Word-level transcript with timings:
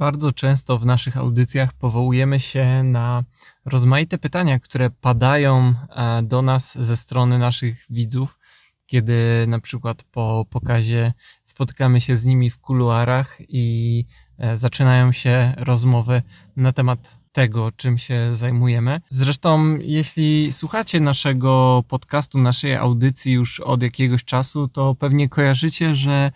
Bardzo 0.00 0.32
często 0.32 0.78
w 0.78 0.86
naszych 0.86 1.16
audycjach 1.16 1.72
powołujemy 1.72 2.40
się 2.40 2.82
na 2.82 3.24
rozmaite 3.64 4.18
pytania, 4.18 4.58
które 4.58 4.90
padają 4.90 5.74
e, 5.88 6.22
do 6.22 6.42
nas 6.42 6.78
ze 6.78 6.96
strony 6.96 7.38
naszych 7.38 7.86
widzów, 7.90 8.38
kiedy 8.86 9.44
na 9.48 9.60
przykład 9.60 10.02
po 10.02 10.46
pokazie 10.50 11.12
spotykamy 11.42 12.00
się 12.00 12.16
z 12.16 12.24
nimi 12.24 12.50
w 12.50 12.58
kuluarach 12.58 13.38
i 13.48 14.06
e, 14.38 14.56
zaczynają 14.56 15.12
się 15.12 15.54
rozmowy 15.56 16.22
na 16.56 16.72
temat 16.72 17.18
tego, 17.32 17.72
czym 17.72 17.98
się 17.98 18.34
zajmujemy. 18.34 19.00
Zresztą, 19.08 19.78
jeśli 19.80 20.52
słuchacie 20.52 21.00
naszego 21.00 21.84
podcastu, 21.88 22.38
naszej 22.38 22.76
audycji 22.76 23.32
już 23.32 23.60
od 23.60 23.82
jakiegoś 23.82 24.24
czasu, 24.24 24.68
to 24.68 24.94
pewnie 24.94 25.28
kojarzycie, 25.28 25.94
że 25.94 26.30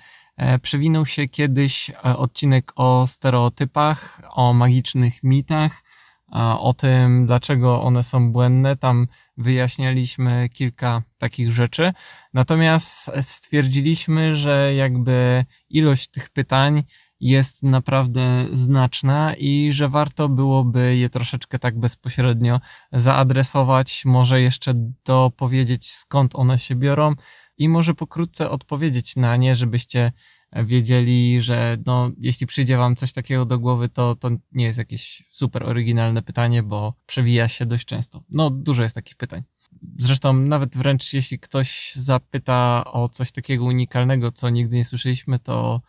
przewinął 0.63 1.07
się 1.07 1.29
kiedyś 1.29 1.91
e, 1.91 1.95
odcinek 2.03 2.73
o 2.77 3.07
stereotypach, 3.07 4.21
o 4.31 4.53
magicznych 4.53 5.23
mitach, 5.23 5.85
o 6.59 6.75
tym, 6.75 7.27
dlaczego 7.27 7.83
one 7.83 8.03
są 8.03 8.33
błędne. 8.33 8.77
Tam 8.77 9.07
wyjaśnialiśmy 9.37 10.49
kilka 10.53 11.03
takich 11.19 11.53
rzeczy. 11.53 11.93
Natomiast 12.33 13.11
stwierdziliśmy, 13.23 14.37
że 14.37 14.75
jakby 14.75 15.45
ilość 15.71 16.09
tych 16.09 16.31
pytań 16.31 16.83
jest 17.21 17.63
naprawdę 17.63 18.47
znaczna 18.53 19.35
i 19.35 19.73
że 19.73 19.89
warto 19.89 20.29
byłoby 20.29 20.97
je 20.97 21.11
troszeczkę 21.11 21.59
tak 21.59 21.79
bezpośrednio 21.79 22.61
zaadresować, 22.93 24.05
może 24.05 24.41
jeszcze 24.41 24.75
dopowiedzieć 25.05 25.91
skąd 25.91 26.35
one 26.35 26.59
się 26.59 26.75
biorą 26.75 27.15
i 27.59 27.69
może 27.69 27.95
pokrótce 27.95 28.51
odpowiedzieć 28.51 29.17
na 29.17 29.37
nie, 29.37 29.57
żebyście 29.57 30.13
wiedzieli, 30.63 31.43
że 31.43 31.77
no, 31.87 32.11
jeśli 32.19 32.47
przyjdzie 32.47 32.77
wam 32.77 32.97
coś 32.97 33.13
takiego 33.13 33.45
do 33.45 33.59
głowy, 33.59 33.89
to, 33.89 34.15
to 34.15 34.31
nie 34.53 34.65
jest 34.65 34.79
jakieś 34.79 35.29
super 35.31 35.65
oryginalne 35.65 36.23
pytanie, 36.23 36.63
bo 36.63 36.95
przewija 37.07 37.49
się 37.49 37.67
dość 37.67 37.87
często. 37.87 38.25
No, 38.29 38.51
dużo 38.51 38.83
jest 38.83 38.95
takich 38.95 39.17
pytań. 39.17 39.43
Zresztą 39.99 40.33
nawet 40.33 40.77
wręcz 40.77 41.13
jeśli 41.13 41.39
ktoś 41.39 41.93
zapyta 41.95 42.85
o 42.87 43.09
coś 43.09 43.33
takiego 43.33 43.65
unikalnego, 43.65 44.33
co 44.33 44.51
nigdy 44.51 44.77
nie 44.77 44.85
słyszeliśmy, 44.85 45.39
to, 45.39 45.83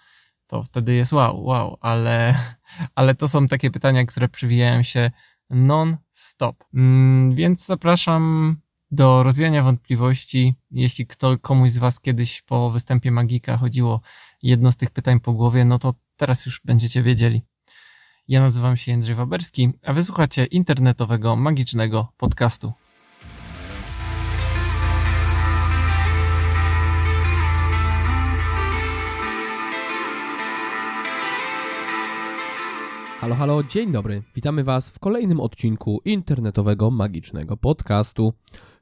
to 0.47 0.63
wtedy 0.63 0.93
jest 0.93 1.13
wow, 1.13 1.43
wow, 1.43 1.77
ale, 1.81 2.35
ale 2.95 3.15
to 3.15 3.27
są 3.27 3.47
takie 3.47 3.71
pytania, 3.71 4.05
które 4.05 4.29
przewijają 4.29 4.83
się 4.83 5.11
non-stop. 5.49 6.63
Mm, 6.73 7.35
więc 7.35 7.65
zapraszam 7.65 8.55
do 8.91 9.23
rozwiania 9.23 9.63
wątpliwości. 9.63 10.55
Jeśli 10.71 11.07
kto, 11.07 11.37
komuś 11.37 11.71
z 11.71 11.77
Was 11.77 11.99
kiedyś 11.99 12.41
po 12.41 12.71
występie 12.71 13.11
Magika 13.11 13.57
chodziło 13.57 14.01
jedno 14.43 14.71
z 14.71 14.77
tych 14.77 14.91
pytań 14.91 15.19
po 15.19 15.33
głowie, 15.33 15.65
no 15.65 15.79
to 15.79 15.93
teraz 16.17 16.45
już 16.45 16.61
będziecie 16.65 17.03
wiedzieli. 17.03 17.41
Ja 18.27 18.41
nazywam 18.41 18.77
się 18.77 18.91
Jędrzej 18.91 19.15
Waberski, 19.15 19.69
a 19.83 19.93
wysłuchacie 19.93 20.45
internetowego, 20.45 21.35
magicznego 21.35 22.13
podcastu. 22.17 22.73
Halo, 33.25 33.35
halo, 33.35 33.63
dzień 33.63 33.91
dobry. 33.91 34.23
Witamy 34.35 34.63
Was 34.63 34.89
w 34.89 34.99
kolejnym 34.99 35.39
odcinku 35.39 36.01
internetowego, 36.05 36.91
magicznego 36.91 37.57
podcastu. 37.57 38.33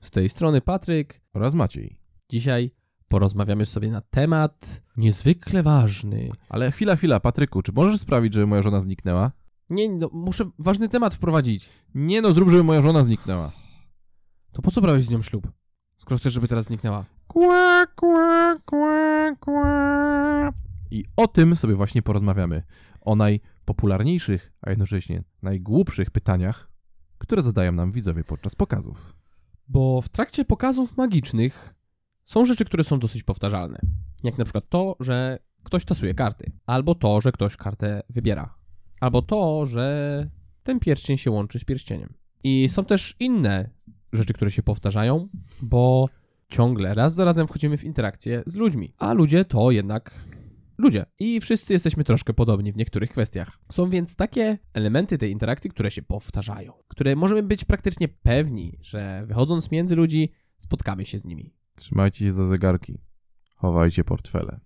Z 0.01 0.11
tej 0.11 0.29
strony 0.29 0.61
Patryk 0.61 1.21
oraz 1.33 1.55
Maciej. 1.55 1.97
Dzisiaj 2.29 2.71
porozmawiamy 3.07 3.65
sobie 3.65 3.91
na 3.91 4.01
temat 4.01 4.81
niezwykle 4.97 5.63
ważny. 5.63 6.29
Ale 6.49 6.71
chwila, 6.71 6.95
chwila, 6.95 7.19
Patryku, 7.19 7.61
czy 7.61 7.71
możesz 7.71 7.99
sprawić, 7.99 8.33
żeby 8.33 8.47
moja 8.47 8.61
żona 8.61 8.81
zniknęła? 8.81 9.31
Nie, 9.69 9.89
no, 9.89 10.09
muszę 10.13 10.49
ważny 10.59 10.89
temat 10.89 11.15
wprowadzić. 11.15 11.69
Nie 11.95 12.21
no, 12.21 12.33
zrób, 12.33 12.49
żeby 12.49 12.63
moja 12.63 12.81
żona 12.81 13.03
zniknęła. 13.03 13.51
To 14.51 14.61
po 14.61 14.71
co 14.71 14.81
brałeś 14.81 15.05
z 15.05 15.09
nią 15.09 15.21
ślub? 15.21 15.51
Skoro 15.97 16.17
chcesz, 16.17 16.33
żeby 16.33 16.47
teraz 16.47 16.65
zniknęła. 16.65 17.05
Kła, 17.27 17.85
kła, 17.95 18.55
kła, 18.65 19.35
kła. 19.39 20.53
I 20.91 21.05
o 21.15 21.27
tym 21.27 21.55
sobie 21.55 21.75
właśnie 21.75 22.01
porozmawiamy. 22.01 22.63
O 23.05 23.15
najpopularniejszych, 23.15 24.53
a 24.61 24.69
jednocześnie 24.69 25.23
najgłupszych 25.41 26.11
pytaniach, 26.11 26.71
które 27.17 27.41
zadają 27.41 27.71
nam 27.71 27.91
widzowie 27.91 28.23
podczas 28.23 28.55
pokazów. 28.55 29.15
Bo 29.67 30.01
w 30.01 30.09
trakcie 30.09 30.45
pokazów 30.45 30.97
magicznych 30.97 31.75
są 32.25 32.45
rzeczy, 32.45 32.65
które 32.65 32.83
są 32.83 32.99
dosyć 32.99 33.23
powtarzalne. 33.23 33.79
Jak 34.23 34.37
na 34.37 34.43
przykład 34.43 34.69
to, 34.69 34.95
że 34.99 35.39
ktoś 35.63 35.85
tasuje 35.85 36.13
karty, 36.13 36.51
albo 36.65 36.95
to, 36.95 37.21
że 37.21 37.31
ktoś 37.31 37.57
kartę 37.57 38.01
wybiera, 38.09 38.55
albo 38.99 39.21
to, 39.21 39.65
że 39.65 40.29
ten 40.63 40.79
pierścień 40.79 41.17
się 41.17 41.31
łączy 41.31 41.59
z 41.59 41.63
pierścieniem. 41.63 42.13
I 42.43 42.69
są 42.69 42.85
też 42.85 43.15
inne 43.19 43.69
rzeczy, 44.13 44.33
które 44.33 44.51
się 44.51 44.63
powtarzają, 44.63 45.29
bo 45.61 46.09
ciągle 46.49 46.93
raz 46.93 47.13
za 47.13 47.25
razem 47.25 47.47
wchodzimy 47.47 47.77
w 47.77 47.83
interakcję 47.83 48.43
z 48.45 48.55
ludźmi, 48.55 48.93
a 48.97 49.13
ludzie 49.13 49.45
to 49.45 49.71
jednak 49.71 50.19
ludzie. 50.83 51.05
I 51.19 51.41
wszyscy 51.41 51.73
jesteśmy 51.73 52.03
troszkę 52.03 52.33
podobni 52.33 52.71
w 52.71 52.77
niektórych 52.77 53.11
kwestiach. 53.11 53.59
Są 53.71 53.89
więc 53.89 54.15
takie 54.15 54.57
elementy 54.73 55.17
tej 55.17 55.31
interakcji, 55.31 55.69
które 55.69 55.91
się 55.91 56.01
powtarzają, 56.01 56.73
które 56.87 57.15
możemy 57.15 57.43
być 57.43 57.65
praktycznie 57.65 58.07
pewni, 58.07 58.77
że 58.81 59.23
wychodząc 59.27 59.71
między 59.71 59.95
ludzi, 59.95 60.31
spotkamy 60.57 61.05
się 61.05 61.19
z 61.19 61.25
nimi. 61.25 61.53
Trzymajcie 61.75 62.25
się 62.25 62.31
za 62.31 62.45
zegarki. 62.45 63.01
Chowajcie 63.55 64.03
portfele. 64.03 64.59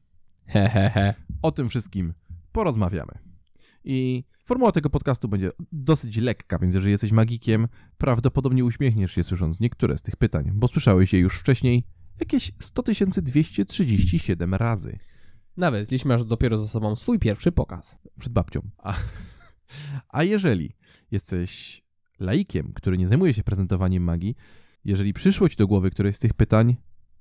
Hehehe. 0.46 1.14
O 1.42 1.52
tym 1.52 1.70
wszystkim 1.70 2.14
porozmawiamy. 2.52 3.12
I 3.84 4.24
formuła 4.46 4.72
tego 4.72 4.90
podcastu 4.90 5.28
będzie 5.28 5.50
dosyć 5.72 6.18
lekka, 6.18 6.60
więc 6.60 6.74
jeżeli 6.74 6.92
jesteś 6.92 7.12
magikiem, 7.12 7.68
prawdopodobnie 7.98 8.66
uśmiechniesz 8.66 9.12
się 9.12 9.24
słysząc 9.24 9.60
niektóre 9.60 9.98
z 9.98 10.02
tych 10.02 10.16
pytań, 10.16 10.52
bo 10.54 10.68
słyszałeś 10.68 11.14
je 11.14 11.20
już 11.20 11.40
wcześniej 11.40 11.84
jakieś 12.20 12.52
100 12.60 12.84
237 13.22 14.54
razy. 14.54 14.98
Nawet 15.58 15.92
jeśli 15.92 16.08
masz 16.08 16.24
dopiero 16.24 16.58
za 16.58 16.68
sobą 16.68 16.96
swój 16.96 17.20
pierwszy 17.20 17.52
pokaz. 17.52 18.00
Przed 18.20 18.34
babcią. 18.34 18.62
A, 18.78 18.94
a 20.10 20.24
jeżeli 20.24 20.72
jesteś 21.12 21.82
laikiem, 22.20 22.72
który 22.76 22.98
nie 22.98 23.08
zajmuje 23.08 23.34
się 23.34 23.44
prezentowaniem 23.44 24.04
magii, 24.04 24.36
jeżeli 24.86 25.14
przyszło 25.14 25.50
ci 25.50 25.58
do 25.58 25.68
głowy 25.68 25.92
któreś 25.92 26.16
z 26.16 26.20
tych 26.20 26.34
pytań, 26.34 26.76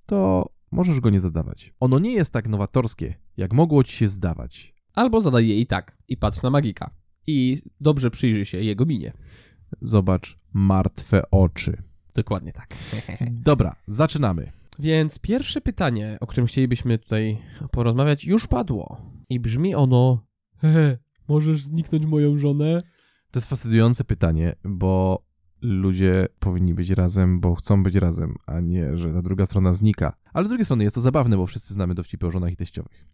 to 0.06 0.50
możesz 0.70 1.00
go 1.00 1.10
nie 1.10 1.20
zadawać. 1.20 1.72
Ono 1.80 1.98
nie 1.98 2.12
jest 2.12 2.32
tak 2.32 2.48
nowatorskie, 2.48 3.14
jak 3.36 3.52
mogło 3.52 3.84
ci 3.84 3.96
się 3.96 4.08
zdawać. 4.08 4.74
Albo 4.94 5.20
zadaj 5.20 5.48
je 5.48 5.60
i 5.60 5.66
tak, 5.66 5.98
i 6.08 6.16
patrz 6.16 6.42
na 6.42 6.50
magika. 6.50 6.90
I 7.26 7.62
dobrze 7.80 8.10
przyjrzyj 8.10 8.44
się 8.44 8.58
jego 8.58 8.86
minie. 8.86 9.12
Zobacz 9.82 10.36
martwe 10.52 11.30
oczy. 11.30 11.82
Dokładnie 12.14 12.52
tak. 12.52 12.76
Dobra, 13.30 13.76
zaczynamy. 13.86 14.52
Więc 14.78 15.18
pierwsze 15.18 15.60
pytanie, 15.60 16.18
o 16.20 16.26
którym 16.26 16.46
chcielibyśmy 16.46 16.98
tutaj 16.98 17.38
porozmawiać, 17.70 18.24
już 18.24 18.46
padło. 18.46 18.96
I 19.28 19.40
brzmi 19.40 19.74
ono: 19.74 20.26
Hehe, 20.58 20.98
możesz 21.28 21.62
zniknąć 21.62 22.06
moją 22.06 22.38
żonę? 22.38 22.78
To 23.30 23.38
jest 23.38 23.50
fascynujące 23.50 24.04
pytanie, 24.04 24.52
bo 24.64 25.22
ludzie 25.62 26.26
powinni 26.38 26.74
być 26.74 26.90
razem, 26.90 27.40
bo 27.40 27.54
chcą 27.54 27.82
być 27.82 27.94
razem, 27.94 28.34
a 28.46 28.60
nie, 28.60 28.96
że 28.96 29.12
ta 29.12 29.22
druga 29.22 29.46
strona 29.46 29.72
znika. 29.72 30.12
Ale 30.32 30.46
z 30.46 30.48
drugiej 30.48 30.64
strony 30.64 30.84
jest 30.84 30.94
to 30.94 31.00
zabawne, 31.00 31.36
bo 31.36 31.46
wszyscy 31.46 31.74
znamy 31.74 31.94
dowcipy 31.94 32.26
o 32.26 32.30
żonach 32.30 32.52
i 32.52 32.56
teściowych. 32.56 33.06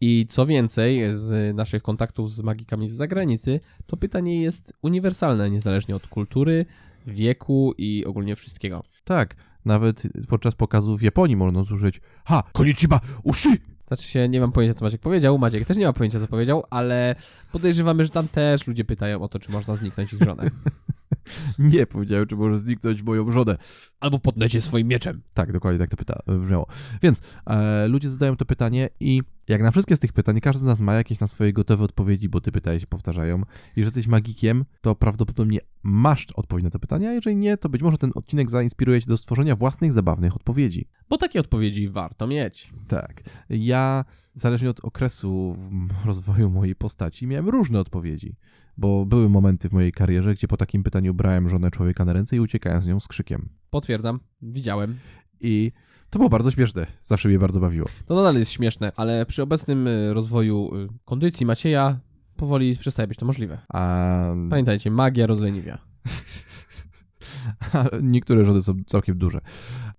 I 0.00 0.26
co 0.28 0.46
więcej, 0.46 1.02
z 1.14 1.56
naszych 1.56 1.82
kontaktów 1.82 2.34
z 2.34 2.40
magikami 2.40 2.88
z 2.88 2.92
zagranicy, 2.92 3.60
to 3.86 3.96
pytanie 3.96 4.42
jest 4.42 4.72
uniwersalne, 4.82 5.50
niezależnie 5.50 5.96
od 5.96 6.06
kultury, 6.06 6.66
wieku 7.06 7.74
i 7.78 8.04
ogólnie 8.04 8.36
wszystkiego. 8.36 8.82
Tak, 9.04 9.36
nawet 9.64 10.02
podczas 10.28 10.54
pokazu 10.54 10.96
w 10.96 11.02
Japonii 11.02 11.36
można 11.36 11.60
usłyszeć 11.60 12.00
Ha, 12.24 12.42
konnichiwa, 12.52 13.00
uszy! 13.22 13.48
Znaczy 13.86 14.08
się, 14.08 14.28
nie 14.28 14.40
mam 14.40 14.52
pojęcia, 14.52 14.78
co 14.78 14.84
Maciek 14.84 15.00
powiedział, 15.00 15.38
Maciek 15.38 15.66
też 15.66 15.76
nie 15.76 15.86
ma 15.86 15.92
pojęcia, 15.92 16.20
co 16.20 16.26
powiedział, 16.26 16.64
ale 16.70 17.14
podejrzewamy, 17.52 18.04
że 18.04 18.10
tam 18.10 18.28
też 18.28 18.66
ludzie 18.66 18.84
pytają 18.84 19.22
o 19.22 19.28
to, 19.28 19.38
czy 19.38 19.52
można 19.52 19.76
zniknąć 19.76 20.12
ich 20.12 20.22
żonę. 20.22 20.50
nie, 21.58 21.86
powiedziałem, 21.86 22.26
czy 22.26 22.36
może 22.36 22.58
zniknąć 22.58 23.02
moją 23.02 23.30
żonę. 23.30 23.56
Albo 24.00 24.18
podlecie 24.18 24.62
swoim 24.62 24.88
mieczem. 24.88 25.22
Tak, 25.34 25.52
dokładnie 25.52 25.78
tak 25.78 25.90
to 25.90 25.96
pyta, 25.96 26.22
brzmiało. 26.26 26.66
Więc 27.02 27.20
e, 27.46 27.88
ludzie 27.88 28.10
zadają 28.10 28.36
to 28.36 28.44
pytanie 28.44 28.88
i 29.00 29.22
jak 29.48 29.62
na 29.62 29.70
wszystkie 29.70 29.96
z 29.96 30.00
tych 30.00 30.12
pytań, 30.12 30.40
każdy 30.40 30.60
z 30.60 30.64
nas 30.64 30.80
ma 30.80 30.94
jakieś 30.94 31.20
na 31.20 31.26
swoje 31.26 31.52
gotowe 31.52 31.84
odpowiedzi, 31.84 32.28
bo 32.28 32.40
te 32.40 32.52
pytania 32.52 32.80
się 32.80 32.86
powtarzają. 32.86 33.42
Jeżeli 33.76 33.86
jesteś 33.86 34.06
magikiem, 34.06 34.64
to 34.80 34.94
prawdopodobnie 34.94 35.58
masz 35.82 36.26
odpowiedź 36.34 36.64
na 36.64 36.70
to 36.70 36.78
pytanie, 36.78 37.08
a 37.08 37.12
jeżeli 37.12 37.36
nie, 37.36 37.56
to 37.56 37.68
być 37.68 37.82
może 37.82 37.98
ten 37.98 38.10
odcinek 38.14 38.50
zainspiruje 38.50 39.00
cię 39.00 39.06
do 39.06 39.16
stworzenia 39.16 39.56
własnych, 39.56 39.92
zabawnych 39.92 40.36
odpowiedzi. 40.36 40.88
Bo 41.08 41.18
takie 41.18 41.40
odpowiedzi 41.40 41.88
warto 41.88 42.26
mieć. 42.26 42.70
Tak. 42.88 43.22
Ja, 43.50 44.04
zależnie 44.34 44.70
od 44.70 44.84
okresu 44.84 45.56
rozwoju 46.04 46.50
mojej 46.50 46.74
postaci, 46.74 47.26
miałem 47.26 47.48
różne 47.48 47.80
odpowiedzi. 47.80 48.36
Bo 48.76 49.06
były 49.06 49.28
momenty 49.28 49.68
w 49.68 49.72
mojej 49.72 49.92
karierze, 49.92 50.34
gdzie 50.34 50.48
po 50.48 50.56
takim 50.56 50.82
pytaniu 50.82 51.14
brałem 51.14 51.48
żonę 51.48 51.70
człowieka 51.70 52.04
na 52.04 52.12
ręce 52.12 52.36
i 52.36 52.40
uciekałem 52.40 52.82
z 52.82 52.86
nią 52.86 53.00
z 53.00 53.08
krzykiem. 53.08 53.48
Potwierdzam, 53.70 54.20
widziałem. 54.42 54.96
I 55.40 55.72
to 56.10 56.18
było 56.18 56.28
bardzo 56.30 56.50
śmieszne. 56.50 56.86
Zawsze 57.02 57.28
mnie 57.28 57.38
bardzo 57.38 57.60
bawiło. 57.60 57.88
To 58.06 58.14
nadal 58.14 58.34
jest 58.36 58.50
śmieszne, 58.50 58.92
ale 58.96 59.26
przy 59.26 59.42
obecnym 59.42 59.86
y, 59.86 60.14
rozwoju 60.14 60.76
y, 60.76 60.88
kondycji 61.04 61.46
Macieja 61.46 62.00
powoli 62.36 62.76
przestaje 62.76 63.08
być 63.08 63.18
to 63.18 63.26
możliwe. 63.26 63.58
A 63.68 64.24
Pamiętajcie, 64.50 64.90
magia 64.90 65.26
rozleniwia. 65.26 65.78
niektóre 68.02 68.44
żony 68.44 68.62
są 68.62 68.74
całkiem 68.86 69.18
duże. 69.18 69.40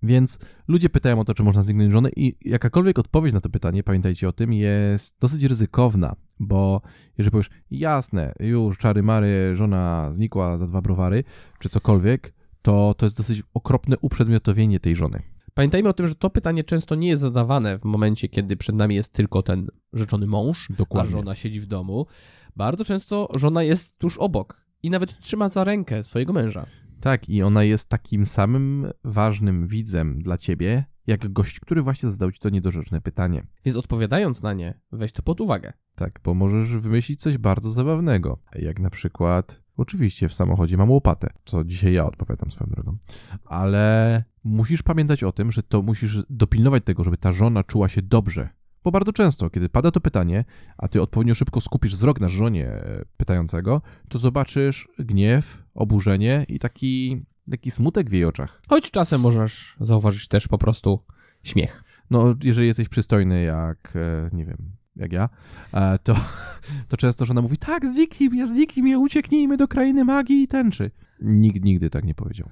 Więc 0.04 0.40
ludzie 0.68 0.90
pytają 0.90 1.20
o 1.20 1.26
to, 1.26 1.34
czy 1.34 1.44
można 1.44 1.62
zniknąć 1.62 1.92
żonę 1.92 2.10
i 2.16 2.36
jakakolwiek 2.42 3.00
odpowiedź 3.00 3.34
na 3.34 3.42
to 3.42 3.50
pytanie, 3.50 3.84
pamiętajcie 3.84 4.28
o 4.30 4.32
tym, 4.32 4.54
jest 4.54 5.16
dosyć 5.20 5.44
ryzykowna, 5.44 6.16
bo 6.40 6.82
jeżeli 7.18 7.32
powiesz, 7.32 7.50
jasne, 7.72 8.34
już 8.40 8.78
czary 8.78 9.04
mary, 9.04 9.56
żona 9.56 10.14
znikła 10.14 10.58
za 10.58 10.68
dwa 10.68 10.82
browary, 10.82 11.24
czy 11.60 11.70
cokolwiek, 11.70 12.34
to 12.62 12.94
to 12.98 13.06
jest 13.06 13.18
dosyć 13.18 13.44
okropne 13.54 13.96
uprzedmiotowienie 14.02 14.80
tej 14.80 14.96
żony. 14.96 15.22
Pamiętajmy 15.54 15.90
o 15.90 15.94
tym, 15.94 16.08
że 16.08 16.16
to 16.16 16.30
pytanie 16.30 16.64
często 16.64 16.96
nie 16.96 17.08
jest 17.08 17.22
zadawane 17.22 17.80
w 17.80 17.84
momencie, 17.84 18.30
kiedy 18.30 18.58
przed 18.58 18.76
nami 18.76 18.96
jest 18.96 19.14
tylko 19.14 19.42
ten 19.42 19.68
rzeczony 19.94 20.28
mąż, 20.28 20.68
a 20.90 21.06
żona 21.06 21.36
siedzi 21.36 21.62
w 21.62 21.66
domu. 21.66 22.06
Bardzo 22.56 22.86
często 22.86 23.30
żona 23.36 23.64
jest 23.64 24.00
tuż 24.00 24.18
obok 24.18 24.66
i 24.84 24.90
nawet 24.90 25.20
trzyma 25.20 25.50
za 25.50 25.64
rękę 25.64 26.04
swojego 26.04 26.34
męża. 26.34 26.66
Tak, 27.06 27.30
i 27.30 27.44
ona 27.44 27.64
jest 27.64 27.90
takim 27.90 28.26
samym 28.26 28.88
ważnym 29.04 29.68
widzem 29.68 30.20
dla 30.20 30.38
ciebie, 30.38 30.86
jak 31.08 31.34
gość, 31.34 31.60
który 31.60 31.82
właśnie 31.82 32.12
zadał 32.12 32.32
ci 32.32 32.40
to 32.40 32.50
niedorzeczne 32.50 33.02
pytanie. 33.02 33.48
Więc 33.66 33.78
odpowiadając 33.78 34.44
na 34.44 34.54
nie, 34.54 34.80
weź 34.92 35.12
to 35.12 35.22
pod 35.22 35.42
uwagę. 35.42 35.74
Tak, 35.96 36.20
bo 36.24 36.34
możesz 36.34 36.78
wymyślić 36.78 37.22
coś 37.22 37.38
bardzo 37.38 37.72
zabawnego, 37.72 38.40
jak 38.56 38.80
na 38.80 38.90
przykład, 38.90 39.64
oczywiście 39.78 40.30
w 40.30 40.34
samochodzie 40.34 40.78
mam 40.78 40.92
łopatę, 40.92 41.30
co 41.46 41.64
dzisiaj 41.64 41.94
ja 41.94 42.06
odpowiadam 42.06 42.52
swoją 42.52 42.72
drogą, 42.72 42.98
ale 43.44 44.24
musisz 44.44 44.84
pamiętać 44.84 45.24
o 45.24 45.32
tym, 45.32 45.52
że 45.52 45.64
to 45.64 45.82
musisz 45.82 46.26
dopilnować 46.30 46.84
tego, 46.84 47.04
żeby 47.04 47.18
ta 47.18 47.32
żona 47.32 47.64
czuła 47.64 47.90
się 47.90 48.02
dobrze. 48.02 48.50
Bo 48.86 48.92
bardzo 48.92 49.14
często, 49.14 49.50
kiedy 49.50 49.70
pada 49.70 49.92
to 49.92 50.02
pytanie, 50.02 50.46
a 50.78 50.88
ty 50.88 51.02
odpowiednio 51.02 51.36
szybko 51.36 51.62
skupisz 51.62 51.92
wzrok 51.92 52.20
na 52.20 52.30
żonie 52.30 52.68
e, 52.68 53.06
pytającego, 53.18 53.82
to 54.10 54.18
zobaczysz 54.18 54.88
gniew, 55.00 55.64
oburzenie 55.74 56.46
i 56.48 56.60
taki, 56.60 57.26
taki 57.52 57.72
smutek 57.72 58.10
w 58.10 58.14
jej 58.14 58.26
oczach. 58.26 58.62
Choć 58.70 58.92
czasem 58.92 59.22
możesz 59.22 59.76
zauważyć 59.80 60.28
też 60.28 60.48
po 60.48 60.58
prostu 60.58 61.00
śmiech. 61.44 61.84
No, 62.10 62.36
jeżeli 62.44 62.68
jesteś 62.68 62.90
przystojny 62.90 63.44
jak, 63.44 63.94
e, 63.96 64.28
nie 64.34 64.46
wiem, 64.46 64.58
jak 64.96 65.14
ja, 65.14 65.30
e, 65.74 66.00
to, 66.00 66.16
to 66.90 66.98
często 66.98 67.26
żona 67.26 67.42
mówi, 67.42 67.58
tak, 67.58 67.86
zniknij 67.86 68.30
mnie, 68.30 68.48
zniknij 68.48 68.84
mnie, 68.84 69.00
ucieknijmy 69.00 69.58
do 69.58 69.68
krainy 69.68 70.06
magii 70.06 70.44
i 70.44 70.48
tęczy. 70.48 70.92
Nikt 71.22 71.66
nigdy 71.66 71.90
tak 71.90 72.06
nie 72.06 72.16
powiedział. 72.16 72.50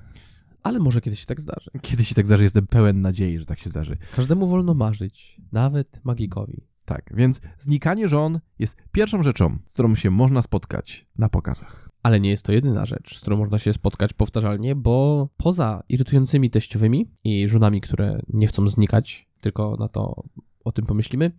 Ale 0.63 0.80
może 0.80 1.01
kiedyś 1.01 1.19
się 1.19 1.25
tak 1.25 1.42
zdarzy. 1.42 1.71
Kiedy 1.81 2.06
się 2.06 2.15
tak 2.15 2.25
zdarzy, 2.25 2.44
jestem 2.44 2.68
pełen 2.68 3.01
nadziei, 3.01 3.39
że 3.39 3.45
tak 3.45 3.60
się 3.60 3.69
zdarzy. 3.69 3.98
Każdemu 4.15 4.48
wolno 4.48 4.74
marzyć, 4.74 5.42
nawet 5.51 6.01
magikowi. 6.04 6.68
Tak, 6.86 7.12
więc 7.15 7.42
znikanie 7.60 8.07
żon 8.07 8.39
jest 8.60 8.77
pierwszą 8.92 9.24
rzeczą, 9.24 9.57
z 9.68 9.74
którą 9.74 9.95
się 9.95 10.12
można 10.12 10.42
spotkać 10.42 11.07
na 11.18 11.30
pokazach. 11.30 11.89
Ale 12.04 12.19
nie 12.19 12.30
jest 12.30 12.45
to 12.45 12.51
jedyna 12.51 12.86
rzecz, 12.86 13.18
z 13.18 13.21
którą 13.21 13.38
można 13.38 13.60
się 13.60 13.74
spotkać 13.74 14.13
powtarzalnie, 14.13 14.75
bo 14.75 15.30
poza 15.38 15.83
irytującymi 15.89 16.50
teściowymi 16.50 17.12
i 17.24 17.50
żonami, 17.50 17.81
które 17.81 18.19
nie 18.30 18.48
chcą 18.48 18.69
znikać, 18.69 19.27
tylko 19.42 19.75
na 19.80 19.88
to 19.88 20.24
o 20.63 20.71
tym 20.71 20.86
pomyślimy, 20.86 21.31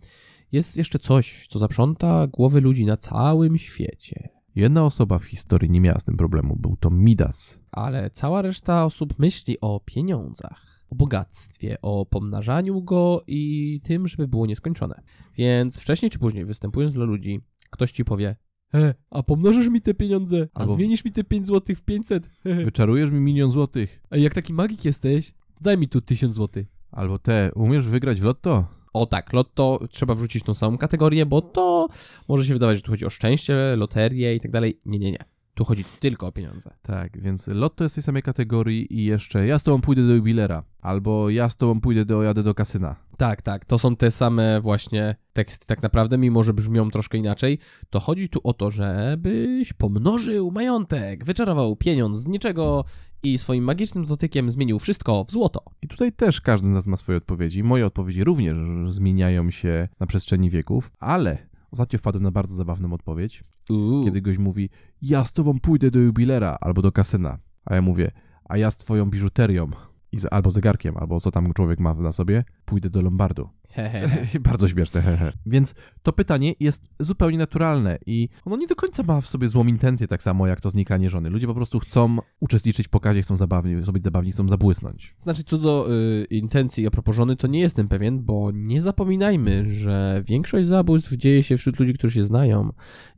jest 0.51 0.77
jeszcze 0.77 0.99
coś, 0.99 1.47
co 1.49 1.59
zaprząta 1.59 2.27
głowy 2.27 2.61
ludzi 2.61 2.85
na 2.85 2.97
całym 2.97 3.57
świecie. 3.57 4.34
Jedna 4.55 4.85
osoba 4.85 5.19
w 5.19 5.23
historii 5.23 5.69
nie 5.69 5.81
miała 5.81 5.99
z 5.99 6.03
tym 6.03 6.17
problemu, 6.17 6.55
był 6.55 6.77
to 6.79 6.89
Midas. 6.89 7.59
Ale 7.71 8.09
cała 8.09 8.41
reszta 8.41 8.85
osób 8.85 9.19
myśli 9.19 9.57
o 9.61 9.79
pieniądzach, 9.85 10.85
o 10.89 10.95
bogactwie, 10.95 11.77
o 11.81 12.05
pomnażaniu 12.05 12.81
go 12.81 13.23
i 13.27 13.81
tym, 13.83 14.07
żeby 14.07 14.27
było 14.27 14.45
nieskończone. 14.45 15.01
Więc 15.37 15.79
wcześniej 15.79 16.09
czy 16.09 16.19
później, 16.19 16.45
występując 16.45 16.93
dla 16.93 17.05
ludzi, 17.05 17.41
ktoś 17.69 17.91
ci 17.91 18.05
powie: 18.05 18.35
He, 18.71 18.93
a 19.09 19.23
pomnożysz 19.23 19.67
mi 19.67 19.81
te 19.81 19.93
pieniądze, 19.93 20.47
a 20.53 20.59
Albo- 20.59 20.75
zmienisz 20.75 21.05
mi 21.05 21.11
te 21.11 21.23
5 21.23 21.45
złotych 21.45 21.79
w 21.79 21.81
500. 21.81 22.29
Wyczarujesz 22.65 23.11
mi 23.11 23.19
milion 23.19 23.51
złotych. 23.51 24.01
A 24.09 24.17
jak 24.17 24.33
taki 24.33 24.53
magik 24.53 24.85
jesteś, 24.85 25.31
to 25.31 25.61
daj 25.61 25.77
mi 25.77 25.87
tu 25.87 26.01
1000 26.01 26.33
złotych. 26.33 26.67
Albo 26.91 27.19
te, 27.19 27.51
umiesz 27.55 27.87
wygrać 27.87 28.21
w 28.21 28.23
lotto? 28.23 28.67
O 28.95 29.05
tak, 29.05 29.33
lotto 29.33 29.79
trzeba 29.91 30.15
wrzucić 30.15 30.43
tą 30.43 30.53
samą 30.53 30.77
kategorię, 30.77 31.25
bo 31.25 31.41
to 31.41 31.87
może 32.27 32.45
się 32.45 32.53
wydawać, 32.53 32.77
że 32.77 32.83
tu 32.83 32.91
chodzi 32.91 33.05
o 33.05 33.09
szczęście, 33.09 33.75
loterię 33.75 34.35
i 34.35 34.39
tak 34.39 34.51
dalej. 34.51 34.79
Nie, 34.85 34.99
nie, 34.99 35.11
nie. 35.11 35.34
Tu 35.55 35.65
chodzi 35.65 35.83
tylko 35.99 36.27
o 36.27 36.31
pieniądze. 36.31 36.73
Tak, 36.81 37.21
więc 37.21 37.47
lotto 37.47 37.83
jest 37.83 37.95
w 37.95 37.97
tej 37.97 38.03
samej 38.03 38.23
kategorii 38.23 38.99
i 38.99 39.05
jeszcze 39.05 39.47
ja 39.47 39.59
z 39.59 39.63
tobą 39.63 39.81
pójdę 39.81 40.07
do 40.07 40.15
jubilera, 40.15 40.63
albo 40.81 41.29
ja 41.29 41.49
z 41.49 41.55
tobą 41.55 41.81
pójdę 41.81 42.05
do, 42.05 42.23
jadę 42.23 42.43
do 42.43 42.53
kasyna. 42.53 42.95
Tak, 43.17 43.41
tak. 43.41 43.65
To 43.65 43.79
są 43.79 43.95
te 43.95 44.11
same 44.11 44.61
właśnie 44.61 45.15
teksty, 45.33 45.65
tak 45.65 45.81
naprawdę, 45.81 46.17
mimo 46.17 46.43
że 46.43 46.53
brzmią 46.53 46.89
troszkę 46.89 47.17
inaczej. 47.17 47.59
To 47.89 47.99
chodzi 47.99 48.29
tu 48.29 48.39
o 48.43 48.53
to, 48.53 48.71
żebyś 48.71 49.73
pomnożył 49.73 50.51
majątek, 50.51 51.25
wyczarował 51.25 51.75
pieniądz 51.75 52.17
z 52.17 52.27
niczego 52.27 52.85
i 53.23 53.37
swoim 53.37 53.63
magicznym 53.63 54.05
dotykiem 54.05 54.51
zmienił 54.51 54.79
wszystko 54.79 55.23
w 55.23 55.31
złoto. 55.31 55.63
I 55.81 55.87
tutaj 55.87 56.11
też 56.11 56.41
każdy 56.41 56.67
z 56.67 56.71
nas 56.71 56.87
ma 56.87 56.97
swoje 56.97 57.17
odpowiedzi. 57.17 57.63
Moje 57.63 57.85
odpowiedzi 57.85 58.23
również 58.23 58.57
zmieniają 58.89 59.49
się 59.49 59.87
na 59.99 60.05
przestrzeni 60.05 60.49
wieków, 60.49 60.91
ale 60.99 61.54
ostatnio 61.75 61.99
wpadłem 61.99 62.23
na 62.23 62.31
bardzo 62.31 62.55
zabawną 62.55 62.93
odpowiedź, 62.93 63.43
Uuu. 63.69 64.05
kiedy 64.05 64.21
goś 64.21 64.37
mówi, 64.37 64.69
ja 65.01 65.25
z 65.25 65.33
tobą 65.33 65.59
pójdę 65.59 65.91
do 65.91 65.99
jubilera 65.99 66.57
albo 66.61 66.81
do 66.81 66.91
kasyna, 66.91 67.37
a 67.65 67.75
ja 67.75 67.81
mówię, 67.81 68.11
a 68.49 68.57
ja 68.57 68.71
z 68.71 68.77
twoją 68.77 69.05
biżuterią 69.05 69.69
i 70.11 70.19
z, 70.19 70.25
albo 70.31 70.51
zegarkiem, 70.51 70.97
albo 70.97 71.19
co 71.19 71.31
tam 71.31 71.53
człowiek 71.53 71.79
ma 71.79 71.93
na 71.93 72.11
sobie, 72.11 72.43
pójdę 72.65 72.89
do 72.89 73.01
Lombardu. 73.01 73.49
Bardzo 74.49 74.67
śmieszne. 74.67 75.31
Więc 75.45 75.75
to 76.03 76.13
pytanie 76.13 76.53
jest 76.59 76.89
zupełnie 76.99 77.37
naturalne 77.37 77.97
i 78.05 78.29
ono 78.45 78.55
nie 78.55 78.67
do 78.67 78.75
końca 78.75 79.03
ma 79.03 79.21
w 79.21 79.27
sobie 79.27 79.47
złą 79.47 79.67
intencję, 79.67 80.07
tak 80.07 80.23
samo 80.23 80.47
jak 80.47 80.61
to 80.61 80.69
znikanie 80.69 81.09
żony. 81.09 81.29
Ludzie 81.29 81.47
po 81.47 81.55
prostu 81.55 81.79
chcą 81.79 82.17
uczestniczyć 82.39 82.87
w 82.87 82.89
pokazie, 82.89 83.21
chcą 83.21 83.37
zabawni, 83.37 83.81
chcą 83.81 83.91
być 83.91 84.03
zabawni, 84.03 84.31
chcą 84.31 84.49
zabłysnąć. 84.49 85.15
Znaczy, 85.17 85.43
co 85.43 85.57
do 85.57 85.87
y, 86.21 86.25
intencji 86.29 86.87
a 86.87 86.91
propos 86.91 87.15
żony, 87.15 87.35
to 87.35 87.47
nie 87.47 87.59
jestem 87.59 87.87
pewien, 87.87 88.23
bo 88.23 88.51
nie 88.53 88.81
zapominajmy, 88.81 89.73
że 89.73 90.23
większość 90.27 90.67
zabójstw 90.67 91.13
dzieje 91.13 91.43
się 91.43 91.57
wśród 91.57 91.79
ludzi, 91.79 91.93
którzy 91.93 92.13
się 92.13 92.25
znają. 92.25 92.69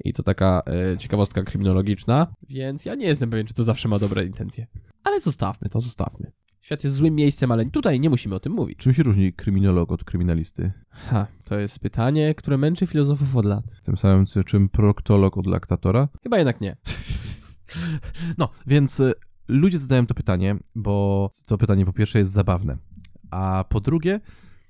I 0.03 0.13
to 0.13 0.23
taka 0.23 0.63
y, 0.93 0.97
ciekawostka 0.97 1.43
kryminologiczna, 1.43 2.27
więc 2.49 2.85
ja 2.85 2.95
nie 2.95 3.05
jestem 3.05 3.29
pewien, 3.29 3.47
czy 3.47 3.53
to 3.53 3.63
zawsze 3.63 3.89
ma 3.89 3.99
dobre 3.99 4.25
intencje. 4.25 4.67
Ale 5.03 5.21
zostawmy 5.21 5.69
to, 5.69 5.81
zostawmy. 5.81 6.31
Świat 6.67 6.83
jest 6.83 6.95
złym 6.95 7.15
miejscem, 7.15 7.51
ale 7.51 7.65
tutaj 7.65 7.99
nie 7.99 8.09
musimy 8.09 8.35
o 8.35 8.39
tym 8.39 8.53
mówić. 8.53 8.77
Czym 8.77 8.93
się 8.93 9.03
różni 9.03 9.33
kryminolog 9.33 9.91
od 9.91 10.03
kryminalisty? 10.03 10.71
Ha, 10.89 11.27
to 11.45 11.59
jest 11.59 11.79
pytanie, 11.79 12.35
które 12.35 12.57
męczy 12.57 12.87
filozofów 12.87 13.35
od 13.35 13.45
lat. 13.45 13.63
Tym 13.83 13.97
samym, 13.97 14.25
czym 14.45 14.69
proktolog 14.69 15.37
od 15.37 15.47
laktatora? 15.47 16.07
Chyba 16.23 16.37
jednak 16.37 16.61
nie. 16.61 16.77
No, 18.37 18.49
więc 18.65 18.99
y, 18.99 19.13
ludzie 19.47 19.79
zadają 19.79 20.07
to 20.07 20.13
pytanie, 20.13 20.55
bo 20.75 21.29
to 21.45 21.57
pytanie 21.57 21.85
po 21.85 21.93
pierwsze 21.93 22.19
jest 22.19 22.31
zabawne, 22.31 22.77
a 23.31 23.65
po 23.69 23.79
drugie 23.79 24.19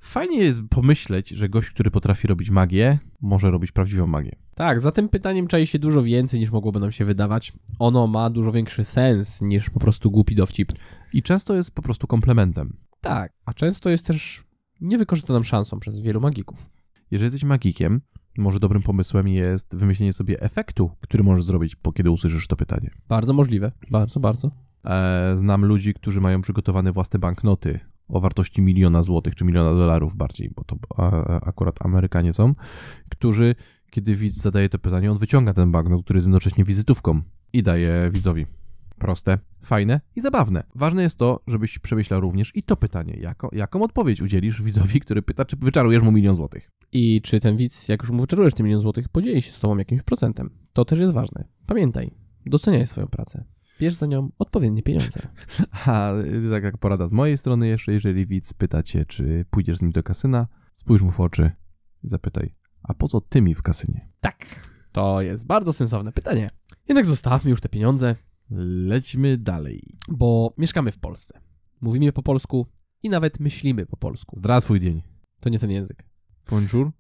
fajnie 0.08 0.38
jest 0.38 0.62
pomyśleć, 0.70 1.30
że 1.30 1.50
gość, 1.50 1.70
który 1.70 1.92
potrafi 1.92 2.28
robić 2.28 2.50
magię, 2.50 3.00
może 3.22 3.52
robić 3.52 3.72
prawdziwą 3.72 4.08
magię. 4.08 4.32
Tak, 4.56 4.80
za 4.80 4.92
tym 4.92 5.10
pytaniem 5.10 5.48
czai 5.48 5.68
się 5.68 5.80
dużo 5.80 6.04
więcej 6.04 6.40
niż 6.40 6.52
mogłoby 6.52 6.80
nam 6.80 6.92
się 6.92 7.06
wydawać. 7.06 7.54
Ono 7.80 8.08
ma 8.08 8.30
dużo 8.30 8.52
większy 8.52 8.84
sens 8.84 9.42
niż 9.42 9.70
po 9.70 9.80
prostu 9.80 10.12
głupi 10.12 10.36
dowcip. 10.36 10.74
I 11.14 11.24
często 11.24 11.56
jest 11.56 11.72
po 11.72 11.82
prostu 11.82 12.08
komplementem. 12.08 12.78
Tak, 13.02 13.34
a 13.46 13.54
często 13.54 13.90
jest 13.90 14.06
też 14.06 14.44
niewykorzystaną 14.82 15.44
szansą 15.44 15.80
przez 15.80 16.00
wielu 16.00 16.22
magików. 16.22 16.70
Jeżeli 17.12 17.26
jesteś 17.26 17.44
magikiem, 17.44 18.02
może 18.38 18.60
dobrym 18.60 18.82
pomysłem 18.82 19.28
jest 19.28 19.76
wymyślenie 19.76 20.14
sobie 20.14 20.42
efektu, 20.42 20.92
który 21.02 21.24
możesz 21.24 21.44
zrobić, 21.44 21.76
po 21.76 21.92
kiedy 21.92 22.12
usłyszysz 22.12 22.48
to 22.48 22.56
pytanie. 22.56 22.90
Bardzo 23.08 23.34
możliwe, 23.34 23.72
bardzo, 23.92 24.20
bardzo. 24.20 24.52
E, 24.86 25.34
znam 25.38 25.66
ludzi, 25.66 25.94
którzy 25.94 26.22
mają 26.22 26.42
przygotowane 26.42 26.92
własne 26.92 27.20
banknoty 27.20 27.80
o 28.10 28.20
wartości 28.20 28.62
miliona 28.62 29.04
złotych, 29.04 29.36
czy 29.36 29.46
miliona 29.46 29.70
dolarów 29.70 30.16
bardziej, 30.16 30.52
bo 30.56 30.64
to 30.64 30.78
akurat 31.46 31.86
Amerykanie 31.86 32.34
są, 32.34 32.56
którzy, 33.10 33.56
kiedy 33.92 34.16
widz 34.16 34.36
zadaje 34.36 34.70
to 34.70 34.80
pytanie, 34.80 35.12
on 35.12 35.18
wyciąga 35.18 35.54
ten 35.54 35.72
banknot, 35.72 36.04
który 36.04 36.18
jest 36.18 36.28
jednocześnie 36.28 36.64
wizytówką 36.64 37.22
i 37.54 37.64
daje 37.64 38.10
widzowi. 38.12 38.46
Proste, 38.98 39.40
fajne 39.62 40.02
i 40.16 40.22
zabawne. 40.22 40.64
Ważne 40.76 41.04
jest 41.04 41.18
to, 41.18 41.40
żebyś 41.48 41.80
przemyślał 41.80 42.22
również 42.22 42.56
i 42.56 42.64
to 42.64 42.78
pytanie, 42.78 43.18
jako, 43.20 43.50
jaką 43.54 43.84
odpowiedź 43.84 44.22
udzielisz 44.22 44.62
widzowi, 44.62 45.00
który 45.00 45.22
pyta, 45.22 45.46
czy 45.46 45.56
wyczarujesz 45.56 46.04
mu 46.04 46.12
milion 46.12 46.36
złotych. 46.36 46.72
I 46.92 47.22
czy 47.22 47.40
ten 47.40 47.58
widz, 47.58 47.88
jak 47.88 48.02
już 48.02 48.12
mu 48.12 48.22
wyczarujesz 48.22 48.54
ten 48.54 48.66
milion 48.66 48.82
złotych, 48.82 49.10
podzieli 49.10 49.42
się 49.42 49.52
z 49.52 49.60
tobą 49.60 49.78
jakimś 49.78 50.02
procentem. 50.02 50.50
To 50.74 50.86
też 50.86 51.00
jest 51.00 51.14
ważne. 51.14 51.48
Pamiętaj, 51.66 52.12
doceniaj 52.46 52.88
swoją 52.88 53.08
pracę. 53.08 53.44
Bierz 53.80 53.94
za 53.96 54.06
nią 54.06 54.30
odpowiednie 54.40 54.84
pieniądze. 54.84 55.28
A 55.86 56.12
tak 56.52 56.64
jak 56.64 56.78
porada 56.78 57.08
z 57.08 57.12
mojej 57.12 57.38
strony 57.38 57.68
jeszcze, 57.68 57.94
jeżeli 57.94 58.28
widz 58.28 58.54
pyta 58.54 58.84
cię, 58.84 59.06
czy 59.06 59.46
pójdziesz 59.50 59.78
z 59.78 59.82
nim 59.82 59.92
do 59.92 60.04
kasyna, 60.04 60.48
spójrz 60.74 61.02
mu 61.02 61.12
w 61.12 61.20
oczy 61.20 61.52
i 62.04 62.10
zapytaj, 62.10 62.56
a 62.84 62.94
po 62.94 63.08
co 63.08 63.22
ty 63.22 63.42
mi 63.42 63.54
w 63.56 63.62
kasynie? 63.62 64.10
Tak, 64.22 64.70
to 64.92 65.22
jest 65.22 65.46
bardzo 65.46 65.74
sensowne 65.74 66.12
pytanie. 66.12 66.50
Jednak 66.88 67.06
zostawmy 67.06 67.50
już 67.52 67.62
te 67.62 67.70
pieniądze, 67.70 68.16
Lećmy 68.50 69.38
dalej. 69.38 69.98
bo 70.10 70.54
mieszkamy 70.58 70.92
w 70.92 71.00
Polsce. 71.00 71.40
Mówimy 71.82 72.14
po 72.14 72.24
polsku 72.24 72.68
i 73.04 73.10
nawet 73.10 73.40
myślimy 73.40 73.86
po 73.86 73.98
polsku. 73.98 74.38
Zdra 74.38 74.62
swój 74.62 74.80
dzień. 74.80 75.02
To 75.40 75.50
nie 75.50 75.60
ten 75.60 75.72
język. 75.72 76.04
Bonjour. 76.50 76.92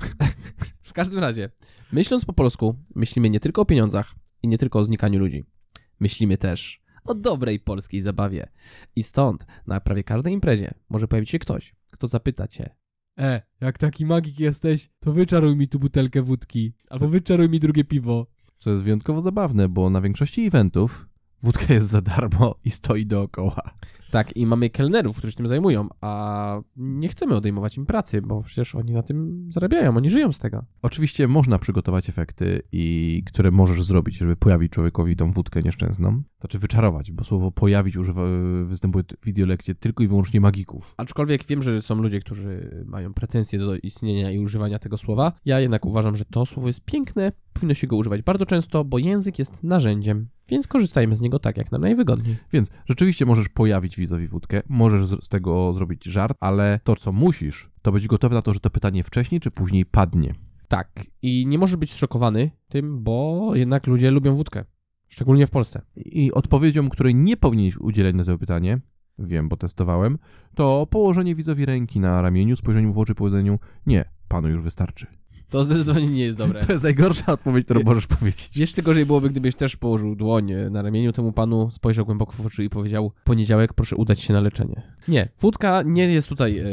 W 0.82 0.92
każdym 0.92 1.18
razie, 1.18 1.50
myśląc 1.92 2.24
po 2.24 2.32
polsku, 2.32 2.74
myślimy 2.94 3.30
nie 3.30 3.40
tylko 3.40 3.62
o 3.62 3.64
pieniądzach 3.64 4.14
i 4.42 4.48
nie 4.48 4.58
tylko 4.58 4.78
o 4.78 4.84
znikaniu 4.84 5.18
ludzi. 5.18 5.44
Myślimy 6.00 6.38
też 6.38 6.82
o 7.04 7.14
dobrej 7.14 7.60
polskiej 7.60 8.02
zabawie. 8.02 8.48
I 8.96 9.02
stąd 9.02 9.46
na 9.66 9.80
prawie 9.80 10.04
każdej 10.04 10.32
imprezie 10.32 10.74
może 10.88 11.08
pojawić 11.08 11.30
się 11.30 11.38
ktoś, 11.38 11.74
kto 11.90 12.08
zapyta 12.08 12.48
cię 12.48 12.76
E, 13.18 13.42
jak 13.60 13.78
taki 13.78 14.06
magik 14.06 14.40
jesteś, 14.40 14.90
to 15.00 15.12
wyczaruj 15.12 15.56
mi 15.56 15.68
tu 15.68 15.78
butelkę 15.78 16.22
wódki. 16.22 16.72
Albo 16.90 17.08
wyczaruj 17.08 17.48
mi 17.48 17.60
drugie 17.60 17.84
piwo. 17.84 18.26
Co 18.56 18.70
jest 18.70 18.82
wyjątkowo 18.82 19.20
zabawne, 19.20 19.68
bo 19.68 19.90
na 19.90 20.00
większości 20.00 20.46
eventów 20.46 21.08
wódka 21.42 21.74
jest 21.74 21.88
za 21.88 22.02
darmo 22.02 22.54
i 22.64 22.70
stoi 22.70 23.06
dookoła. 23.06 23.70
Tak, 24.10 24.36
i 24.36 24.46
mamy 24.46 24.70
kelnerów, 24.70 25.16
którzy 25.16 25.32
się 25.32 25.36
tym 25.36 25.48
zajmują, 25.48 25.88
a 26.00 26.60
nie 26.76 27.08
chcemy 27.08 27.34
odejmować 27.34 27.76
im 27.76 27.86
pracy, 27.86 28.22
bo 28.22 28.42
przecież 28.42 28.74
oni 28.74 28.92
na 28.92 29.02
tym 29.02 29.48
zarabiają, 29.52 29.96
oni 29.96 30.10
żyją 30.10 30.32
z 30.32 30.38
tego. 30.38 30.64
Oczywiście 30.82 31.28
można 31.28 31.58
przygotować 31.58 32.08
efekty, 32.08 32.62
i 32.72 33.22
które 33.26 33.50
możesz 33.50 33.82
zrobić, 33.82 34.16
żeby 34.16 34.36
pojawić 34.36 34.72
człowiekowi 34.72 35.16
tą 35.16 35.32
wódkę 35.32 35.62
nieszczęsną. 35.62 36.22
Znaczy 36.40 36.58
wyczarować, 36.58 37.12
bo 37.12 37.24
słowo 37.24 37.50
pojawić 37.50 37.96
używa, 37.96 38.22
występuje 38.64 39.04
w 39.20 39.26
wideolekcie 39.26 39.74
tylko 39.74 40.04
i 40.04 40.06
wyłącznie 40.06 40.40
magików. 40.40 40.94
Aczkolwiek 40.96 41.44
wiem, 41.44 41.62
że 41.62 41.82
są 41.82 41.94
ludzie, 41.94 42.20
którzy 42.20 42.84
mają 42.86 43.14
pretensje 43.14 43.58
do 43.58 43.76
istnienia 43.76 44.30
i 44.30 44.38
używania 44.38 44.78
tego 44.78 44.96
słowa. 44.96 45.32
Ja 45.44 45.60
jednak 45.60 45.86
uważam, 45.86 46.16
że 46.16 46.24
to 46.24 46.46
słowo 46.46 46.68
jest 46.68 46.80
piękne, 46.80 47.32
powinno 47.52 47.74
się 47.74 47.86
go 47.86 47.96
używać 47.96 48.22
bardzo 48.22 48.46
często, 48.46 48.84
bo 48.84 48.98
język 48.98 49.38
jest 49.38 49.64
narzędziem, 49.64 50.28
więc 50.48 50.66
korzystajmy 50.66 51.16
z 51.16 51.20
niego 51.20 51.38
tak, 51.38 51.56
jak 51.56 51.72
nam 51.72 51.80
najwygodniej. 51.80 52.36
Więc 52.52 52.70
rzeczywiście 52.86 53.26
możesz 53.26 53.48
pojawić 53.48 53.96
widzowi 53.96 54.26
wódkę, 54.26 54.62
możesz 54.68 55.06
z 55.06 55.28
tego 55.28 55.72
zrobić 55.72 56.04
żart, 56.04 56.36
ale 56.40 56.80
to, 56.84 56.96
co 56.96 57.12
musisz, 57.12 57.70
to 57.82 57.92
być 57.92 58.06
gotowy 58.06 58.34
na 58.34 58.42
to, 58.42 58.54
że 58.54 58.60
to 58.60 58.70
pytanie 58.70 59.02
wcześniej 59.02 59.40
czy 59.40 59.50
później 59.50 59.86
padnie. 59.86 60.34
Tak, 60.68 61.06
i 61.22 61.46
nie 61.46 61.58
możesz 61.58 61.76
być 61.76 61.92
zszokowany 61.92 62.50
tym, 62.68 63.02
bo 63.02 63.50
jednak 63.54 63.86
ludzie 63.86 64.10
lubią 64.10 64.34
wódkę. 64.34 64.64
Szczególnie 65.08 65.46
w 65.46 65.50
Polsce. 65.50 65.82
I 65.96 66.32
odpowiedzią, 66.32 66.88
której 66.88 67.14
nie 67.14 67.36
powinieneś 67.36 67.76
udzielać 67.76 68.14
na 68.14 68.24
to 68.24 68.38
pytanie, 68.38 68.80
wiem, 69.18 69.48
bo 69.48 69.56
testowałem, 69.56 70.18
to 70.54 70.86
położenie 70.86 71.34
widzowi 71.34 71.66
ręki 71.66 72.00
na 72.00 72.22
ramieniu, 72.22 72.56
spojrzeniu 72.56 72.92
w 72.92 72.98
oczy, 72.98 73.14
powiedzeniu 73.14 73.58
nie, 73.86 74.04
panu 74.28 74.48
już 74.48 74.62
wystarczy. 74.62 75.06
To 75.50 75.64
zdecydowanie 75.64 76.06
nie 76.06 76.24
jest 76.24 76.38
dobre. 76.38 76.66
To 76.66 76.72
jest 76.72 76.84
najgorsza 76.84 77.32
odpowiedź, 77.32 77.64
którą 77.64 77.82
możesz 77.82 78.06
powiedzieć. 78.06 78.56
Jeszcze 78.56 78.82
gorzej 78.82 79.06
byłoby, 79.06 79.30
gdybyś 79.30 79.54
też 79.54 79.76
położył 79.76 80.16
dłoń 80.16 80.52
na 80.70 80.82
ramieniu 80.82 81.12
temu 81.12 81.32
panu, 81.32 81.70
spojrzał 81.70 82.04
głęboko 82.04 82.32
w 82.32 82.46
oczy 82.46 82.64
i 82.64 82.68
powiedział: 82.68 83.12
Poniedziałek, 83.24 83.74
proszę 83.74 83.96
udać 83.96 84.20
się 84.20 84.34
na 84.34 84.40
leczenie. 84.40 84.82
Nie, 85.08 85.28
wódka 85.40 85.82
nie 85.82 86.04
jest 86.04 86.28
tutaj 86.28 86.58
e, 86.58 86.64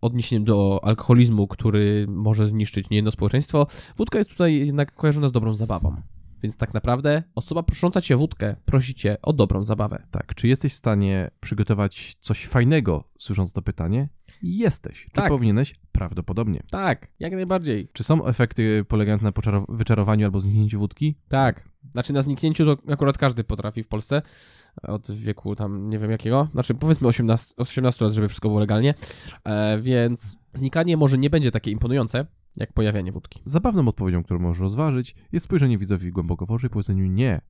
odniesieniem 0.00 0.44
do 0.44 0.80
alkoholizmu, 0.82 1.48
który 1.48 2.06
może 2.08 2.48
zniszczyć 2.48 2.90
niejedno 2.90 3.10
społeczeństwo. 3.10 3.66
Wódka 3.96 4.18
jest 4.18 4.30
tutaj 4.30 4.66
jednak 4.66 4.94
kojarzona 4.94 5.28
z 5.28 5.32
dobrą 5.32 5.54
zabawą. 5.54 5.96
Więc 6.42 6.56
tak 6.56 6.74
naprawdę 6.74 7.22
osoba 7.34 7.62
prosząca 7.62 8.00
cię 8.00 8.16
wódkę 8.16 8.56
prosi 8.64 8.94
cię 8.94 9.16
o 9.22 9.32
dobrą 9.32 9.64
zabawę. 9.64 10.06
Tak, 10.10 10.34
czy 10.34 10.48
jesteś 10.48 10.72
w 10.72 10.76
stanie 10.76 11.30
przygotować 11.40 12.14
coś 12.20 12.46
fajnego, 12.46 13.04
słysząc 13.18 13.52
to 13.52 13.62
pytanie? 13.62 14.08
Jesteś. 14.42 15.04
Czy 15.04 15.10
Tak. 15.10 15.28
powinieneś? 15.28 15.74
Prawdopodobnie. 15.92 16.60
Tak, 16.70 17.08
jak 17.18 17.32
najbardziej. 17.32 17.88
Czy 17.92 18.04
są 18.04 18.26
efekty 18.26 18.84
polegające 18.88 19.24
na 19.24 19.32
wyczarowaniu 19.68 20.26
albo 20.26 20.40
zniknięciu 20.40 20.78
wódki? 20.78 21.18
Tak. 21.28 21.68
Znaczy 21.92 22.12
na 22.12 22.22
zniknięciu 22.22 22.64
to 22.64 22.92
akurat 22.92 23.18
każdy 23.18 23.44
potrafi 23.44 23.82
w 23.82 23.88
Polsce. 23.88 24.22
Od 24.82 25.10
wieku 25.10 25.56
tam 25.56 25.88
nie 25.88 25.98
wiem 25.98 26.10
jakiego. 26.10 26.48
Znaczy 26.52 26.74
powiedzmy 26.74 27.08
18, 27.08 27.54
18 27.56 28.04
lat, 28.04 28.14
żeby 28.14 28.28
wszystko 28.28 28.48
było 28.48 28.60
legalnie. 28.60 28.94
E, 29.44 29.80
więc 29.80 30.36
znikanie 30.54 30.96
może 30.96 31.18
nie 31.18 31.30
będzie 31.30 31.50
takie 31.50 31.70
imponujące, 31.70 32.26
jak 32.56 32.72
pojawianie 32.72 33.12
wódki. 33.12 33.42
Zabawną 33.44 33.88
odpowiedzią, 33.88 34.22
którą 34.22 34.40
możesz 34.40 34.60
rozważyć, 34.60 35.14
jest 35.32 35.44
spojrzenie 35.44 35.78
widzowi 35.78 36.10
głęboko 36.12 36.46
w 36.46 36.50
oczy 36.50 36.66
i 36.66 36.70
powiedzeniu 36.70 37.06
nie, 37.06 37.40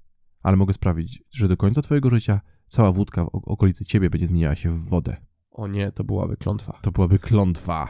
ale 0.43 0.57
mogę 0.57 0.75
sprawić, 0.75 1.23
że 1.31 1.49
do 1.49 1.57
końca 1.57 1.83
twojego 1.83 2.11
życia 2.11 2.41
cała 2.69 2.93
wódka 2.93 3.25
w 3.25 3.29
okolicy 3.33 3.85
ciebie 3.85 4.11
będzie 4.11 4.27
zmieniała 4.27 4.57
się 4.57 4.71
w 4.71 4.89
wodę. 4.89 5.17
O 5.53 5.67
nie, 5.67 5.93
to 5.93 6.05
byłaby 6.05 6.37
klątwa. 6.37 6.79
To 6.83 6.93
byłaby 6.93 7.19
klątwa. 7.19 7.89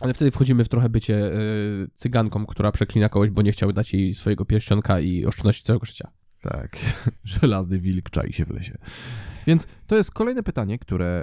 Ale 0.00 0.14
wtedy 0.14 0.30
wchodzimy 0.30 0.64
w 0.64 0.68
trochę 0.68 0.88
bycie 0.88 1.32
y, 1.32 1.90
cyganką, 1.94 2.46
która 2.46 2.72
przeklina 2.72 3.08
kogoś, 3.08 3.30
bo 3.30 3.42
nie 3.42 3.52
chciał 3.52 3.72
dać 3.72 3.94
jej 3.94 4.14
swojego 4.14 4.44
pierścionka 4.44 5.00
i 5.00 5.26
oszczędności 5.26 5.64
całego 5.64 5.86
życia. 5.86 6.10
Tak, 6.40 6.76
żelazny 7.24 7.78
wilk 7.78 8.10
czai 8.10 8.32
się 8.32 8.44
w 8.44 8.50
lesie. 8.50 8.78
Więc 9.46 9.66
to 9.86 9.96
jest 9.96 10.10
kolejne 10.10 10.42
pytanie, 10.42 10.78
które 10.78 11.22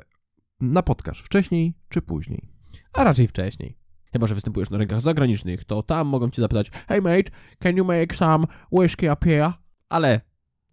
napotkasz 0.60 1.22
wcześniej 1.22 1.74
czy 1.90 2.02
później. 2.02 2.50
A 2.94 3.04
raczej 3.04 3.28
wcześniej. 3.28 3.78
Chyba, 4.14 4.28
że 4.28 4.36
występujesz 4.36 4.70
na 4.70 4.78
rynkach 4.78 5.02
zagranicznych, 5.02 5.64
to 5.66 5.84
tam 5.84 6.08
mogą 6.08 6.30
cię 6.30 6.42
zapytać 6.42 6.72
Hey 6.88 7.02
mate, 7.02 7.32
can 7.60 7.78
you 7.78 7.86
make 7.86 8.16
some 8.16 8.46
whiskey 8.72 9.10
up 9.14 9.30
here? 9.30 9.54
Ale 9.90 10.22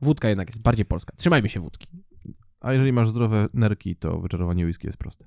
wódka 0.00 0.28
jednak 0.28 0.48
jest 0.48 0.62
bardziej 0.62 0.86
polska. 0.86 1.16
Trzymajmy 1.16 1.48
się 1.48 1.60
wódki. 1.60 2.05
A 2.60 2.72
jeżeli 2.72 2.92
masz 2.92 3.10
zdrowe 3.10 3.46
nerki, 3.54 3.96
to 3.96 4.18
wyczarowanie 4.18 4.64
whisky 4.64 4.86
jest 4.86 4.98
proste. 4.98 5.26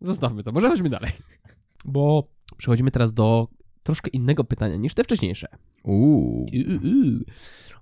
Zostawmy 0.00 0.42
to, 0.42 0.52
może 0.52 0.68
chodźmy 0.68 0.88
dalej. 0.88 1.10
Bo 1.84 2.32
przechodzimy 2.56 2.90
teraz 2.90 3.12
do 3.12 3.48
troszkę 3.82 4.10
innego 4.10 4.44
pytania 4.44 4.76
niż 4.76 4.94
te 4.94 5.04
wcześniejsze. 5.04 5.48
Uuu. 5.84 6.46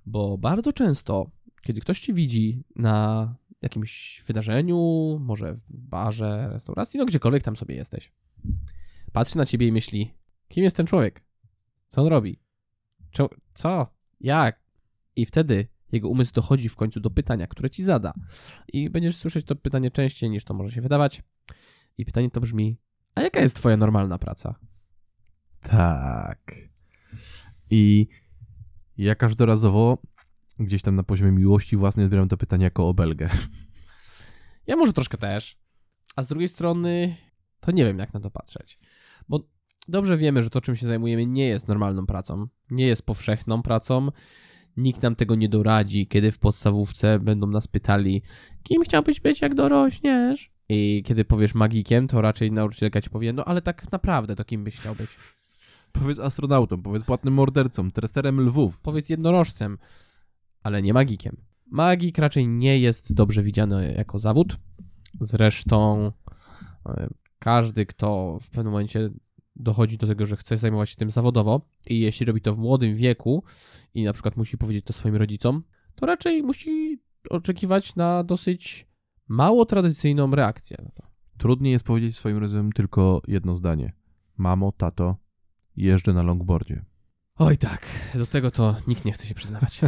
Bo 0.05 0.37
bardzo 0.37 0.73
często, 0.73 1.31
kiedy 1.61 1.81
ktoś 1.81 1.99
ci 1.99 2.13
widzi 2.13 2.63
na 2.75 3.35
jakimś 3.61 4.23
wydarzeniu, 4.27 4.77
może 5.21 5.53
w 5.53 5.61
barze, 5.69 6.49
restauracji, 6.51 6.97
no 6.97 7.05
gdziekolwiek 7.05 7.43
tam 7.43 7.55
sobie 7.55 7.75
jesteś, 7.75 8.11
patrzy 9.11 9.37
na 9.37 9.45
ciebie 9.45 9.67
i 9.67 9.71
myśli, 9.71 10.13
kim 10.47 10.63
jest 10.63 10.77
ten 10.77 10.85
człowiek? 10.85 11.23
Co 11.87 12.01
on 12.01 12.07
robi? 12.07 12.39
Cze- 13.11 13.27
co? 13.53 13.87
Jak? 14.19 14.59
I 15.15 15.25
wtedy 15.25 15.67
jego 15.95 16.09
umysł 16.09 16.33
dochodzi 16.33 16.69
w 16.69 16.75
końcu 16.75 16.99
do 16.99 17.09
pytania, 17.09 17.47
które 17.47 17.69
ci 17.69 17.83
zada. 17.83 18.13
I 18.73 18.89
będziesz 18.89 19.15
słyszeć 19.15 19.45
to 19.45 19.55
pytanie 19.55 19.91
częściej 19.91 20.29
niż 20.29 20.43
to 20.43 20.53
może 20.53 20.71
się 20.71 20.81
wydawać. 20.81 21.23
I 21.97 22.05
pytanie 22.05 22.31
to 22.31 22.41
brzmi, 22.41 22.77
a 23.15 23.21
jaka 23.21 23.39
jest 23.41 23.55
twoja 23.55 23.77
normalna 23.77 24.17
praca? 24.17 24.55
Tak. 25.59 26.53
I 27.71 28.07
ja 28.97 29.15
każdorazowo 29.15 29.97
gdzieś 30.59 30.81
tam 30.81 30.95
na 30.95 31.03
poziomie 31.03 31.31
miłości 31.31 31.77
własnej 31.77 32.05
odbieram 32.05 32.29
to 32.29 32.37
pytanie 32.37 32.63
jako 32.63 32.87
obelgę. 32.87 33.29
Ja 34.67 34.75
może 34.75 34.93
troszkę 34.93 35.17
też. 35.17 35.57
A 36.15 36.23
z 36.23 36.27
drugiej 36.27 36.47
strony, 36.47 37.15
to 37.59 37.71
nie 37.71 37.85
wiem, 37.85 37.99
jak 37.99 38.13
na 38.13 38.19
to 38.19 38.31
patrzeć. 38.31 38.79
Bo 39.29 39.49
dobrze 39.87 40.17
wiemy, 40.17 40.43
że 40.43 40.49
to, 40.49 40.61
czym 40.61 40.75
się 40.75 40.87
zajmujemy, 40.87 41.25
nie 41.25 41.47
jest 41.47 41.67
normalną 41.67 42.05
pracą. 42.05 42.47
Nie 42.71 42.87
jest 42.87 43.05
powszechną 43.05 43.61
pracą. 43.61 44.11
Nikt 44.77 45.01
nam 45.01 45.15
tego 45.15 45.35
nie 45.35 45.49
doradzi, 45.49 46.07
kiedy 46.07 46.31
w 46.31 46.39
podstawówce 46.39 47.19
będą 47.19 47.47
nas 47.47 47.67
pytali, 47.67 48.21
kim 48.63 48.83
chciałbyś 48.83 49.19
być, 49.19 49.41
jak 49.41 49.55
dorośniesz? 49.55 50.51
I 50.69 51.03
kiedy 51.05 51.25
powiesz 51.25 51.55
magikiem, 51.55 52.07
to 52.07 52.21
raczej 52.21 52.51
nauczycielka 52.51 53.01
ci 53.01 53.09
powie, 53.09 53.33
no 53.33 53.45
ale 53.45 53.61
tak 53.61 53.91
naprawdę 53.91 54.35
to 54.35 54.45
kim 54.45 54.63
byś 54.63 54.77
chciał 54.77 54.95
być? 54.95 55.09
Powiedz 55.91 56.19
astronautą, 56.19 56.81
powiedz 56.81 57.03
płatnym 57.03 57.33
mordercą, 57.33 57.91
tresterem 57.91 58.41
lwów. 58.41 58.81
Powiedz 58.81 59.09
jednorożcem, 59.09 59.77
ale 60.63 60.81
nie 60.81 60.93
magikiem. 60.93 61.37
Magik 61.71 62.17
raczej 62.17 62.47
nie 62.47 62.79
jest 62.79 63.13
dobrze 63.13 63.43
widziany 63.43 63.93
jako 63.97 64.19
zawód. 64.19 64.57
Zresztą 65.21 66.11
e, 66.85 67.07
każdy, 67.39 67.85
kto 67.85 68.39
w 68.41 68.49
pewnym 68.49 68.71
momencie 68.71 69.09
dochodzi 69.55 69.97
do 69.97 70.07
tego, 70.07 70.25
że 70.25 70.37
chce 70.37 70.57
zajmować 70.57 70.89
się 70.89 70.95
tym 70.95 71.11
zawodowo 71.11 71.61
i 71.87 71.99
jeśli 71.99 72.25
robi 72.25 72.41
to 72.41 72.53
w 72.53 72.57
młodym 72.57 72.95
wieku 72.95 73.43
i 73.93 74.03
na 74.03 74.13
przykład 74.13 74.37
musi 74.37 74.57
powiedzieć 74.57 74.85
to 74.85 74.93
swoim 74.93 75.15
rodzicom, 75.15 75.63
to 75.95 76.05
raczej 76.05 76.43
musi 76.43 76.99
oczekiwać 77.29 77.95
na 77.95 78.23
dosyć 78.23 78.87
mało 79.27 79.65
tradycyjną 79.65 80.31
reakcję 80.31 80.77
na 80.83 80.89
to. 80.89 81.03
Trudniej 81.37 81.73
jest 81.73 81.85
powiedzieć 81.85 82.17
swoim 82.17 82.37
rodzicom 82.37 82.71
tylko 82.71 83.21
jedno 83.27 83.55
zdanie. 83.55 83.93
Mamo, 84.37 84.71
tato, 84.71 85.15
jeżdżę 85.75 86.13
na 86.13 86.23
longboardzie. 86.23 86.85
Oj 87.35 87.57
tak, 87.57 87.87
do 88.15 88.25
tego 88.25 88.51
to 88.51 88.75
nikt 88.87 89.05
nie 89.05 89.11
chce 89.11 89.27
się 89.27 89.35
przyznawać. 89.35 89.81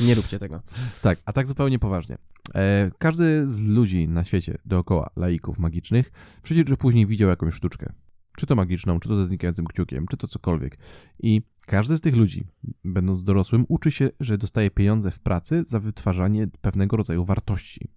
Nie 0.00 0.14
róbcie 0.14 0.38
tego. 0.38 0.62
Tak, 1.02 1.18
a 1.24 1.32
tak 1.32 1.46
zupełnie 1.46 1.78
poważnie. 1.78 2.18
E, 2.54 2.90
każdy 2.98 3.48
z 3.48 3.64
ludzi 3.64 4.08
na 4.08 4.24
świecie 4.24 4.58
dookoła, 4.64 5.10
laików 5.16 5.58
magicznych, 5.58 6.12
przecież 6.42 6.68
że 6.68 6.76
później 6.76 7.06
widział 7.06 7.28
jakąś 7.28 7.54
sztuczkę. 7.54 7.92
Czy 8.40 8.46
to 8.46 8.56
magiczną, 8.56 9.00
czy 9.00 9.08
to 9.08 9.16
ze 9.16 9.26
znikającym 9.26 9.64
kciukiem, 9.64 10.06
czy 10.06 10.16
to 10.16 10.28
cokolwiek. 10.28 10.76
I 11.22 11.42
każdy 11.66 11.96
z 11.96 12.00
tych 12.00 12.16
ludzi, 12.16 12.46
będąc 12.84 13.24
dorosłym, 13.24 13.64
uczy 13.68 13.90
się, 13.90 14.10
że 14.20 14.38
dostaje 14.38 14.70
pieniądze 14.70 15.10
w 15.10 15.20
pracy 15.20 15.62
za 15.66 15.80
wytwarzanie 15.80 16.46
pewnego 16.60 16.96
rodzaju 16.96 17.24
wartości. 17.24 17.88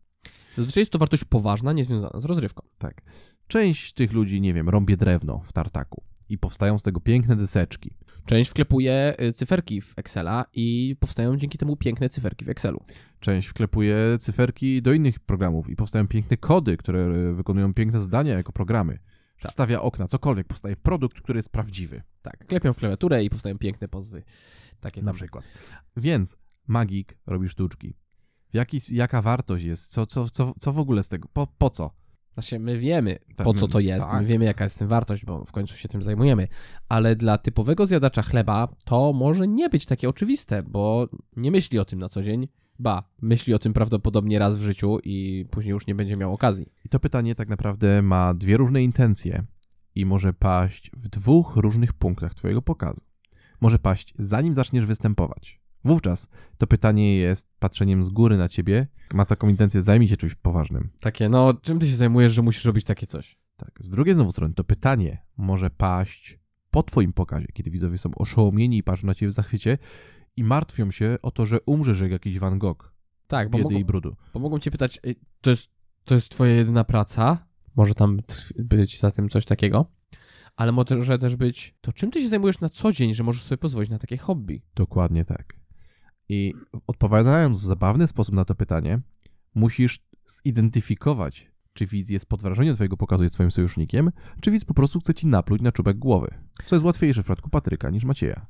Zazwyczaj 0.55 0.81
jest 0.81 0.91
to 0.91 0.99
wartość 0.99 1.23
poważna, 1.23 1.73
niezwiązana 1.73 2.21
z 2.21 2.25
rozrywką. 2.25 2.63
Tak. 2.77 3.01
Część 3.47 3.93
tych 3.93 4.13
ludzi, 4.13 4.41
nie 4.41 4.53
wiem, 4.53 4.69
rąbie 4.69 4.97
drewno 4.97 5.39
w 5.39 5.53
tartaku 5.53 6.03
i 6.29 6.37
powstają 6.37 6.77
z 6.77 6.83
tego 6.83 6.99
piękne 6.99 7.35
deseczki. 7.35 7.95
Część 8.25 8.49
wklepuje 8.49 9.15
y, 9.21 9.33
cyferki 9.33 9.81
w 9.81 9.93
Excela 9.97 10.45
i 10.53 10.95
powstają 10.99 11.37
dzięki 11.37 11.57
temu 11.57 11.77
piękne 11.77 12.09
cyferki 12.09 12.45
w 12.45 12.49
Excelu. 12.49 12.83
Część 13.19 13.47
wklepuje 13.47 13.97
cyferki 14.19 14.81
do 14.81 14.93
innych 14.93 15.19
programów 15.19 15.69
i 15.69 15.75
powstają 15.75 16.07
piękne 16.07 16.37
kody, 16.37 16.77
które 16.77 16.99
e, 16.99 17.33
wykonują 17.33 17.73
piękne 17.73 17.99
zdania 17.99 18.33
jako 18.33 18.51
programy. 18.51 18.99
Wstawia 19.37 19.81
okna, 19.81 20.07
cokolwiek, 20.07 20.47
powstaje 20.47 20.75
produkt, 20.75 21.21
który 21.21 21.37
jest 21.39 21.49
prawdziwy. 21.51 22.03
Tak, 22.21 22.45
klepią 22.47 22.73
w 22.73 22.77
klawiaturę 22.77 23.23
i 23.23 23.29
powstają 23.29 23.57
piękne 23.57 23.87
pozwy. 23.87 24.23
Takie 24.79 25.01
Na 25.01 25.05
tam. 25.05 25.15
przykład. 25.15 25.45
Więc 25.97 26.37
magik 26.67 27.17
robi 27.25 27.49
sztuczki. 27.49 27.93
Jaki, 28.53 28.79
jaka 28.89 29.21
wartość 29.21 29.65
jest? 29.65 29.91
Co, 29.91 30.05
co, 30.05 30.29
co, 30.29 30.53
co 30.59 30.71
w 30.71 30.79
ogóle 30.79 31.03
z 31.03 31.07
tego? 31.07 31.29
Po, 31.33 31.47
po 31.57 31.69
co? 31.69 31.91
Znaczy, 32.33 32.59
my 32.59 32.77
wiemy, 32.79 33.19
Tak, 33.35 33.45
po 33.45 33.53
co 33.53 33.67
to 33.67 33.79
jest, 33.79 34.03
tak. 34.03 34.21
my 34.21 34.27
wiemy, 34.27 34.45
jaka 34.45 34.63
jest 34.63 34.79
tym 34.79 34.87
wartość, 34.87 35.25
bo 35.25 35.45
w 35.45 35.51
końcu 35.51 35.75
się 35.75 35.87
tym 35.89 36.03
zajmujemy, 36.03 36.47
ale 36.89 37.15
dla 37.15 37.37
typowego 37.37 37.85
zjadacza 37.85 38.21
chleba 38.21 38.75
to 38.85 39.13
może 39.13 39.47
nie 39.47 39.69
być 39.69 39.85
takie 39.85 40.09
oczywiste, 40.09 40.63
bo 40.63 41.07
nie 41.35 41.51
myśli 41.51 41.79
o 41.79 41.85
tym 41.85 41.99
na 41.99 42.09
co 42.09 42.23
dzień, 42.23 42.47
ba, 42.79 43.03
myśli 43.21 43.53
o 43.53 43.59
tym 43.59 43.73
prawdopodobnie 43.73 44.39
raz 44.39 44.57
w 44.57 44.61
życiu 44.61 44.99
i 45.03 45.45
później 45.51 45.71
już 45.71 45.87
nie 45.87 45.95
będzie 45.95 46.17
miał 46.17 46.33
okazji. 46.33 46.71
I 46.85 46.89
to 46.89 46.99
pytanie 46.99 47.35
tak 47.35 47.49
naprawdę 47.49 48.01
ma 48.01 48.33
dwie 48.33 48.57
różne 48.57 48.83
intencje 48.83 49.43
i 49.95 50.05
może 50.05 50.33
paść 50.33 50.91
w 50.93 51.07
dwóch 51.07 51.55
różnych 51.55 51.93
punktach 51.93 52.33
Twojego 52.33 52.61
pokazu. 52.61 53.03
Może 53.61 53.79
paść 53.79 54.13
zanim 54.17 54.53
zaczniesz 54.53 54.85
występować. 54.85 55.61
Wówczas 55.85 56.27
to 56.57 56.67
pytanie 56.67 57.17
jest 57.17 57.49
patrzeniem 57.59 58.03
z 58.03 58.09
góry 58.09 58.37
na 58.37 58.49
Ciebie, 58.49 58.87
ma 59.13 59.25
taką 59.25 59.47
intencję, 59.47 59.81
zajmij 59.81 60.07
się 60.07 60.17
czymś 60.17 60.35
poważnym. 60.35 60.89
Takie, 61.01 61.29
no, 61.29 61.53
czym 61.53 61.79
ty 61.79 61.87
się 61.87 61.95
zajmujesz, 61.95 62.33
że 62.33 62.41
musisz 62.41 62.65
robić 62.65 62.85
takie 62.85 63.07
coś? 63.07 63.37
Tak. 63.57 63.71
Z 63.79 63.89
drugiej 63.89 64.15
znowu 64.15 64.31
strony 64.31 64.53
to 64.53 64.63
pytanie 64.63 65.25
może 65.37 65.69
paść 65.69 66.39
po 66.71 66.83
Twoim 66.83 67.13
pokazie, 67.13 67.47
kiedy 67.53 67.71
widzowie 67.71 67.97
są 67.97 68.11
oszołomieni 68.15 68.77
i 68.77 68.83
patrzą 68.83 69.07
na 69.07 69.15
Ciebie 69.15 69.29
w 69.29 69.33
zachwycie 69.33 69.77
i 70.37 70.43
martwią 70.43 70.91
się 70.91 71.17
o 71.21 71.31
to, 71.31 71.45
że 71.45 71.59
umrzesz 71.65 72.01
jak 72.01 72.11
jakiś 72.11 72.39
Van 72.39 72.59
Gogh 72.59 72.93
Tak, 73.27 73.47
z 73.47 73.51
bo 73.51 73.57
biedy 73.57 73.63
mogą, 73.69 73.79
i 73.79 73.85
brudu. 73.85 74.15
bo 74.33 74.39
mogą 74.39 74.59
cię 74.59 74.71
pytać, 74.71 74.99
"Ej, 75.03 75.15
to 75.41 75.49
jest, 75.49 75.67
to 76.05 76.15
jest 76.15 76.29
twoja 76.29 76.53
jedyna 76.55 76.83
praca? 76.83 77.47
Może 77.75 77.95
tam 77.95 78.19
być 78.55 78.99
za 78.99 79.11
tym 79.11 79.29
coś 79.29 79.45
takiego? 79.45 79.85
Ale 80.55 80.71
może 80.71 81.19
też 81.19 81.35
być, 81.35 81.75
to 81.81 81.93
czym 81.93 82.11
ty 82.11 82.21
się 82.21 82.29
zajmujesz 82.29 82.59
na 82.59 82.69
co 82.69 82.91
dzień, 82.91 83.13
że 83.13 83.23
możesz 83.23 83.43
sobie 83.43 83.57
pozwolić 83.57 83.89
na 83.89 83.97
takie 83.99 84.17
hobby? 84.17 84.61
Dokładnie 84.75 85.25
tak. 85.25 85.53
I 86.29 86.53
odpowiadając 86.87 87.57
w 87.57 87.65
zabawny 87.65 88.07
sposób 88.07 88.35
na 88.35 88.45
to 88.45 88.55
pytanie, 88.55 88.99
musisz 89.55 89.99
zidentyfikować, 90.25 91.51
czy 91.73 91.85
widz 91.85 92.09
jest 92.09 92.25
pod 92.25 92.41
wrażeniem 92.41 92.75
twojego 92.75 92.97
pokazu, 92.97 93.23
jest 93.23 93.35
twoim 93.35 93.51
sojusznikiem, 93.51 94.11
czy 94.41 94.51
widz 94.51 94.65
po 94.65 94.73
prostu 94.73 94.99
chce 94.99 95.13
ci 95.13 95.27
napluć 95.27 95.61
na 95.61 95.71
czubek 95.71 95.97
głowy. 95.97 96.27
Co 96.65 96.75
jest 96.75 96.85
łatwiejsze 96.85 97.21
w 97.21 97.25
przypadku 97.25 97.49
Patryka 97.49 97.89
niż 97.89 98.03
Macieja. 98.03 98.45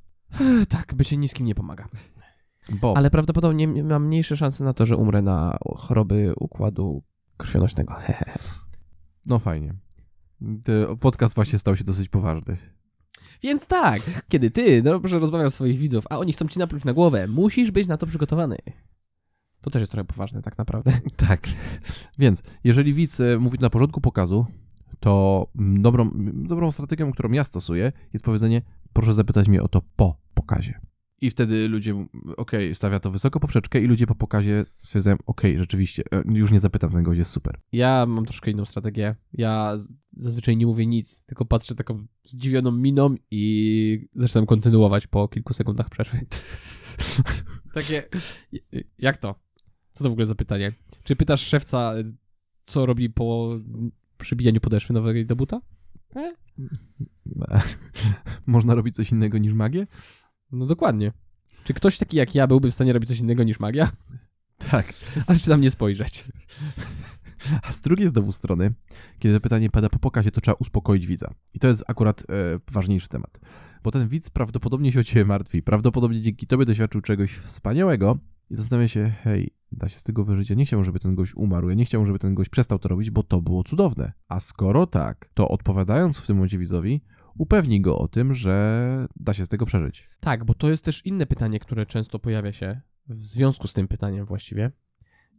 Tak, 0.69 0.93
bycie 0.95 1.17
niskim 1.17 1.45
nie 1.45 1.55
pomaga. 1.55 1.87
Bo 2.69 2.97
Ale 2.97 3.09
prawdopodobnie 3.09 3.83
mam 3.83 4.05
mniejsze 4.05 4.37
szanse 4.37 4.63
na 4.63 4.73
to, 4.73 4.85
że 4.85 4.97
umrę 4.97 5.21
na 5.21 5.57
choroby 5.77 6.33
układu 6.39 7.03
krwionośnego. 7.37 7.95
No 9.25 9.39
fajnie. 9.39 9.73
Podcast 10.99 11.35
właśnie 11.35 11.59
stał 11.59 11.75
się 11.75 11.83
dosyć 11.83 12.09
poważny. 12.09 12.57
Więc 13.43 13.67
tak, 13.67 14.01
kiedy 14.29 14.51
ty 14.51 14.81
dobrze 14.81 15.19
rozmawiasz 15.19 15.53
swoich 15.53 15.77
widzów, 15.77 16.05
a 16.09 16.17
oni 16.17 16.33
chcą 16.33 16.47
ci 16.47 16.59
napluć 16.59 16.83
na 16.83 16.93
głowę, 16.93 17.27
musisz 17.27 17.71
być 17.71 17.87
na 17.87 17.97
to 17.97 18.07
przygotowany. 18.07 18.57
To 19.61 19.69
też 19.69 19.79
jest 19.79 19.91
trochę 19.91 20.05
poważne 20.05 20.41
tak 20.41 20.57
naprawdę. 20.57 20.91
Tak. 21.27 21.47
Więc 22.19 22.43
jeżeli 22.63 22.93
widz 22.93 23.19
e, 23.19 23.37
mówi 23.39 23.57
na 23.59 23.69
porządku 23.69 24.01
pokazu, 24.01 24.45
to 25.00 25.47
mm, 25.59 25.81
dobrą, 25.81 26.12
dobrą 26.33 26.71
strategią, 26.71 27.12
którą 27.12 27.31
ja 27.31 27.43
stosuję, 27.43 27.91
jest 28.13 28.25
powiedzenie, 28.25 28.62
proszę 28.93 29.13
zapytać 29.13 29.47
mnie 29.47 29.63
o 29.63 29.67
to 29.67 29.81
po 29.95 30.17
pokazie. 30.33 30.79
I 31.21 31.29
wtedy 31.29 31.67
ludzie, 31.67 32.07
okej, 32.38 32.75
stawia 32.75 33.00
to 33.00 33.12
wysoko 33.12 33.39
poprzeczkę 33.39 33.81
i 33.81 33.88
ludzie 33.88 34.07
po 34.07 34.15
pokazie 34.15 34.65
stwierdzają, 34.79 35.17
okej, 35.25 35.57
rzeczywiście, 35.57 36.03
e, 36.12 36.23
już 36.33 36.51
nie 36.51 36.59
zapytam, 36.59 36.91
ten 36.91 37.03
gość 37.03 37.17
jest 37.17 37.31
super. 37.31 37.59
Ja 37.71 38.05
mam 38.05 38.25
troszkę 38.25 38.51
inną 38.51 38.65
strategię. 38.65 39.15
Ja 39.33 39.73
zazwyczaj 40.13 40.57
nie 40.57 40.65
mówię 40.65 40.85
nic, 40.85 41.23
tylko 41.25 41.45
patrzę 41.45 41.75
taką 41.75 42.05
zdziwioną 42.23 42.71
miną 42.71 43.15
i 43.31 44.07
zaczynam 44.13 44.45
kontynuować 44.45 45.07
po 45.07 45.27
kilku 45.27 45.53
sekundach 45.53 45.89
przerwy. 45.89 46.25
Takie, 47.73 48.03
jak 48.97 49.17
to? 49.17 49.35
Co 49.93 50.03
to 50.03 50.09
w 50.09 50.13
ogóle 50.13 50.25
za 50.25 50.35
pytanie? 50.35 50.73
Czy 51.03 51.15
pytasz 51.15 51.41
szewca, 51.41 51.94
co 52.65 52.85
robi 52.85 53.09
po 53.09 53.59
przybijaniu 54.24 54.59
podeszwy 54.59 54.94
nowego 54.94 55.25
do 55.25 55.36
buta? 55.36 55.62
Można 58.46 58.75
robić 58.75 58.96
coś 58.96 59.12
innego 59.12 59.38
niż 59.38 59.53
magię? 59.53 59.88
No 60.51 60.66
dokładnie. 60.66 61.12
Czy 61.64 61.74
ktoś 61.74 61.98
taki 61.98 62.18
jak 62.18 62.36
ja 62.36 62.48
byłby 62.48 62.72
w 62.72 62.74
stanie 62.74 62.94
robić 62.94 63.09
coś 63.09 63.20
innego 63.20 63.44
niż 63.44 63.59
magia? 63.59 63.92
Tak. 64.72 64.94
Wystarczy 65.16 65.50
na 65.50 65.57
mnie 65.57 65.72
spojrzeć. 65.72 66.24
A 67.62 67.72
z 67.72 67.81
drugiej 67.81 68.07
znowu 68.07 68.31
strony, 68.31 68.74
kiedy 69.20 69.36
to 69.36 69.42
pytanie 69.42 69.70
pada 69.70 69.90
po 69.90 70.00
pokazie, 70.00 70.31
to 70.31 70.42
trzeba 70.42 70.55
uspokoić 70.59 71.07
widza. 71.07 71.33
I 71.53 71.59
to 71.59 71.68
jest 71.68 71.83
akurat 71.88 72.22
e, 72.22 72.25
ważniejszy 72.72 73.07
temat. 73.07 73.40
Bo 73.83 73.92
ten 73.92 74.07
widz 74.07 74.29
prawdopodobnie 74.29 74.92
się 74.92 75.00
o 75.00 75.03
ciebie 75.03 75.25
martwi. 75.25 75.64
Prawdopodobnie 75.64 76.22
dzięki 76.22 76.48
tobie 76.48 76.66
doświadczył 76.66 77.01
czegoś 77.01 77.31
wspaniałego 77.31 78.18
i 78.50 78.56
zastanawia 78.56 78.88
się, 78.88 79.10
hej, 79.24 79.51
da 79.72 79.90
się 79.90 80.00
z 80.00 80.03
tego 80.03 80.24
wyżyć. 80.24 80.50
Ja 80.50 80.56
nie 80.56 80.66
chciałbym, 80.66 80.86
żeby 80.86 81.00
ten 81.00 81.16
gość 81.16 81.36
umarł. 81.36 81.70
Ja 81.70 81.75
nie 81.75 81.86
chciałbym, 81.86 82.06
żeby 82.06 82.20
ten 82.20 82.34
gość 82.34 82.50
przestał 82.50 82.79
to 82.79 82.90
robić, 82.90 83.12
bo 83.12 83.24
to 83.24 83.42
było 83.42 83.64
cudowne. 83.64 84.12
A 84.27 84.40
skoro 84.40 84.88
tak, 84.88 85.29
to 85.34 85.48
odpowiadając 85.48 86.18
w 86.18 86.27
tym 86.27 86.36
momencie 86.36 86.58
widzowi, 86.58 87.01
upewnij 87.38 87.82
go 87.82 87.98
o 87.98 88.08
tym, 88.08 88.34
że 88.34 89.08
da 89.16 89.34
się 89.34 89.46
z 89.46 89.50
tego 89.50 89.66
przeżyć. 89.66 90.10
Tak, 90.20 90.46
bo 90.46 90.53
to 90.53 90.70
jest 90.70 90.86
też 90.86 91.06
inne 91.06 91.25
pytanie, 91.25 91.60
które 91.60 91.86
często 91.86 92.20
pojawia 92.20 92.53
się 92.53 92.82
w 93.10 93.20
związku 93.22 93.68
z 93.68 93.74
tym 93.74 93.88
pytaniem 93.88 94.25
właściwie. 94.25 94.72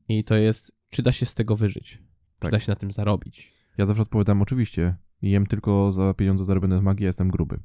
I 0.09 0.25
to 0.25 0.35
jest, 0.35 0.73
czy 0.91 1.03
da 1.03 1.13
się 1.13 1.27
z 1.27 1.35
tego 1.35 1.57
wyżyć? 1.57 1.91
Czy 2.35 2.41
Tak. 2.41 2.53
da 2.53 2.61
się 2.61 2.73
na 2.73 2.77
tym 2.77 2.93
zarobić? 2.93 3.53
Ja 3.79 3.87
zawsze 3.87 4.03
odpowiadam, 4.03 4.43
oczywiście, 4.43 4.97
jem 5.23 5.47
tylko 5.47 5.93
za 5.93 6.15
pieniądze 6.15 6.45
zarobione 6.45 6.79
z 6.79 6.83
magii, 6.83 7.05
jestem 7.07 7.29
gruby. 7.29 7.61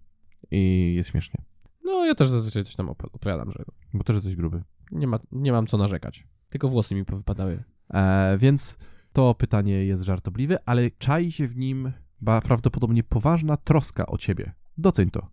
I 0.52 0.94
jest 0.96 1.10
śmiesznie, 1.10 1.44
No, 1.86 2.06
ja 2.06 2.16
też 2.16 2.30
zazwyczaj 2.30 2.64
coś 2.64 2.76
tam 2.76 2.88
op- 2.88 3.10
opowiadam, 3.14 3.52
że 3.52 3.64
bo 3.94 4.04
też 4.04 4.16
jesteś 4.16 4.36
gruby. 4.36 4.64
Nie, 4.92 5.08
ma, 5.08 5.20
nie 5.32 5.52
mam 5.52 5.68
co 5.68 5.78
narzekać. 5.78 6.28
Tylko 6.50 6.70
włosy 6.70 6.96
mi 6.96 7.06
powypadały. 7.06 7.64
E, 7.94 8.38
więc 8.38 8.78
to 9.14 9.36
pytanie 9.36 9.86
jest 9.86 10.04
żartobliwe, 10.04 10.58
ale 10.66 10.92
czai 10.92 11.32
się 11.32 11.48
w 11.48 11.58
nim 11.58 11.92
ba, 12.22 12.42
prawdopodobnie 12.42 13.04
poważna 13.04 13.58
troska 13.58 14.06
o 14.06 14.18
ciebie. 14.18 14.52
Doceń 14.78 15.10
to. 15.10 15.28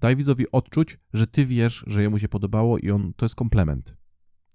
Daj 0.00 0.16
widzowi 0.16 0.50
odczuć, 0.52 0.98
że 1.12 1.26
ty 1.26 1.46
wiesz, 1.46 1.84
że 1.86 2.02
jemu 2.02 2.18
się 2.18 2.28
podobało 2.28 2.78
i 2.78 2.90
on 2.90 3.12
to 3.16 3.24
jest 3.24 3.34
komplement. 3.34 3.96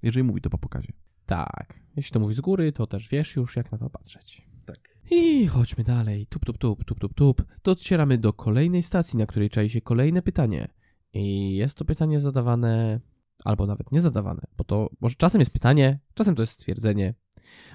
Jeżeli 0.03 0.23
mówi 0.23 0.41
to 0.41 0.49
po 0.49 0.57
pokazie. 0.57 0.93
Tak. 1.25 1.79
Jeśli 1.95 2.11
to 2.11 2.19
mówi 2.19 2.33
z 2.33 2.41
góry, 2.41 2.71
to 2.71 2.87
też 2.87 3.09
wiesz 3.09 3.35
już, 3.35 3.55
jak 3.55 3.71
na 3.71 3.77
to 3.77 3.89
patrzeć. 3.89 4.47
Tak. 4.65 4.79
I 5.11 5.47
chodźmy 5.47 5.83
dalej. 5.83 6.27
Tup, 6.27 6.45
tup, 6.45 6.57
tup, 6.57 6.83
tup, 6.85 6.99
tup, 6.99 7.13
tup. 7.13 7.43
Docieramy 7.63 8.17
do 8.17 8.33
kolejnej 8.33 8.83
stacji, 8.83 9.19
na 9.19 9.25
której 9.25 9.49
czai 9.49 9.69
się 9.69 9.81
kolejne 9.81 10.21
pytanie. 10.21 10.67
I 11.13 11.55
jest 11.55 11.77
to 11.77 11.85
pytanie 11.85 12.19
zadawane, 12.19 12.99
albo 13.45 13.67
nawet 13.67 13.91
nie 13.91 14.01
zadawane, 14.01 14.41
bo 14.57 14.63
to 14.63 14.89
może 15.01 15.15
czasem 15.15 15.41
jest 15.41 15.51
pytanie, 15.51 15.99
czasem 16.13 16.35
to 16.35 16.41
jest 16.41 16.53
stwierdzenie. 16.53 17.13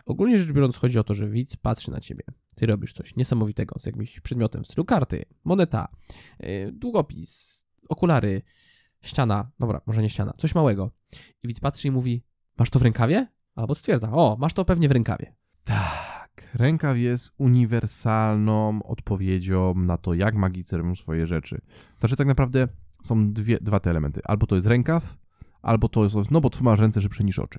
Ogólnie 0.07 0.39
rzecz 0.39 0.53
biorąc, 0.53 0.77
chodzi 0.77 0.99
o 0.99 1.05
to, 1.05 1.15
że 1.15 1.29
widz 1.29 1.57
patrzy 1.57 1.91
na 1.91 2.01
ciebie. 2.01 2.25
Ty 2.55 2.67
robisz 2.67 2.93
coś 2.93 3.17
niesamowitego 3.17 3.79
z 3.79 3.87
jakimś 3.87 4.21
przedmiotem 4.21 4.65
w 4.65 4.67
stylu 4.67 4.85
karty, 4.85 5.25
moneta, 5.45 5.89
yy, 6.41 6.73
długopis, 6.73 7.65
okulary, 7.89 8.43
ściana, 9.03 9.51
dobra, 9.59 9.81
może 9.87 10.03
nie 10.03 10.09
ściana, 10.09 10.33
coś 10.39 10.55
małego. 10.55 10.91
I 11.43 11.49
widz 11.49 11.61
patrzy 11.61 11.89
i 11.89 11.91
mówi: 11.91 12.25
Masz 12.59 12.71
to 12.71 12.79
w 12.79 12.83
rękawie? 12.83 13.27
Albo 13.55 13.75
stwierdza: 13.75 14.13
O, 14.13 14.37
masz 14.41 14.53
to 14.53 14.65
pewnie 14.65 14.89
w 14.89 14.93
rękawie. 14.93 15.35
Tak. 15.65 16.15
Rękaw 16.55 16.99
jest 16.99 17.33
uniwersalną 17.39 18.83
odpowiedzią 18.83 19.75
na 19.75 19.97
to, 19.97 20.15
jak 20.15 20.35
magicy 20.35 20.77
robią 20.77 20.95
swoje 20.95 21.27
rzeczy. 21.27 21.61
Znaczy 22.01 22.17
tak 22.17 22.27
naprawdę 22.27 22.69
są 23.03 23.33
dwie, 23.33 23.59
dwa 23.61 23.81
te 23.81 23.91
elementy. 23.91 24.21
Albo 24.25 24.47
to 24.47 24.55
jest 24.55 24.67
rękaw, 24.67 25.17
albo 25.65 25.89
to 25.89 26.05
jest, 26.05 26.31
no 26.31 26.41
bo 26.41 26.51
tu 26.51 26.65
masz 26.65 26.81
ręce 26.81 27.01
szybsze 27.01 27.25
niż 27.25 27.39
oczy. 27.39 27.59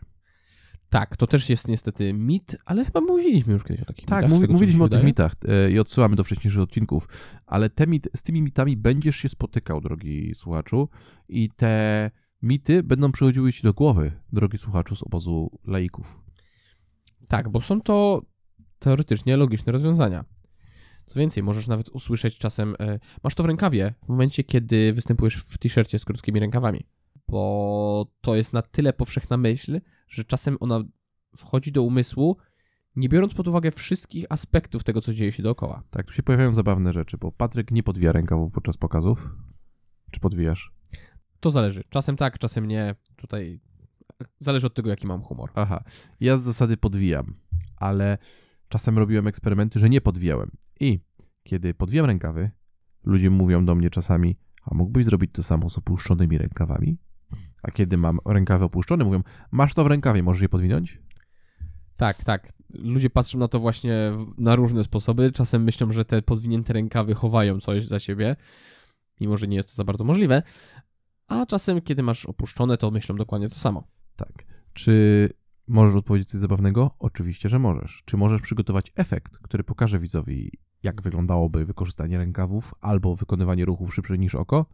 Tak, 0.90 1.18
to 1.18 1.28
też 1.28 1.50
jest 1.50 1.68
niestety 1.68 2.14
mit, 2.14 2.56
ale 2.66 2.86
chyba 2.86 3.02
mówiliśmy 3.02 3.54
już 3.54 3.64
kiedyś 3.64 3.82
o 3.82 3.86
takich 3.86 4.06
Tak, 4.06 4.24
mitach. 4.24 4.36
mówi, 4.36 4.48
mi 4.48 4.54
mówiliśmy 4.54 4.84
o 4.84 4.90
tych 4.90 5.04
mitach 5.04 5.36
e, 5.48 5.72
i 5.72 5.80
odsyłamy 5.80 6.16
do 6.16 6.24
wcześniejszych 6.24 6.62
odcinków, 6.62 7.08
ale 7.46 7.70
te 7.70 7.88
mit, 7.88 8.08
z 8.16 8.24
tymi 8.24 8.42
mitami 8.42 8.78
będziesz 8.78 9.16
się 9.16 9.30
spotykał, 9.30 9.82
drogi 9.82 10.32
słuchaczu, 10.36 10.90
i 11.30 11.50
te 11.50 12.12
mity 12.42 12.84
będą 12.84 13.12
przychodziły 13.12 13.54
ci 13.54 13.64
do 13.64 13.74
głowy, 13.74 14.12
drogi 14.34 14.58
słuchaczu, 14.58 14.96
z 14.96 15.04
obozu 15.04 15.60
laików. 15.68 16.24
Tak, 17.28 17.50
bo 17.50 17.62
są 17.62 17.82
to 17.82 18.22
teoretycznie 18.80 19.38
logiczne 19.38 19.72
rozwiązania. 19.74 20.26
Co 21.06 21.20
więcej, 21.20 21.44
możesz 21.44 21.68
nawet 21.68 21.90
usłyszeć 21.90 22.38
czasem, 22.38 22.76
e, 22.80 23.00
masz 23.24 23.36
to 23.36 23.44
w 23.44 23.46
rękawie 23.46 23.94
w 24.04 24.10
momencie, 24.10 24.44
kiedy 24.44 24.94
występujesz 24.94 25.36
w 25.36 25.58
t-shircie 25.58 26.00
z 26.00 26.06
krótkimi 26.06 26.40
rękawami. 26.40 26.86
Bo 27.28 28.06
to 28.22 28.36
jest 28.36 28.54
na 28.54 28.62
tyle 28.62 28.94
powszechna 28.94 29.38
myśl, 29.38 29.82
że 30.08 30.24
czasem 30.24 30.58
ona 30.60 30.84
wchodzi 31.38 31.72
do 31.72 31.84
umysłu, 31.84 32.38
nie 32.96 33.10
biorąc 33.10 33.34
pod 33.34 33.48
uwagę 33.48 33.72
wszystkich 33.72 34.26
aspektów 34.30 34.84
tego, 34.84 35.02
co 35.02 35.14
dzieje 35.14 35.32
się 35.32 35.44
dookoła. 35.44 35.84
Tak, 35.90 36.06
tu 36.06 36.14
się 36.14 36.24
pojawiają 36.24 36.52
zabawne 36.52 36.94
rzeczy, 36.94 37.18
bo 37.18 37.32
Patryk 37.32 37.72
nie 37.72 37.84
podwija 37.84 38.12
rękawów 38.12 38.52
podczas 38.52 38.78
pokazów. 38.78 39.30
Czy 40.12 40.20
podwijasz? 40.20 40.74
To 41.40 41.52
zależy. 41.52 41.84
Czasem 41.90 42.16
tak, 42.16 42.40
czasem 42.40 42.68
nie. 42.68 42.96
Tutaj 43.16 43.60
zależy 44.40 44.68
od 44.68 44.74
tego, 44.74 44.90
jaki 44.90 45.08
mam 45.08 45.22
humor. 45.22 45.52
Aha, 45.56 45.84
ja 46.20 46.38
z 46.38 46.42
zasady 46.42 46.78
podwijam, 46.78 47.34
ale 47.78 48.18
czasem 48.70 48.98
robiłem 48.98 49.28
eksperymenty, 49.28 49.80
że 49.80 49.90
nie 49.90 50.02
podwijałem. 50.02 50.52
I 50.80 51.00
kiedy 51.44 51.74
podwijam 51.74 52.06
rękawy, 52.06 52.52
ludzie 53.04 53.30
mówią 53.30 53.66
do 53.66 53.76
mnie 53.76 53.90
czasami, 53.90 54.36
A 54.66 54.76
mógłbyś 54.76 55.06
zrobić 55.06 55.32
to 55.34 55.44
samo 55.44 55.70
z 55.70 55.78
opuszczonymi 55.78 56.38
rękawami? 56.38 56.98
A 57.66 57.72
kiedy 57.72 57.98
mam 57.98 58.20
rękawy 58.26 58.66
opuszczone, 58.66 59.06
mówią, 59.06 59.24
masz 59.52 59.74
to 59.74 59.84
w 59.84 59.88
rękawie, 59.88 60.24
możesz 60.24 60.42
je 60.42 60.50
podwinąć? 60.50 61.02
Tak, 61.98 62.24
tak. 62.24 62.52
Ludzie 62.70 63.10
patrzą 63.10 63.40
na 63.40 63.48
to 63.48 63.60
właśnie 63.60 63.94
na 64.38 64.56
różne 64.56 64.84
sposoby. 64.84 65.32
Czasem 65.32 65.64
myślą, 65.64 65.92
że 65.92 66.06
te 66.06 66.22
podwinięte 66.22 66.74
rękawy 66.74 67.14
chowają 67.14 67.60
coś 67.60 67.86
za 67.86 68.00
siebie, 68.00 68.36
mimo 69.22 69.38
że 69.38 69.48
nie 69.48 69.58
jest 69.58 69.70
to 69.70 69.76
za 69.76 69.84
bardzo 69.84 70.04
możliwe. 70.04 70.44
A 71.28 71.46
czasem, 71.46 71.82
kiedy 71.82 72.04
masz 72.04 72.26
opuszczone, 72.26 72.78
to 72.78 72.92
myślą 72.92 73.16
dokładnie 73.16 73.50
to 73.50 73.56
samo. 73.56 73.88
Tak. 74.16 74.46
Czy 74.74 75.30
możesz 75.68 75.96
odpowiedzieć 75.96 76.30
coś 76.30 76.40
zabawnego? 76.40 76.96
Oczywiście, 77.00 77.50
że 77.50 77.60
możesz. 77.60 78.04
Czy 78.06 78.18
możesz 78.18 78.42
przygotować 78.42 78.92
efekt, 78.96 79.38
który 79.38 79.64
pokaże 79.64 80.00
widzowi, 80.00 80.52
jak 80.84 81.02
wyglądałoby 81.02 81.66
wykorzystanie 81.66 82.18
rękawów 82.18 82.74
albo 82.82 83.16
wykonywanie 83.16 83.66
ruchów 83.66 83.96
szybszych 83.96 84.20
niż 84.20 84.36
oko? 84.36 84.66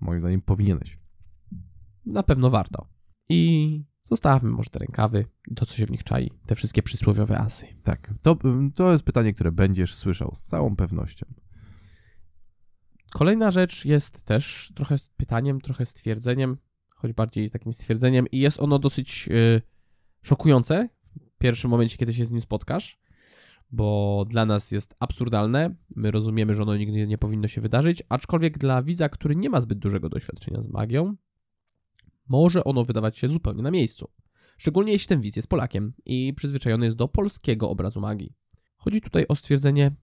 Moim 0.00 0.20
zdaniem 0.20 0.42
powinieneś. 0.42 0.98
Na 2.08 2.22
pewno 2.22 2.50
warto. 2.50 2.86
I 3.28 3.84
zostawmy 4.02 4.50
może 4.50 4.70
te 4.70 4.78
rękawy 4.78 5.24
i 5.50 5.54
to, 5.54 5.66
co 5.66 5.76
się 5.76 5.86
w 5.86 5.90
nich 5.90 6.04
czai. 6.04 6.30
Te 6.46 6.54
wszystkie 6.54 6.82
przysłowiowe 6.82 7.38
asy. 7.38 7.66
Tak. 7.84 8.10
To, 8.22 8.36
to 8.74 8.92
jest 8.92 9.04
pytanie, 9.04 9.34
które 9.34 9.52
będziesz 9.52 9.94
słyszał 9.94 10.30
z 10.34 10.42
całą 10.42 10.76
pewnością. 10.76 11.26
Kolejna 13.10 13.50
rzecz 13.50 13.84
jest 13.84 14.22
też 14.22 14.72
trochę 14.74 14.96
pytaniem, 15.16 15.60
trochę 15.60 15.86
stwierdzeniem, 15.86 16.56
choć 16.94 17.12
bardziej 17.12 17.50
takim 17.50 17.72
stwierdzeniem, 17.72 18.26
i 18.32 18.38
jest 18.38 18.60
ono 18.60 18.78
dosyć 18.78 19.28
y, 19.30 19.62
szokujące 20.22 20.88
w 21.34 21.38
pierwszym 21.38 21.70
momencie, 21.70 21.96
kiedy 21.96 22.14
się 22.14 22.24
z 22.24 22.30
nim 22.30 22.40
spotkasz, 22.40 22.98
bo 23.70 24.24
dla 24.28 24.46
nas 24.46 24.70
jest 24.70 24.96
absurdalne. 25.00 25.74
My 25.96 26.10
rozumiemy, 26.10 26.54
że 26.54 26.62
ono 26.62 26.76
nigdy 26.76 27.06
nie 27.06 27.18
powinno 27.18 27.48
się 27.48 27.60
wydarzyć, 27.60 28.02
aczkolwiek 28.08 28.58
dla 28.58 28.82
widza, 28.82 29.08
który 29.08 29.36
nie 29.36 29.50
ma 29.50 29.60
zbyt 29.60 29.78
dużego 29.78 30.08
doświadczenia 30.08 30.62
z 30.62 30.68
magią, 30.68 31.16
może 32.28 32.64
ono 32.64 32.84
wydawać 32.84 33.18
się 33.18 33.28
zupełnie 33.28 33.62
na 33.62 33.70
miejscu. 33.70 34.10
Szczególnie 34.58 34.92
jeśli 34.92 35.08
ten 35.08 35.20
widz 35.20 35.36
jest 35.36 35.48
Polakiem 35.48 35.92
i 36.04 36.34
przyzwyczajony 36.34 36.84
jest 36.86 36.96
do 36.96 37.08
polskiego 37.08 37.70
obrazu 37.70 38.00
magii. 38.00 38.34
Chodzi 38.76 39.00
tutaj 39.00 39.24
o 39.28 39.34
stwierdzenie 39.34 39.96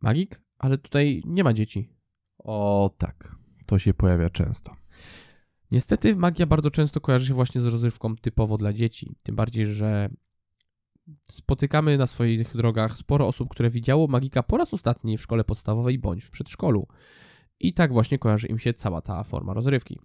magik, 0.00 0.42
ale 0.58 0.78
tutaj 0.78 1.22
nie 1.24 1.44
ma 1.44 1.52
dzieci. 1.52 1.90
O 2.38 2.90
tak. 2.98 3.36
To 3.66 3.78
się 3.78 3.94
pojawia 3.94 4.30
często. 4.30 4.76
Niestety 5.70 6.16
magia 6.16 6.46
bardzo 6.46 6.70
często 6.70 7.00
kojarzy 7.00 7.26
się 7.26 7.34
właśnie 7.34 7.60
z 7.60 7.66
rozrywką 7.66 8.16
typowo 8.16 8.56
dla 8.56 8.72
dzieci. 8.72 9.16
Tym 9.22 9.36
bardziej, 9.36 9.66
że 9.66 10.08
spotykamy 11.22 11.98
na 11.98 12.06
swoich 12.06 12.56
drogach 12.56 12.96
sporo 12.96 13.28
osób, 13.28 13.48
które 13.48 13.70
widziało 13.70 14.06
magika 14.06 14.42
po 14.42 14.56
raz 14.56 14.74
ostatni 14.74 15.16
w 15.18 15.22
szkole 15.22 15.44
podstawowej 15.44 15.98
bądź 15.98 16.24
w 16.24 16.30
przedszkolu. 16.30 16.86
I 17.60 17.74
tak 17.74 17.92
właśnie 17.92 18.18
kojarzy 18.18 18.46
im 18.46 18.58
się 18.58 18.72
cała 18.72 19.00
ta 19.00 19.24
forma 19.24 19.54
rozrywki. 19.54 19.98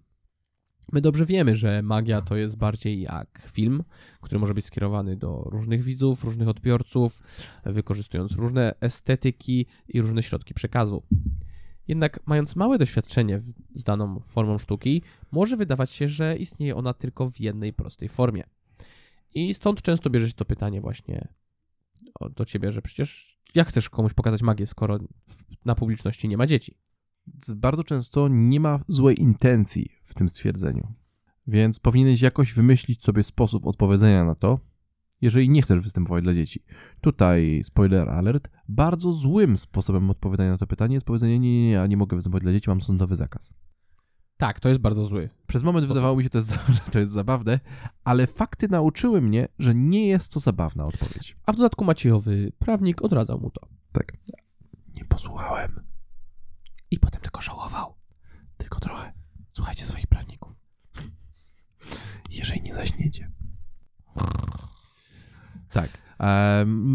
My 0.92 1.00
dobrze 1.00 1.26
wiemy, 1.26 1.56
że 1.56 1.82
magia 1.82 2.22
to 2.22 2.36
jest 2.36 2.56
bardziej 2.56 3.00
jak 3.00 3.48
film, 3.52 3.84
który 4.20 4.38
może 4.38 4.54
być 4.54 4.64
skierowany 4.64 5.16
do 5.16 5.42
różnych 5.50 5.82
widzów, 5.82 6.24
różnych 6.24 6.48
odbiorców, 6.48 7.22
wykorzystując 7.64 8.32
różne 8.32 8.74
estetyki 8.80 9.66
i 9.88 10.00
różne 10.00 10.22
środki 10.22 10.54
przekazu. 10.54 11.02
Jednak 11.88 12.20
mając 12.26 12.56
małe 12.56 12.78
doświadczenie 12.78 13.42
z 13.72 13.84
daną 13.84 14.20
formą 14.20 14.58
sztuki, 14.58 15.02
może 15.32 15.56
wydawać 15.56 15.90
się, 15.90 16.08
że 16.08 16.36
istnieje 16.36 16.76
ona 16.76 16.94
tylko 16.94 17.30
w 17.30 17.40
jednej 17.40 17.72
prostej 17.72 18.08
formie. 18.08 18.44
I 19.34 19.54
stąd 19.54 19.82
często 19.82 20.10
bierze 20.10 20.28
się 20.28 20.34
to 20.34 20.44
pytanie 20.44 20.80
właśnie 20.80 21.28
do 22.36 22.44
ciebie, 22.44 22.72
że 22.72 22.82
przecież 22.82 23.38
jak 23.54 23.68
chcesz 23.68 23.90
komuś 23.90 24.14
pokazać 24.14 24.42
magię, 24.42 24.66
skoro 24.66 24.98
na 25.64 25.74
publiczności 25.74 26.28
nie 26.28 26.36
ma 26.36 26.46
dzieci? 26.46 26.78
Bardzo 27.56 27.84
często 27.84 28.28
nie 28.28 28.60
ma 28.60 28.80
złej 28.88 29.20
intencji 29.20 29.88
w 30.04 30.14
tym 30.14 30.28
stwierdzeniu. 30.28 30.94
Więc 31.46 31.78
powinieneś 31.78 32.20
jakoś 32.20 32.54
wymyślić 32.54 33.02
sobie 33.02 33.24
sposób 33.24 33.66
odpowiedzenia 33.66 34.24
na 34.24 34.34
to, 34.34 34.58
jeżeli 35.20 35.48
nie 35.48 35.62
chcesz 35.62 35.80
występować 35.80 36.24
dla 36.24 36.34
dzieci. 36.34 36.64
Tutaj, 37.00 37.60
spoiler 37.64 38.08
alert, 38.08 38.50
bardzo 38.68 39.12
złym 39.12 39.58
sposobem 39.58 40.10
odpowiadania 40.10 40.50
na 40.50 40.58
to 40.58 40.66
pytanie 40.66 40.94
jest 40.94 41.06
powiedzenie, 41.06 41.38
nie, 41.38 41.52
nie, 41.52 41.66
nie, 41.66 41.70
ja 41.70 41.86
nie 41.86 41.96
mogę 41.96 42.16
występować 42.16 42.42
dla 42.42 42.52
dzieci, 42.52 42.70
mam 42.70 42.80
sądowy 42.80 43.16
zakaz. 43.16 43.54
Tak, 44.36 44.60
to 44.60 44.68
jest 44.68 44.80
bardzo 44.80 45.04
zły. 45.04 45.30
Przez 45.46 45.62
moment 45.62 45.86
wydawało 45.86 46.16
mi 46.16 46.22
się, 46.22 46.30
to 46.30 46.38
jest, 46.38 46.50
że 46.84 46.92
to 46.92 46.98
jest 46.98 47.12
zabawne, 47.12 47.60
ale 48.04 48.26
fakty 48.26 48.68
nauczyły 48.68 49.20
mnie, 49.20 49.48
że 49.58 49.74
nie 49.74 50.06
jest 50.06 50.32
to 50.32 50.40
zabawna 50.40 50.84
odpowiedź. 50.84 51.36
A 51.46 51.52
w 51.52 51.56
dodatku 51.56 51.84
Maciejowy 51.84 52.52
prawnik 52.58 53.02
odradzał 53.02 53.40
mu 53.40 53.50
to. 53.50 53.68
Tak. 53.92 54.12
Nie 54.94 55.04
posłuchałem, 55.04 55.91
I 56.92 56.98
potem 56.98 57.22
tylko 57.22 57.40
żałował. 57.40 57.94
tylko 58.56 58.80
trochę. 58.80 59.12
Słuchajcie 59.50 59.86
swoich 59.86 60.06
prawników. 60.06 60.52
jeżeli 62.38 62.62
nie 62.62 62.74
zaśniecie. 62.74 63.30
Tak. 65.70 66.02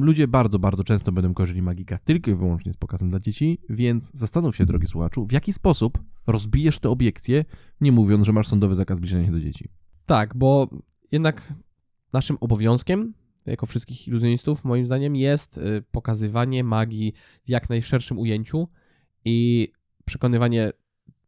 Ludzie 0.02 0.28
bardzo, 0.28 0.60
bardzo 0.60 0.84
często 0.84 1.12
będą 1.12 1.34
kojarzyli 1.34 1.62
magika 1.62 1.98
tylko 1.98 2.32
i 2.32 2.34
wyłącznie 2.34 2.74
z 2.74 2.78
pokazem 2.78 3.10
dla 3.10 3.20
dzieci, 3.20 3.62
więc 3.70 4.12
zastanów 4.14 4.56
się, 4.56 4.66
drogi 4.66 4.88
słuchaczu, 4.88 5.26
w 5.26 5.32
jaki 5.32 5.54
sposób 5.54 6.00
rozbijesz 6.28 6.80
te 6.80 6.90
obiekcje, 6.90 7.46
nie 7.82 7.92
mówiąc, 7.92 8.26
że 8.26 8.34
masz 8.34 8.48
sądowy 8.48 8.76
zakaz 8.76 8.98
zbliżenia 8.98 9.26
się 9.26 9.32
do 9.32 9.40
dzieci. 9.40 9.70
Tak, 10.06 10.36
bo 10.36 10.70
jednak 11.12 11.54
naszym 12.14 12.38
obowiązkiem, 12.40 13.14
jako 13.46 13.66
wszystkich 13.66 14.08
iluzjonistów, 14.08 14.64
moim 14.64 14.86
zdaniem, 14.86 15.16
jest 15.16 15.58
y, 15.58 15.84
pokazywanie 15.92 16.64
magii 16.64 17.14
w 17.46 17.50
jak 17.50 17.70
najszerszym 17.70 18.20
ujęciu 18.20 18.68
i 19.26 19.72
przekonywanie 20.08 20.72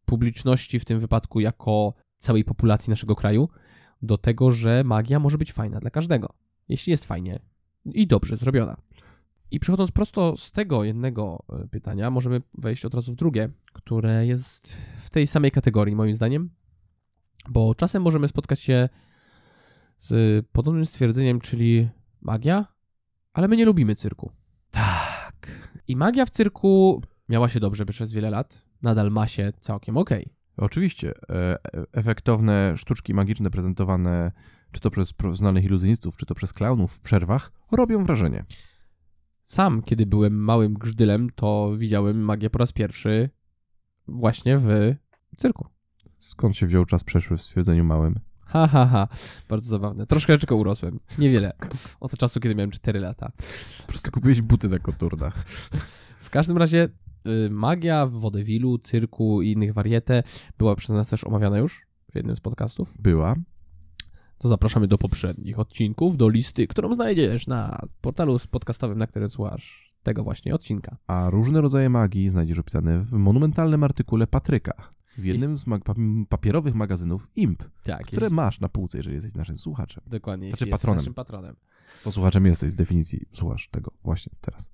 publiczności, 0.06 0.80
w 0.80 0.86
tym 0.86 1.00
wypadku 1.00 1.40
jako 1.40 1.94
całej 2.18 2.44
populacji 2.44 2.92
naszego 2.92 3.16
kraju, 3.16 3.50
do 4.02 4.18
tego, 4.18 4.52
że 4.52 4.84
magia 4.84 5.20
może 5.20 5.38
być 5.38 5.54
fajna 5.54 5.80
dla 5.80 5.90
każdego, 5.90 6.30
jeśli 6.70 6.92
jest 6.92 7.06
fajnie 7.06 7.40
i 7.86 8.08
dobrze 8.08 8.38
zrobiona. 8.38 8.78
I 9.52 9.60
przechodząc 9.60 9.92
prosto 9.92 10.38
z 10.38 10.52
tego 10.52 10.84
jednego 10.84 11.46
y, 11.64 11.68
pytania, 11.68 12.12
możemy 12.12 12.42
wejść 12.54 12.86
od 12.86 12.94
razu 12.94 13.12
w 13.12 13.16
drugie, 13.16 13.50
które 13.74 14.26
jest 14.26 14.78
w 14.98 15.10
tej 15.10 15.28
samej 15.28 15.52
kategorii, 15.52 15.96
moim 15.96 16.16
zdaniem, 16.16 16.50
bo 17.50 17.76
czasem 17.76 18.04
możemy 18.04 18.28
spotkać 18.28 18.60
się 18.60 18.90
z 19.98 20.46
podobnym 20.48 20.86
stwierdzeniem, 20.86 21.40
czyli 21.40 21.90
magia, 22.22 22.66
ale 23.34 23.48
my 23.48 23.58
nie 23.58 23.66
lubimy 23.66 23.96
cyrku. 23.96 24.32
Tak. 24.72 25.70
I 25.88 25.96
magia 25.96 26.26
w 26.26 26.30
cyrku 26.30 27.02
miała 27.30 27.50
się 27.50 27.60
dobrze 27.60 27.86
przez 27.86 28.14
wiele 28.14 28.30
lat, 28.30 28.69
nadal 28.82 29.12
ma 29.12 29.28
się 29.28 29.54
całkiem 29.60 29.98
okej. 29.98 30.34
Oczywiście, 30.58 31.14
e, 31.30 31.34
e- 31.34 31.58
efektowne 31.92 32.78
sztuczki 32.78 33.14
magiczne 33.14 33.50
prezentowane 33.50 34.32
czy 34.72 34.82
to 34.82 34.90
przez 34.90 35.14
profesjonalnych 35.14 35.64
iluzjonistów, 35.64 36.18
czy 36.18 36.26
to 36.26 36.36
przez 36.36 36.54
klaunów 36.54 36.94
w 36.94 37.02
przerwach 37.02 37.52
robią 37.72 38.04
wrażenie. 38.04 38.46
Sam, 39.44 39.82
kiedy 39.82 40.06
byłem 40.06 40.34
małym 40.44 40.74
grzdylem, 40.74 41.30
to 41.36 41.72
widziałem 41.78 42.22
magię 42.22 42.50
po 42.50 42.60
raz 42.60 42.72
pierwszy 42.72 43.30
właśnie 44.08 44.58
w 44.58 44.96
cyrku. 45.38 45.68
Skąd 46.18 46.56
się 46.58 46.68
wziął 46.68 46.86
czas 46.86 47.04
przeszły 47.04 47.38
w 47.38 47.42
stwierdzeniu 47.42 47.84
małym? 47.84 48.20
Ha, 48.46 48.68
ha, 48.68 48.86
ha. 48.86 49.08
Bardzo 49.50 49.70
zabawne. 49.70 50.06
Troszeczkę 50.06 50.56
urosłem. 50.56 51.00
Niewiele. 51.18 51.54
Od 52.00 52.18
czasu, 52.18 52.40
kiedy 52.40 52.56
miałem 52.56 52.72
4 52.72 53.00
lata. 53.00 53.32
Po 53.82 53.88
prostu 53.88 54.12
kupiłeś 54.12 54.42
buty 54.42 54.70
na 54.70 54.80
koturnach. 54.80 55.44
W 56.20 56.30
każdym 56.30 56.58
razie 56.58 56.90
magia 57.50 58.06
w 58.06 58.12
wodewilu, 58.12 58.78
cyrku 58.78 59.42
i 59.42 59.52
innych 59.52 59.74
warietę 59.74 60.24
była 60.58 60.76
przez 60.76 60.90
nas 60.90 61.08
też 61.10 61.24
omawiana 61.24 61.58
już 61.58 61.86
w 62.12 62.16
jednym 62.16 62.36
z 62.36 62.40
podcastów. 62.40 62.96
Była. 63.02 63.36
To 64.38 64.50
zapraszamy 64.50 64.88
do 64.88 64.98
poprzednich 64.98 65.60
odcinków, 65.60 66.18
do 66.18 66.30
listy, 66.30 66.68
którą 66.68 66.94
znajdziesz 66.94 67.48
na 67.48 67.82
portalu 68.02 68.40
podcastowym, 68.52 68.98
na 68.98 69.08
którym 69.08 69.30
słuchasz 69.30 69.94
tego 70.04 70.24
właśnie 70.24 70.56
odcinka. 70.56 70.98
A 71.08 71.30
różne 71.30 71.62
rodzaje 71.62 71.90
magii 71.90 72.30
znajdziesz 72.30 72.60
opisane 72.60 73.00
w 73.00 73.12
monumentalnym 73.14 73.84
artykule 73.84 74.28
Patryka. 74.28 74.74
W 75.18 75.24
jednym 75.26 75.58
z 75.58 75.68
mag- 75.68 75.84
pa- 75.84 75.94
papierowych 76.30 76.76
magazynów 76.76 77.30
IMP, 77.36 77.64
Tak, 77.84 78.06
które 78.06 78.26
jeśli- 78.26 78.36
masz 78.36 78.60
na 78.60 78.70
półce, 78.70 78.98
jeżeli 78.98 79.16
jesteś 79.16 79.36
naszym 79.36 79.58
słuchaczem. 79.58 80.04
dokładnie. 80.08 80.48
znaczy 80.50 80.68
patronem. 80.68 80.98
naszym 80.98 81.14
patronem. 81.14 81.56
Bo 82.06 82.12
słuchaczem 82.12 82.46
jesteś 82.46 82.72
z 82.72 82.76
definicji, 82.76 83.26
słuchasz 83.32 83.68
tego 83.72 83.92
właśnie 84.04 84.32
teraz. 84.42 84.72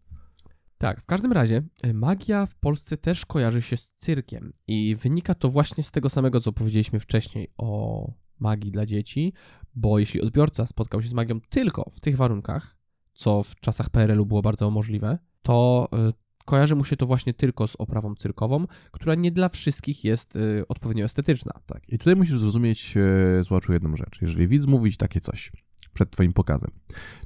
Tak, 0.78 1.02
w 1.02 1.06
każdym 1.06 1.32
razie 1.32 1.64
y, 1.86 1.94
magia 1.94 2.46
w 2.46 2.56
Polsce 2.56 2.98
też 2.98 3.26
kojarzy 3.26 3.62
się 3.62 3.78
z 3.78 3.92
cyrkiem 3.92 4.54
i 4.68 4.96
wynika 4.96 5.36
to 5.36 5.50
właśnie 5.50 5.84
z 5.84 5.92
tego 5.92 6.10
samego, 6.10 6.40
co 6.40 6.54
powiedzieliśmy 6.54 7.00
wcześniej 7.00 7.54
o 7.58 8.12
magii 8.40 8.72
dla 8.72 8.86
dzieci, 8.86 9.34
bo 9.76 10.00
jeśli 10.00 10.22
odbiorca 10.22 10.68
spotkał 10.68 11.02
się 11.02 11.10
z 11.10 11.14
magią 11.14 11.40
tylko 11.50 11.90
w 11.92 12.00
tych 12.00 12.18
warunkach, 12.18 12.78
co 13.14 13.44
w 13.44 13.56
czasach 13.56 13.90
PRL-u 13.90 14.26
było 14.26 14.42
bardzo 14.42 14.72
możliwe, 14.72 15.18
to 15.42 15.88
y, 16.10 16.14
kojarzy 16.46 16.76
mu 16.76 16.84
się 16.84 16.98
to 16.98 17.06
właśnie 17.06 17.34
tylko 17.34 17.68
z 17.68 17.76
oprawą 17.76 18.16
cyrkową, 18.16 18.66
która 18.92 19.16
nie 19.16 19.32
dla 19.32 19.50
wszystkich 19.50 20.04
jest 20.04 20.36
y, 20.36 20.68
odpowiednio 20.68 21.06
estetyczna. 21.06 21.52
Tak. 21.66 21.90
I 21.90 21.98
tutaj 21.98 22.16
musisz 22.16 22.40
zrozumieć, 22.40 22.98
e, 22.98 23.44
słuchaczu, 23.44 23.74
jedną 23.74 23.96
rzecz. 23.96 24.22
Jeżeli 24.22 24.48
widz 24.48 24.66
mówi 24.66 24.98
takie 24.98 25.20
coś, 25.20 25.52
przed 25.96 26.12
twoim 26.12 26.34
pokazem, 26.34 26.72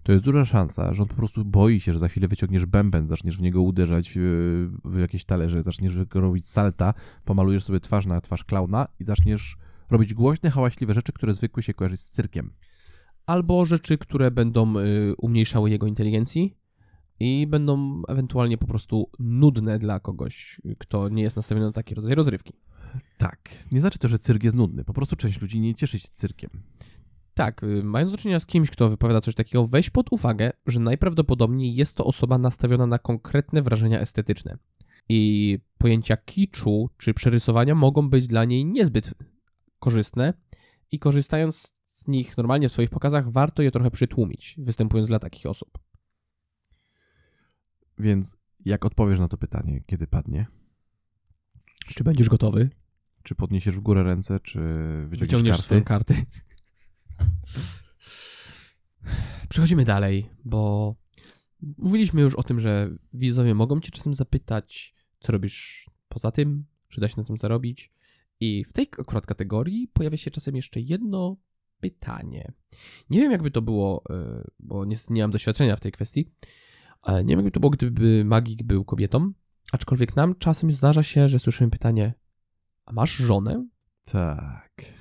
to 0.04 0.12
jest 0.12 0.24
duża 0.24 0.46
szansa, 0.46 0.94
że 0.94 1.04
on 1.04 1.10
po 1.10 1.16
prostu 1.16 1.46
boi 1.46 1.80
się, 1.80 1.94
że 1.94 2.00
za 2.00 2.08
chwilę 2.08 2.28
wyciągniesz 2.28 2.66
bęben, 2.66 3.08
zaczniesz 3.08 3.38
w 3.38 3.42
niego 3.42 3.62
uderzać 3.62 4.16
yy, 4.16 4.22
w 4.86 5.00
jakieś 5.00 5.26
talerze, 5.26 5.62
zaczniesz 5.62 5.94
robić 6.14 6.48
salta, 6.48 6.94
pomalujesz 7.26 7.64
sobie 7.64 7.80
twarz 7.80 8.06
na 8.06 8.22
twarz 8.22 8.44
klauna 8.44 8.88
i 9.00 9.04
zaczniesz 9.04 9.58
robić 9.90 10.14
głośne, 10.14 10.50
hałaśliwe 10.52 10.94
rzeczy, 10.94 11.14
które 11.14 11.36
zwykły 11.36 11.64
się 11.64 11.74
kojarzyć 11.74 12.02
z 12.02 12.10
cyrkiem. 12.10 12.54
Albo 13.26 13.66
rzeczy, 13.66 13.98
które 13.98 14.32
będą 14.32 14.78
y, 14.78 15.16
umniejszały 15.18 15.70
jego 15.70 15.88
inteligencji 15.88 16.58
i 17.20 17.48
będą 17.48 18.02
ewentualnie 18.08 18.58
po 18.58 18.68
prostu 18.68 19.10
nudne 19.20 19.80
dla 19.80 20.00
kogoś, 20.00 20.62
kto 20.80 21.10
nie 21.10 21.24
jest 21.24 21.36
nastawiony 21.36 21.68
na 21.68 21.72
taki 21.72 21.96
rodzaj 21.96 22.16
rozrywki. 22.16 22.54
Tak. 23.18 23.50
Nie 23.72 23.80
znaczy 23.80 24.00
to, 24.00 24.08
że 24.08 24.20
cyrk 24.20 24.44
jest 24.44 24.58
nudny. 24.58 24.84
Po 24.84 24.94
prostu 24.94 25.16
część 25.16 25.42
ludzi 25.42 25.60
nie 25.60 25.76
cieszy 25.76 26.00
się 26.00 26.08
cyrkiem. 26.14 26.50
Tak, 27.40 27.64
y, 27.64 27.84
mając 27.84 28.12
do 28.12 28.18
czynienia 28.18 28.40
z 28.40 28.46
kimś, 28.46 28.70
kto 28.70 28.90
wypowiada 28.90 29.22
coś 29.22 29.36
takiego, 29.36 29.68
weź 29.68 29.90
pod 29.90 30.14
uwagę, 30.14 30.52
że 30.66 30.80
najprawdopodobniej 30.80 31.76
jest 31.76 31.96
to 31.96 32.06
osoba 32.06 32.38
nastawiona 32.38 32.86
na 32.86 33.00
konkretne 33.00 33.62
wrażenia 33.62 34.00
estetyczne. 34.00 34.58
I 35.10 35.60
pojęcia 35.78 36.18
kiczu 36.18 36.90
czy 36.98 37.14
przerysowania 37.14 37.76
mogą 37.76 38.10
być 38.10 38.28
dla 38.28 38.46
niej 38.46 38.66
niezbyt 38.66 39.14
korzystne 39.80 40.34
i 40.92 41.00
korzystając 41.00 41.74
z 41.88 42.08
nich 42.08 42.38
normalnie 42.38 42.70
w 42.70 42.72
swoich 42.72 42.90
pokazach, 42.90 43.32
warto 43.32 43.64
je 43.64 43.72
trochę 43.72 43.92
przytłumić, 43.92 44.56
występując 44.58 45.08
dla 45.08 45.20
takich 45.20 45.46
osób. 45.46 45.80
Więc 47.98 48.38
jak 48.66 48.86
odpowiesz 48.86 49.20
na 49.20 49.28
to 49.28 49.38
pytanie, 49.38 49.84
kiedy 49.86 50.08
padnie? 50.08 50.46
Czy 51.88 52.04
będziesz 52.04 52.30
gotowy? 52.30 52.70
Czy 53.24 53.36
podniesiesz 53.36 53.76
w 53.76 53.82
górę 53.82 54.04
ręce, 54.04 54.40
czy 54.40 54.60
wyciągniesz, 54.60 55.20
Wyciągniesz 55.20 55.56
karty? 55.56 55.64
swoją 55.64 55.84
kartę. 55.84 56.16
Przechodzimy 59.50 59.86
dalej, 59.86 60.30
bo 60.46 60.96
mówiliśmy 61.78 62.22
już 62.22 62.36
o 62.36 62.44
tym, 62.44 62.60
że 62.60 62.90
widzowie 63.14 63.56
mogą 63.56 63.80
cię 63.80 63.92
czasem 63.92 64.14
zapytać, 64.14 64.94
co 65.20 65.32
robisz 65.32 65.90
poza 66.10 66.32
tym, 66.32 66.66
czy 66.90 67.02
da 67.02 67.08
się 67.08 67.16
na 67.18 67.24
tym 67.24 67.38
zarobić. 67.38 67.92
I 68.40 68.64
w 68.64 68.74
tej 68.74 68.88
akurat 69.00 69.26
kategorii 69.26 69.88
pojawia 69.88 70.18
się 70.18 70.32
czasem 70.32 70.56
jeszcze 70.56 70.80
jedno 70.80 71.38
pytanie. 71.80 72.52
Nie 73.10 73.20
wiem, 73.20 73.32
jakby 73.32 73.52
to 73.52 73.62
było, 73.62 74.04
e, 74.10 74.44
bo 74.60 74.86
niestety 74.86 75.14
nie 75.14 75.22
mam 75.22 75.32
doświadczenia 75.32 75.76
w 75.76 75.80
tej 75.80 75.92
kwestii. 75.92 76.32
Nie 77.08 77.24
wiem, 77.24 77.40
jakby 77.40 77.52
to 77.52 77.60
było, 77.60 77.70
gdyby 77.70 78.26
magik 78.26 78.64
był 78.64 78.86
kobietą. 78.86 79.32
Aczkolwiek 79.72 80.16
nam 80.16 80.36
czasem 80.36 80.72
zdarza 80.72 81.04
się, 81.04 81.30
że 81.30 81.40
słyszymy 81.40 81.72
pytanie: 81.72 82.14
A 82.86 82.94
masz 82.94 83.16
żonę? 83.16 83.68
Tak. 84.06 84.99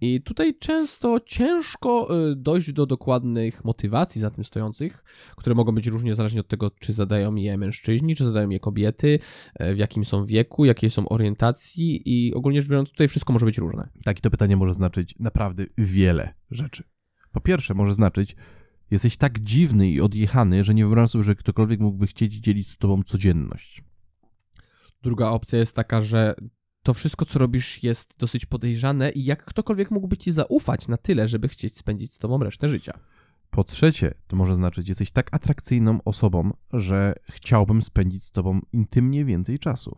I 0.00 0.22
tutaj 0.22 0.58
często 0.58 1.20
ciężko 1.26 2.08
y, 2.30 2.36
dojść 2.36 2.72
do 2.72 2.86
dokładnych 2.86 3.64
motywacji 3.64 4.20
za 4.20 4.30
tym 4.30 4.44
stojących, 4.44 5.04
które 5.36 5.54
mogą 5.54 5.72
być 5.72 5.86
różnie 5.86 6.14
zależnie 6.14 6.40
od 6.40 6.48
tego, 6.48 6.70
czy 6.70 6.92
zadają 6.92 7.34
je 7.34 7.58
mężczyźni, 7.58 8.16
czy 8.16 8.24
zadają 8.24 8.50
je 8.50 8.60
kobiety, 8.60 9.18
e, 9.54 9.74
w 9.74 9.78
jakim 9.78 10.04
są 10.04 10.24
wieku, 10.24 10.64
jakiej 10.64 10.90
są 10.90 11.08
orientacji 11.08 12.02
i 12.04 12.34
ogólnie 12.34 12.62
rzecz 12.62 12.70
biorąc 12.70 12.90
tutaj 12.90 13.08
wszystko 13.08 13.32
może 13.32 13.46
być 13.46 13.58
różne. 13.58 13.88
Tak, 14.04 14.18
i 14.18 14.22
to 14.22 14.30
pytanie 14.30 14.56
może 14.56 14.74
znaczyć 14.74 15.14
naprawdę 15.18 15.64
wiele 15.78 16.34
rzeczy. 16.50 16.84
Po 17.32 17.40
pierwsze, 17.40 17.74
może 17.74 17.94
znaczyć, 17.94 18.36
jesteś 18.90 19.16
tak 19.16 19.38
dziwny 19.38 19.90
i 19.90 20.00
odjechany, 20.00 20.64
że 20.64 20.74
nie 20.74 20.82
wyobrażam 20.82 21.08
sobie, 21.08 21.24
że 21.24 21.34
ktokolwiek 21.34 21.80
mógłby 21.80 22.06
chcieć 22.06 22.34
dzielić 22.34 22.70
z 22.70 22.76
tobą 22.76 23.02
codzienność. 23.02 23.84
Druga 25.02 25.28
opcja 25.28 25.58
jest 25.58 25.76
taka, 25.76 26.02
że 26.02 26.34
to 26.82 26.94
wszystko, 26.94 27.24
co 27.24 27.38
robisz, 27.38 27.82
jest 27.82 28.14
dosyć 28.18 28.46
podejrzane 28.46 29.10
i 29.10 29.24
jak 29.24 29.44
ktokolwiek 29.44 29.90
mógłby 29.90 30.16
ci 30.16 30.32
zaufać 30.32 30.88
na 30.88 30.96
tyle, 30.96 31.28
żeby 31.28 31.48
chcieć 31.48 31.76
spędzić 31.76 32.14
z 32.14 32.18
tobą 32.18 32.38
resztę 32.38 32.68
życia. 32.68 32.92
Po 33.50 33.64
trzecie, 33.64 34.14
to 34.26 34.36
może 34.36 34.54
znaczyć, 34.54 34.88
jesteś 34.88 35.10
tak 35.10 35.34
atrakcyjną 35.34 35.98
osobą, 36.04 36.50
że 36.72 37.14
chciałbym 37.30 37.82
spędzić 37.82 38.24
z 38.24 38.30
tobą 38.30 38.60
intymnie 38.72 39.24
więcej 39.24 39.58
czasu. 39.58 39.96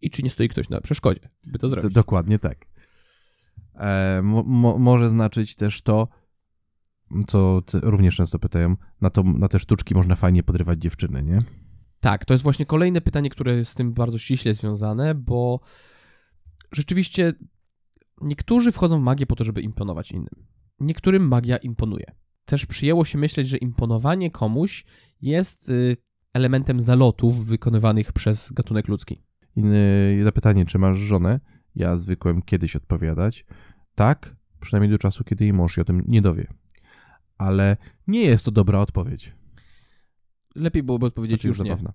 I 0.00 0.10
czy 0.10 0.22
nie 0.22 0.30
stoi 0.30 0.48
ktoś 0.48 0.68
na 0.68 0.80
przeszkodzie, 0.80 1.28
by 1.44 1.58
to 1.58 1.66
D- 1.66 1.70
zrobić? 1.70 1.92
dokładnie 1.94 2.38
tak. 2.38 2.66
E, 3.74 4.20
mo- 4.22 4.42
mo- 4.42 4.78
może 4.78 5.10
znaczyć 5.10 5.56
też 5.56 5.82
to, 5.82 6.08
co 7.26 7.62
również 7.72 8.16
często 8.16 8.38
pytają, 8.38 8.76
na, 9.00 9.10
to, 9.10 9.22
na 9.22 9.48
te 9.48 9.58
sztuczki 9.58 9.94
można 9.94 10.16
fajnie 10.16 10.42
podrywać 10.42 10.78
dziewczyny, 10.78 11.22
nie? 11.22 11.38
Tak, 12.00 12.24
to 12.24 12.34
jest 12.34 12.44
właśnie 12.44 12.66
kolejne 12.66 13.00
pytanie, 13.00 13.30
które 13.30 13.56
jest 13.56 13.70
z 13.70 13.74
tym 13.74 13.92
bardzo 13.92 14.18
ściśle 14.18 14.54
związane, 14.54 15.14
bo 15.14 15.60
rzeczywiście 16.72 17.32
niektórzy 18.20 18.72
wchodzą 18.72 19.00
w 19.00 19.02
magię 19.02 19.26
po 19.26 19.36
to, 19.36 19.44
żeby 19.44 19.60
imponować 19.60 20.12
innym. 20.12 20.46
Niektórym 20.80 21.28
magia 21.28 21.56
imponuje. 21.56 22.04
Też 22.44 22.66
przyjęło 22.66 23.04
się 23.04 23.18
myśleć, 23.18 23.48
że 23.48 23.56
imponowanie 23.56 24.30
komuś 24.30 24.84
jest 25.22 25.68
y, 25.68 25.96
elementem 26.32 26.80
zalotów 26.80 27.46
wykonywanych 27.46 28.12
przez 28.12 28.52
gatunek 28.52 28.88
ludzki. 28.88 29.22
Inne 29.56 29.78
zapytanie, 30.24 30.66
czy 30.66 30.78
masz 30.78 30.98
żonę? 30.98 31.40
Ja 31.74 31.96
zwykłem 31.96 32.42
kiedyś 32.42 32.76
odpowiadać. 32.76 33.46
Tak, 33.94 34.36
przynajmniej 34.60 34.90
do 34.90 34.98
czasu, 34.98 35.24
kiedy 35.24 35.44
jej 35.44 35.52
mąż 35.52 35.74
się 35.74 35.82
o 35.82 35.84
tym 35.84 36.02
nie 36.06 36.22
dowie. 36.22 36.46
Ale 37.38 37.76
nie 38.06 38.22
jest 38.22 38.44
to 38.44 38.50
dobra 38.50 38.78
odpowiedź. 38.78 39.39
Lepiej 40.54 40.82
byłoby 40.82 41.06
odpowiedzieć 41.06 41.40
Znaczy 41.40 41.48
już 41.48 41.58
już 41.58 41.64
nie. 41.64 41.70
zabawna. 41.70 41.92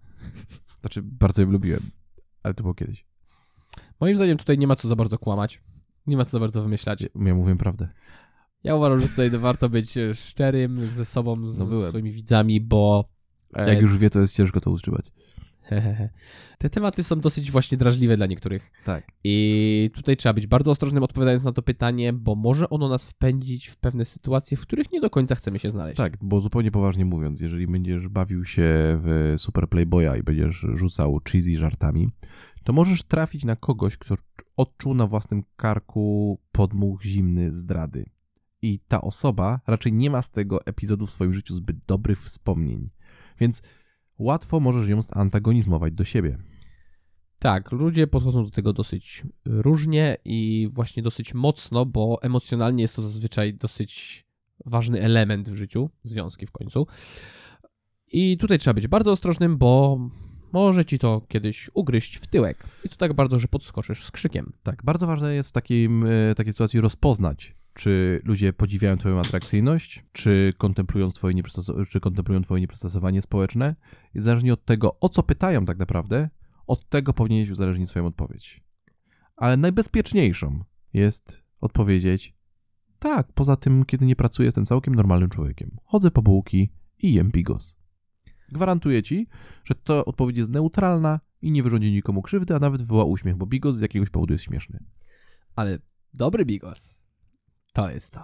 Znaczy, 0.81 1.01
bardzo 1.03 1.41
ją 1.41 1.51
lubiłem, 1.51 1.79
ale 2.43 2.53
to 2.53 2.63
było 2.63 2.73
kiedyś. 2.73 3.05
Moim 3.99 4.15
zdaniem 4.15 4.37
tutaj 4.37 4.57
nie 4.57 4.67
ma 4.67 4.75
co 4.75 4.87
za 4.87 4.95
bardzo 4.95 5.17
kłamać. 5.17 5.61
Nie 6.07 6.17
ma 6.17 6.25
co 6.25 6.31
za 6.31 6.39
bardzo 6.39 6.61
wymyślać. 6.61 7.01
Ja 7.01 7.35
mówiłem 7.35 7.57
prawdę. 7.57 7.87
Ja 8.63 8.75
uważam, 8.75 8.99
że 8.99 9.07
tutaj 9.07 9.29
warto 9.29 9.69
być 9.69 9.97
e, 9.97 10.15
szczerym 10.15 10.87
ze 10.89 11.05
sobą, 11.05 11.47
z 11.49 11.59
No 11.59 11.85
swoimi 11.89 12.11
widzami, 12.11 12.61
bo... 12.61 13.09
e, 13.53 13.69
Jak 13.73 13.81
już 13.81 13.97
wie, 13.97 14.09
to 14.09 14.19
jest 14.19 14.35
ciężko 14.35 14.61
to 14.61 14.71
utrzymać. 14.71 15.05
Te 16.59 16.69
tematy 16.69 17.03
są 17.03 17.19
dosyć 17.19 17.51
właśnie 17.51 17.77
drażliwe 17.77 18.17
dla 18.17 18.25
niektórych. 18.25 18.71
Tak. 18.85 19.07
I 19.23 19.89
tutaj 19.93 20.17
trzeba 20.17 20.33
być 20.33 20.47
bardzo 20.47 20.71
ostrożnym 20.71 21.03
odpowiadając 21.03 21.43
na 21.43 21.51
to 21.51 21.61
pytanie, 21.61 22.13
bo 22.13 22.35
może 22.35 22.69
ono 22.69 22.89
nas 22.89 23.05
wpędzić 23.05 23.67
w 23.67 23.77
pewne 23.77 24.05
sytuacje, 24.05 24.57
w 24.57 24.61
których 24.61 24.91
nie 24.91 25.01
do 25.01 25.09
końca 25.09 25.35
chcemy 25.35 25.59
się 25.59 25.71
znaleźć. 25.71 25.97
Tak, 25.97 26.17
bo 26.21 26.41
zupełnie 26.41 26.71
poważnie 26.71 27.05
mówiąc, 27.05 27.41
jeżeli 27.41 27.67
będziesz 27.67 28.07
bawił 28.07 28.45
się 28.45 28.63
w 29.03 29.33
Super 29.37 29.69
Playboya 29.69 30.19
i 30.19 30.23
będziesz 30.23 30.65
rzucał 30.73 31.19
cheesy 31.31 31.57
żartami, 31.57 32.09
to 32.63 32.73
możesz 32.73 33.03
trafić 33.03 33.45
na 33.45 33.55
kogoś, 33.55 33.97
kto 33.97 34.15
odczuł 34.57 34.93
na 34.93 35.07
własnym 35.07 35.43
karku 35.55 36.39
podmuch 36.51 37.03
zimny 37.03 37.53
zdrady. 37.53 38.05
I 38.61 38.79
ta 38.87 39.01
osoba 39.01 39.59
raczej 39.67 39.93
nie 39.93 40.09
ma 40.09 40.21
z 40.21 40.31
tego 40.31 40.65
epizodu 40.65 41.07
w 41.07 41.11
swoim 41.11 41.33
życiu 41.33 41.55
zbyt 41.55 41.77
dobrych 41.87 42.21
wspomnień. 42.21 42.89
Więc 43.39 43.61
łatwo 44.17 44.59
możesz 44.59 44.89
ją 44.89 45.01
zantagonizmować 45.01 45.93
do 45.93 46.03
siebie. 46.03 46.37
Tak, 47.39 47.71
ludzie 47.71 48.07
podchodzą 48.07 48.43
do 48.43 48.51
tego 48.51 48.73
dosyć 48.73 49.23
różnie 49.45 50.17
i 50.25 50.69
właśnie 50.71 51.03
dosyć 51.03 51.33
mocno, 51.33 51.85
bo 51.85 52.19
emocjonalnie 52.21 52.81
jest 52.81 52.95
to 52.95 53.01
zazwyczaj 53.01 53.53
dosyć 53.53 54.25
ważny 54.65 55.01
element 55.01 55.49
w 55.49 55.55
życiu, 55.55 55.89
związki 56.03 56.45
w 56.45 56.51
końcu. 56.51 56.87
I 58.11 58.37
tutaj 58.37 58.59
trzeba 58.59 58.73
być 58.73 58.87
bardzo 58.87 59.11
ostrożnym, 59.11 59.57
bo 59.57 59.99
może 60.53 60.85
ci 60.85 60.99
to 60.99 61.21
kiedyś 61.27 61.69
ugryźć 61.73 62.15
w 62.15 62.27
tyłek. 62.27 62.63
I 62.83 62.89
to 62.89 62.95
tak 62.95 63.13
bardzo, 63.13 63.39
że 63.39 63.47
podskoczysz 63.47 64.03
z 64.03 64.11
krzykiem. 64.11 64.53
Tak, 64.63 64.83
bardzo 64.83 65.07
ważne 65.07 65.35
jest 65.35 65.49
w 65.49 65.53
takim, 65.53 66.05
e, 66.05 66.35
takiej 66.35 66.53
sytuacji 66.53 66.81
rozpoznać, 66.81 67.55
czy 67.75 68.21
ludzie 68.25 68.53
podziwiają 68.53 68.97
twoją 68.97 69.19
atrakcyjność, 69.19 70.05
czy 70.11 70.53
kontemplują 70.57 71.11
twoje, 71.11 71.35
nieprzystosow- 71.35 71.87
czy 71.89 71.99
kontemplują 71.99 72.41
twoje 72.41 72.61
nieprzystosowanie 72.61 73.21
społeczne. 73.21 73.75
I 74.13 74.21
zależnie 74.21 74.53
od 74.53 74.65
tego, 74.65 74.99
o 74.99 75.09
co 75.09 75.23
pytają 75.23 75.65
tak 75.65 75.77
naprawdę, 75.77 76.29
od 76.67 76.89
tego 76.89 77.13
powinieneś 77.13 77.49
uzależnić 77.49 77.89
swoją 77.89 78.05
odpowiedź. 78.05 78.63
Ale 79.35 79.57
najbezpieczniejszą 79.57 80.63
jest 80.93 81.43
odpowiedzieć 81.61 82.35
tak, 82.99 83.33
poza 83.33 83.55
tym, 83.55 83.85
kiedy 83.85 84.05
nie 84.05 84.15
pracuję, 84.15 84.45
jestem 84.45 84.65
całkiem 84.65 84.95
normalnym 84.95 85.29
człowiekiem. 85.29 85.77
Chodzę 85.83 86.11
po 86.11 86.21
bułki 86.21 86.69
i 86.99 87.13
jem 87.13 87.31
bigos. 87.31 87.77
Gwarantuję 88.51 89.03
ci, 89.03 89.27
że 89.63 89.75
ta 89.75 90.05
odpowiedź 90.05 90.37
jest 90.37 90.51
neutralna 90.51 91.19
i 91.41 91.51
nie 91.51 91.63
wyrządzi 91.63 91.93
nikomu 91.93 92.21
krzywdy, 92.21 92.55
a 92.55 92.59
nawet 92.59 92.81
wywoła 92.81 93.03
uśmiech, 93.03 93.35
bo 93.35 93.45
bigos 93.45 93.75
z 93.75 93.79
jakiegoś 93.81 94.09
powodu 94.09 94.33
jest 94.33 94.43
śmieszny. 94.43 94.83
Ale 95.55 95.79
dobry 96.13 96.45
bigos. 96.45 97.04
To 97.75 97.89
jest 97.89 98.13
to. 98.13 98.23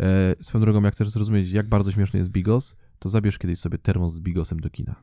E, 0.00 0.34
swoją 0.44 0.64
drogą, 0.64 0.82
jak 0.82 0.94
chcesz 0.94 1.10
zrozumieć, 1.10 1.50
jak 1.50 1.68
bardzo 1.68 1.92
śmieszny 1.92 2.18
jest 2.18 2.30
bigos, 2.30 2.76
to 2.98 3.08
zabierz 3.08 3.38
kiedyś 3.38 3.58
sobie 3.58 3.78
termos 3.78 4.12
z 4.12 4.20
bigosem 4.20 4.60
do 4.60 4.70
kina. 4.70 5.02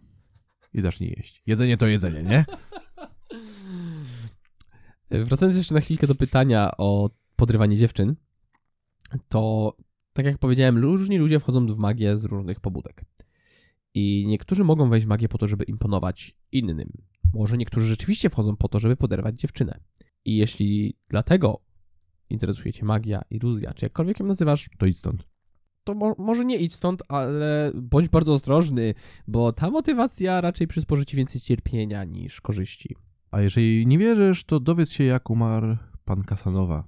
I 0.74 0.82
zacznij 0.82 1.14
jeść. 1.18 1.44
Jedzenie 1.46 1.78
to 1.78 1.88
jedzenie, 1.88 2.24
nie? 2.24 2.46
Wracając 5.26 5.58
jeszcze 5.58 5.74
na 5.74 5.82
chwilkę 5.82 6.08
do 6.08 6.16
pytania 6.16 6.72
o 6.78 7.10
podrywanie 7.36 7.78
dziewczyn, 7.78 8.16
to 9.30 9.76
tak 10.14 10.26
jak 10.26 10.38
powiedziałem, 10.38 10.78
różni 10.78 11.18
ludzie 11.18 11.40
wchodzą 11.40 11.66
w 11.66 11.78
magię 11.78 12.18
z 12.18 12.24
różnych 12.24 12.60
pobudek. 12.60 13.06
I 13.94 14.26
niektórzy 14.28 14.64
mogą 14.64 14.90
wejść 14.90 15.06
w 15.06 15.10
magię 15.10 15.30
po 15.30 15.38
to, 15.38 15.48
żeby 15.48 15.64
imponować 15.64 16.38
innym. 16.52 16.92
Może 17.34 17.58
niektórzy 17.58 17.88
rzeczywiście 17.88 18.30
wchodzą 18.30 18.56
po 18.56 18.68
to, 18.68 18.80
żeby 18.80 18.96
poderwać 18.96 19.40
dziewczynę. 19.40 19.80
I 20.26 20.38
jeśli 20.38 20.98
dlatego 21.10 21.66
interesuje 22.30 22.74
cię 22.74 22.86
magia, 22.86 23.22
iluzja, 23.30 23.74
czy 23.74 23.86
jakkolwiek 23.86 24.20
ją 24.20 24.26
nazywasz, 24.26 24.70
To 24.78 24.86
idź 24.86 24.98
stąd. 24.98 25.24
to 25.84 25.94
mo 25.94 26.16
może 26.18 26.46
nie 26.46 26.58
idź 26.58 26.74
stąd, 26.74 27.04
ale 27.08 27.72
bądź 27.76 28.10
bardzo 28.10 28.34
ostrożny, 28.34 28.94
bo 29.28 29.52
ta 29.54 29.70
motywacja 29.72 30.42
raczej 30.42 30.68
przysporzy 30.68 31.06
ci 31.06 31.18
więcej 31.18 31.42
cierpienia 31.42 32.04
niż 32.04 32.42
korzyści. 32.42 32.96
A 33.32 33.42
jeżeli 33.42 33.88
nie 33.88 33.98
wierzysz, 33.98 34.44
to 34.44 34.60
dowiedz 34.60 34.92
się, 34.92 35.04
jak 35.04 35.30
umarł 35.30 35.78
pan 36.06 36.24
Kasanowa. 36.24 36.88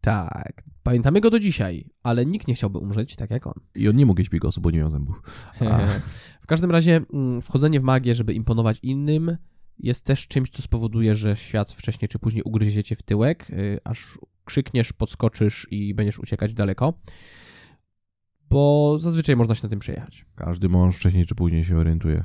Tak, 0.00 0.62
pamiętamy 0.82 1.20
go 1.20 1.30
do 1.30 1.38
dzisiaj, 1.38 1.90
ale 2.02 2.26
nikt 2.26 2.48
nie 2.48 2.54
chciałby 2.54 2.78
umrzeć 2.78 3.16
tak 3.16 3.30
jak 3.30 3.46
on. 3.46 3.54
I 3.74 3.88
on 3.88 3.96
nie 3.96 4.06
mógł 4.06 4.20
jeść 4.20 4.30
bigosu, 4.30 4.60
bo 4.60 4.70
nie 4.70 4.78
miał 4.78 4.90
zębów. 4.90 5.22
W 6.40 6.46
każdym 6.46 6.70
razie 6.70 7.00
mm, 7.12 7.42
wchodzenie 7.42 7.80
w 7.80 7.82
magię, 7.82 8.14
żeby 8.14 8.34
imponować 8.34 8.78
innym, 8.82 9.36
jest 9.78 10.04
też 10.04 10.28
czymś, 10.28 10.50
co 10.50 10.62
spowoduje, 10.62 11.16
że 11.16 11.36
świat 11.36 11.72
wcześniej 11.72 12.08
czy 12.08 12.18
później 12.18 12.42
ugryzie 12.42 12.84
cię 12.84 12.96
w 12.96 13.02
tyłek, 13.02 13.50
y, 13.50 13.80
aż 13.84 14.18
krzykniesz, 14.44 14.92
podskoczysz 14.92 15.66
i 15.70 15.94
będziesz 15.94 16.18
uciekać 16.18 16.54
daleko. 16.54 16.94
Bo 18.50 18.96
zazwyczaj 18.98 19.36
można 19.36 19.54
się 19.54 19.60
na 19.62 19.68
tym 19.68 19.78
przejechać. 19.78 20.26
Każdy 20.34 20.68
mąż 20.68 20.96
wcześniej 20.96 21.26
czy 21.26 21.34
później 21.34 21.64
się 21.64 21.76
orientuje. 21.76 22.24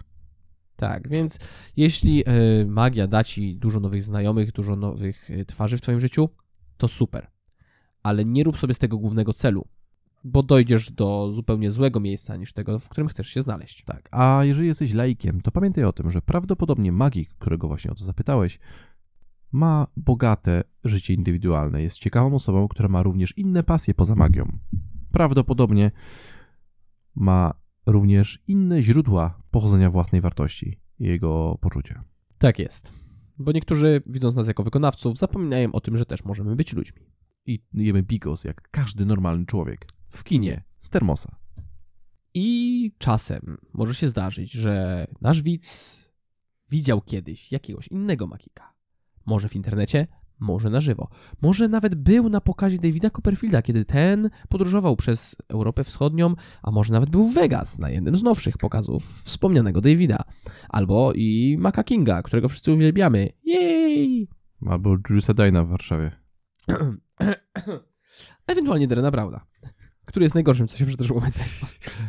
Tak, 0.76 1.10
więc 1.10 1.40
jeśli 1.78 2.24
y, 2.62 2.66
magia 2.66 3.08
da 3.08 3.24
ci 3.24 3.56
dużo 3.56 3.80
nowych 3.80 4.04
znajomych, 4.04 4.52
dużo 4.52 4.76
nowych 4.76 5.30
y, 5.30 5.46
twarzy 5.46 5.78
w 5.78 5.82
twoim 5.82 6.00
życiu, 6.00 6.30
to 6.78 6.88
super. 6.88 7.32
Ale 8.04 8.26
nie 8.26 8.44
rób 8.44 8.58
sobie 8.58 8.74
z 8.74 8.78
tego 8.78 8.98
głównego 8.98 9.34
celu, 9.34 9.68
bo 10.24 10.44
dojdziesz 10.44 10.92
do 10.92 11.32
zupełnie 11.34 11.72
złego 11.72 12.00
miejsca 12.00 12.36
niż 12.36 12.54
tego, 12.54 12.80
w 12.80 12.90
którym 12.90 13.08
chcesz 13.08 13.28
się 13.28 13.42
znaleźć. 13.42 13.84
Tak, 13.86 14.10
a 14.12 14.42
jeżeli 14.44 14.68
jesteś 14.68 14.94
laikiem, 14.94 15.42
to 15.42 15.52
pamiętaj 15.52 15.84
o 15.84 15.94
tym, 15.94 16.12
że 16.12 16.22
prawdopodobnie 16.22 16.92
magik, 16.92 17.30
którego 17.30 17.68
właśnie 17.68 17.92
o 17.92 17.96
to 17.96 18.04
zapytałeś, 18.04 18.60
ma 19.52 19.88
bogate 19.98 20.64
życie 20.84 21.14
indywidualne, 21.14 21.82
jest 21.82 21.98
ciekawą 21.98 22.36
osobą, 22.36 22.68
która 22.68 22.90
ma 22.90 23.04
również 23.04 23.38
inne 23.38 23.64
pasje 23.64 23.94
poza 23.94 24.16
magią. 24.16 24.58
Prawdopodobnie 25.12 25.92
ma 27.16 27.54
również 27.86 28.44
inne 28.48 28.82
źródła 28.82 29.42
pochodzenia 29.52 29.90
własnej 29.90 30.22
wartości 30.22 30.80
i 31.00 31.08
jego 31.08 31.58
poczucia. 31.62 32.04
Tak 32.38 32.60
jest. 32.60 32.92
Bo 33.38 33.52
niektórzy, 33.52 34.02
widząc 34.06 34.36
nas 34.36 34.48
jako 34.48 34.64
wykonawców, 34.64 35.18
zapominają 35.18 35.72
o 35.72 35.82
tym, 35.82 35.98
że 35.98 36.06
też 36.06 36.26
możemy 36.26 36.56
być 36.56 36.74
ludźmi. 36.74 37.02
I 37.46 37.60
jemy 37.74 38.04
bigos 38.04 38.44
jak 38.44 38.70
każdy 38.72 39.06
normalny 39.06 39.46
człowiek. 39.46 39.88
W 40.10 40.24
kinie, 40.24 40.64
z 40.78 40.90
termosa. 40.90 41.36
I 42.34 42.92
czasem 42.98 43.58
może 43.74 43.94
się 43.94 44.10
zdarzyć, 44.10 44.52
że 44.52 45.08
nasz 45.22 45.42
widz 45.42 46.00
widział 46.70 47.02
kiedyś 47.02 47.52
jakiegoś 47.52 47.88
innego 47.88 48.28
magika. 48.28 48.74
Może 49.26 49.50
w 49.50 49.56
internecie, 49.56 50.08
może 50.40 50.70
na 50.70 50.82
żywo. 50.82 51.10
Może 51.42 51.68
nawet 51.68 51.96
był 51.96 52.30
na 52.30 52.42
pokazie 52.42 52.78
Davida 52.78 53.10
Copperfielda, 53.10 53.62
kiedy 53.62 53.86
ten 53.86 54.30
podróżował 54.50 54.96
przez 54.96 55.36
Europę 55.48 55.84
Wschodnią, 55.84 56.36
a 56.64 56.72
może 56.72 56.94
nawet 56.94 57.10
był 57.10 57.28
w 57.28 57.34
Vegas 57.34 57.80
na 57.80 57.90
jednym 57.90 58.18
z 58.18 58.24
nowszych 58.24 58.58
pokazów 58.58 59.22
wspomnianego 59.24 59.82
Davida. 59.82 60.24
Albo 60.70 61.14
i 61.16 61.58
Maca 61.60 61.84
Kinga, 61.84 62.22
którego 62.22 62.50
wszyscy 62.50 62.72
uwielbiamy. 62.72 63.30
Jej! 63.44 64.30
Albo 64.66 64.90
Juliusa 65.10 65.34
Dina 65.34 65.64
w 65.64 65.70
Warszawie. 65.70 66.12
Ewentualnie 68.48 68.88
Derena 68.88 69.12
Browna, 69.12 69.46
który 70.10 70.26
jest 70.26 70.36
najgorszym, 70.36 70.68
co 70.68 70.78
się 70.78 70.86
przydarzyło. 70.86 71.22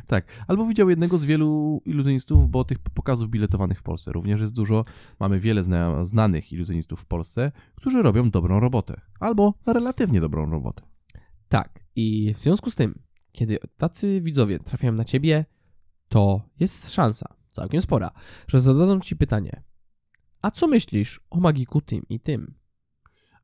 Tak, 0.06 0.44
albo 0.48 0.66
widział 0.66 0.90
jednego 0.90 1.18
z 1.18 1.24
wielu 1.24 1.82
iluzjonistów, 1.84 2.48
bo 2.48 2.64
tych 2.64 2.78
pokazów 2.78 3.28
biletowanych 3.28 3.78
w 3.78 3.82
Polsce 3.82 4.12
również 4.12 4.40
jest 4.40 4.54
dużo. 4.54 4.84
Mamy 5.20 5.40
wiele 5.40 5.64
zna 5.64 6.04
znanych 6.04 6.52
iluzjonistów 6.52 7.00
w 7.00 7.06
Polsce, 7.06 7.52
którzy 7.74 8.02
robią 8.02 8.30
dobrą 8.30 8.60
robotę. 8.60 9.00
Albo 9.20 9.54
relatywnie 9.66 10.20
dobrą 10.20 10.50
robotę. 10.50 10.82
Tak, 11.48 11.84
i 11.96 12.34
w 12.34 12.38
związku 12.38 12.70
z 12.70 12.74
tym, 12.74 13.02
kiedy 13.32 13.58
tacy 13.76 14.20
widzowie 14.20 14.58
trafiają 14.58 14.92
na 14.92 15.04
ciebie, 15.04 15.44
to 16.08 16.42
jest 16.60 16.90
szansa, 16.92 17.26
całkiem 17.50 17.80
spora, 17.80 18.10
że 18.48 18.60
zadadzą 18.60 19.00
ci 19.00 19.16
pytanie: 19.16 19.62
A 20.42 20.50
co 20.50 20.68
myślisz 20.68 21.20
o 21.30 21.40
magiku 21.40 21.80
tym 21.80 22.02
i 22.08 22.20
tym? 22.20 22.54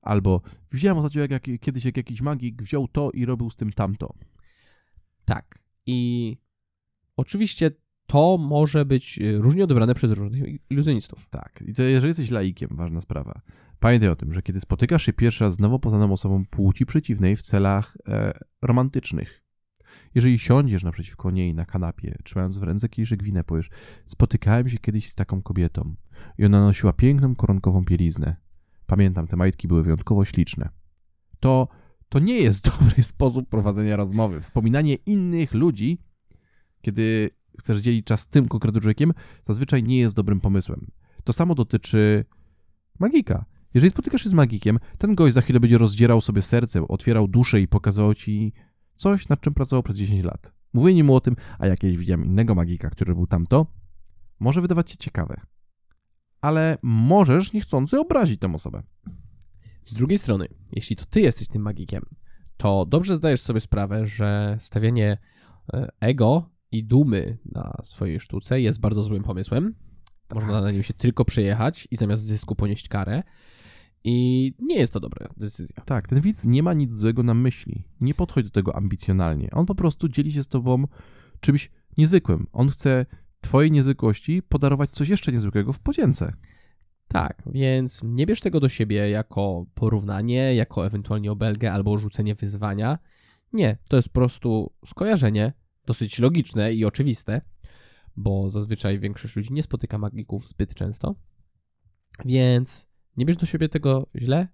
Albo 0.00 0.40
widziałem 0.72 0.98
ostatnio, 0.98 1.20
jak, 1.20 1.30
jak 1.30 1.60
kiedyś 1.60 1.84
jak 1.84 1.96
jakiś 1.96 2.20
magik 2.20 2.62
wziął 2.62 2.88
to 2.88 3.10
i 3.10 3.24
robił 3.24 3.50
z 3.50 3.56
tym 3.56 3.72
tamto. 3.72 4.14
Tak. 5.26 5.58
I 5.86 6.36
oczywiście 7.16 7.70
to 8.06 8.38
może 8.38 8.84
być 8.84 9.18
y, 9.18 9.38
różnie 9.38 9.64
odebrane 9.64 9.94
przez 9.94 10.10
różnych 10.10 10.42
iluzjonistów. 10.70 11.28
Tak. 11.28 11.64
I 11.66 11.72
to 11.72 11.82
jeżeli 11.82 12.08
jesteś 12.08 12.30
laikiem, 12.30 12.68
ważna 12.72 13.00
sprawa. 13.00 13.40
Pamiętaj 13.80 14.08
o 14.08 14.16
tym, 14.16 14.32
że 14.32 14.42
kiedy 14.42 14.60
spotykasz 14.60 15.06
się 15.06 15.12
pierwszy 15.12 15.44
raz 15.44 15.54
z 15.54 15.58
nowo 15.58 15.78
poznaną 15.78 16.12
osobą 16.12 16.44
płci 16.50 16.86
przeciwnej 16.86 17.36
w 17.36 17.42
celach 17.42 17.96
e, 18.08 18.32
romantycznych, 18.62 19.46
jeżeli 20.14 20.38
siądziesz 20.38 20.84
naprzeciwko 20.84 21.30
niej 21.30 21.54
na 21.54 21.64
kanapie, 21.64 22.18
trzymając 22.24 22.58
w 22.58 22.62
ręce 22.62 22.88
kieliszek 22.88 23.22
wina, 23.22 23.44
powiesz, 23.44 23.70
spotykałem 24.06 24.68
się 24.68 24.78
kiedyś 24.78 25.08
z 25.08 25.14
taką 25.14 25.42
kobietą 25.42 25.94
i 26.38 26.44
ona 26.44 26.60
nosiła 26.60 26.92
piękną 26.92 27.34
koronkową 27.34 27.84
bieliznę. 27.84 28.36
Pamiętam, 28.86 29.26
te 29.26 29.36
majtki 29.36 29.68
były 29.68 29.82
wyjątkowo 29.82 30.24
śliczne. 30.24 30.68
To, 31.40 31.68
to 32.08 32.18
nie 32.18 32.38
jest 32.38 32.64
dobry 32.70 33.02
sposób 33.02 33.48
prowadzenia 33.48 33.96
rozmowy. 33.96 34.40
Wspominanie 34.40 34.94
innych 34.94 35.54
ludzi, 35.54 35.98
kiedy 36.82 37.30
chcesz 37.60 37.80
dzielić 37.80 38.06
czas 38.06 38.20
z 38.20 38.28
tym 38.28 38.48
konkretnym 38.48 38.82
człowiekiem, 38.82 39.12
zazwyczaj 39.42 39.82
nie 39.82 39.98
jest 39.98 40.16
dobrym 40.16 40.40
pomysłem. 40.40 40.86
To 41.24 41.32
samo 41.32 41.54
dotyczy 41.54 42.24
magika. 42.98 43.44
Jeżeli 43.74 43.90
spotykasz 43.90 44.22
się 44.22 44.28
z 44.28 44.34
magikiem, 44.34 44.78
ten 44.98 45.14
gość 45.14 45.34
za 45.34 45.40
chwilę 45.40 45.60
będzie 45.60 45.78
rozdzierał 45.78 46.20
sobie 46.20 46.42
serce, 46.42 46.88
otwierał 46.88 47.28
duszę 47.28 47.60
i 47.60 47.68
pokazywał 47.68 48.14
ci 48.14 48.52
coś, 48.94 49.28
nad 49.28 49.40
czym 49.40 49.54
pracował 49.54 49.82
przez 49.82 49.96
10 49.96 50.24
lat. 50.24 50.52
Mówienie 50.72 51.04
mu 51.04 51.14
o 51.14 51.20
tym, 51.20 51.36
a 51.58 51.66
jak 51.66 51.78
kiedyś 51.78 51.98
widziałem 51.98 52.24
innego 52.24 52.54
magika, 52.54 52.90
który 52.90 53.14
był 53.14 53.26
tamto, 53.26 53.66
może 54.40 54.60
wydawać 54.60 54.90
się 54.90 54.96
ciekawe. 54.96 55.40
Ale 56.40 56.78
możesz 56.82 57.52
niechcący 57.52 58.00
obrazić 58.00 58.40
tę 58.40 58.54
osobę. 58.54 58.82
Z 59.86 59.94
drugiej 59.94 60.18
strony, 60.18 60.48
jeśli 60.72 60.96
to 60.96 61.04
ty 61.10 61.20
jesteś 61.20 61.48
tym 61.48 61.62
magikiem, 61.62 62.02
to 62.56 62.86
dobrze 62.86 63.16
zdajesz 63.16 63.40
sobie 63.40 63.60
sprawę, 63.60 64.06
że 64.06 64.56
stawianie 64.60 65.18
e, 65.72 65.88
ego 66.00 66.50
i 66.72 66.84
dumy 66.84 67.38
na 67.44 67.72
swojej 67.82 68.20
sztuce 68.20 68.60
jest 68.60 68.80
bardzo 68.80 69.02
złym 69.02 69.22
pomysłem. 69.22 69.74
Można 70.34 70.60
na 70.60 70.70
nim 70.70 70.82
się 70.82 70.94
tylko 70.94 71.24
przejechać 71.24 71.88
i 71.90 71.96
zamiast 71.96 72.22
zysku 72.22 72.54
ponieść 72.54 72.88
karę. 72.88 73.22
I 74.04 74.54
nie 74.58 74.78
jest 74.78 74.92
to 74.92 75.00
dobra 75.00 75.28
decyzja. 75.36 75.82
Tak, 75.84 76.08
ten 76.08 76.20
widz 76.20 76.44
nie 76.44 76.62
ma 76.62 76.72
nic 76.72 76.94
złego 76.94 77.22
na 77.22 77.34
myśli. 77.34 77.84
Nie 78.00 78.14
podchodź 78.14 78.44
do 78.44 78.50
tego 78.50 78.76
ambicjonalnie. 78.76 79.50
On 79.50 79.66
po 79.66 79.74
prostu 79.74 80.08
dzieli 80.08 80.32
się 80.32 80.42
z 80.42 80.48
tobą 80.48 80.84
czymś 81.40 81.70
niezwykłym. 81.98 82.46
On 82.52 82.68
chce 82.68 83.06
twojej 83.40 83.72
niezwykłości 83.72 84.42
podarować 84.42 84.90
coś 84.90 85.08
jeszcze 85.08 85.32
niezwykłego 85.32 85.72
w 85.72 85.80
podzięce. 85.80 86.32
Tak, 87.08 87.42
więc 87.46 88.00
nie 88.04 88.26
bierz 88.26 88.40
tego 88.40 88.60
do 88.60 88.68
siebie 88.68 89.10
jako 89.10 89.66
porównanie, 89.74 90.54
jako 90.54 90.86
ewentualnie 90.86 91.32
obelgę 91.32 91.72
albo 91.72 91.98
rzucenie 91.98 92.34
wyzwania. 92.34 92.98
Nie, 93.52 93.78
to 93.88 93.96
jest 93.96 94.08
po 94.08 94.14
prostu 94.14 94.72
skojarzenie, 94.86 95.52
dosyć 95.86 96.18
logiczne 96.18 96.74
i 96.74 96.84
oczywiste, 96.84 97.40
bo 98.16 98.50
zazwyczaj 98.50 98.98
większość 98.98 99.36
ludzi 99.36 99.52
nie 99.52 99.62
spotyka 99.62 99.98
magików 99.98 100.48
zbyt 100.48 100.74
często. 100.74 101.14
Więc 102.24 102.86
nie 103.16 103.26
bierz 103.26 103.36
do 103.36 103.46
siebie 103.46 103.68
tego 103.68 104.06
źle, 104.16 104.48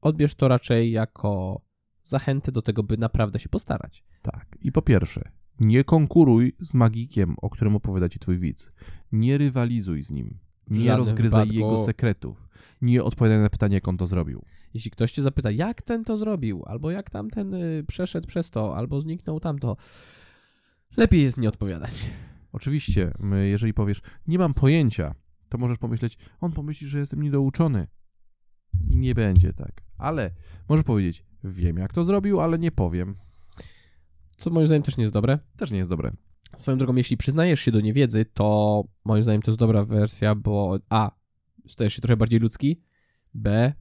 odbierz 0.00 0.34
to 0.34 0.48
raczej 0.48 0.92
jako 0.92 1.62
zachętę 2.02 2.52
do 2.52 2.62
tego, 2.62 2.82
by 2.82 2.98
naprawdę 2.98 3.38
się 3.38 3.48
postarać. 3.48 4.04
Tak. 4.22 4.56
I 4.60 4.72
po 4.72 4.82
pierwsze, 4.82 5.30
nie 5.60 5.84
konkuruj 5.84 6.56
z 6.60 6.74
magikiem, 6.74 7.34
o 7.42 7.50
którym 7.50 7.76
opowiada 7.76 8.08
ci 8.08 8.18
twój 8.18 8.38
widz. 8.38 8.72
Nie 9.12 9.38
rywalizuj 9.38 10.02
z 10.02 10.10
nim. 10.10 10.38
Nie 10.70 10.78
żadnym 10.78 10.98
rozgryzaj 10.98 11.46
wypadku. 11.46 11.70
jego 11.70 11.78
sekretów. 11.78 12.48
Nie 12.82 13.04
odpowiadaj 13.04 13.38
na 13.38 13.50
pytanie, 13.50 13.74
jak 13.74 13.88
on 13.88 13.96
to 13.96 14.06
zrobił. 14.06 14.44
Jeśli 14.74 14.90
ktoś 14.90 15.12
cię 15.12 15.22
zapyta, 15.22 15.50
jak 15.50 15.82
ten 15.82 16.04
to 16.04 16.16
zrobił, 16.16 16.62
albo 16.66 16.90
jak 16.90 17.10
tamten 17.10 17.54
y, 17.54 17.84
przeszedł 17.88 18.26
przez 18.26 18.50
to, 18.50 18.76
albo 18.76 19.00
zniknął 19.00 19.40
tamto, 19.40 19.76
lepiej 20.96 21.22
jest 21.22 21.38
nie 21.38 21.48
odpowiadać. 21.48 22.04
Oczywiście, 22.52 23.12
jeżeli 23.44 23.74
powiesz, 23.74 24.00
nie 24.26 24.38
mam 24.38 24.54
pojęcia, 24.54 25.14
to 25.48 25.58
możesz 25.58 25.78
pomyśleć, 25.78 26.18
on 26.40 26.52
pomyśli, 26.52 26.88
że 26.88 26.98
jestem 26.98 27.22
niedouczony. 27.22 27.86
Nie 28.90 29.14
będzie 29.14 29.52
tak. 29.52 29.82
Ale 29.98 30.30
możesz 30.68 30.84
powiedzieć, 30.84 31.24
wiem 31.44 31.76
jak 31.76 31.92
to 31.92 32.04
zrobił, 32.04 32.40
ale 32.40 32.58
nie 32.58 32.72
powiem. 32.72 33.16
Co 34.36 34.50
moim 34.50 34.66
zdaniem 34.66 34.82
też 34.82 34.96
nie 34.96 35.04
jest 35.04 35.14
dobre. 35.14 35.38
Też 35.56 35.70
nie 35.70 35.78
jest 35.78 35.90
dobre. 35.90 36.12
Swoją 36.56 36.78
drogą, 36.78 36.94
jeśli 36.94 37.16
przyznajesz 37.16 37.60
się 37.60 37.72
do 37.72 37.80
niewiedzy, 37.80 38.24
to 38.34 38.84
moim 39.04 39.22
zdaniem 39.22 39.42
to 39.42 39.50
jest 39.50 39.58
dobra 39.58 39.84
wersja, 39.84 40.34
bo 40.34 40.78
A. 40.88 41.10
Stajesz 41.68 41.94
się 41.94 42.02
trochę 42.02 42.16
bardziej 42.16 42.40
ludzki. 42.40 42.80
B. 43.34 43.72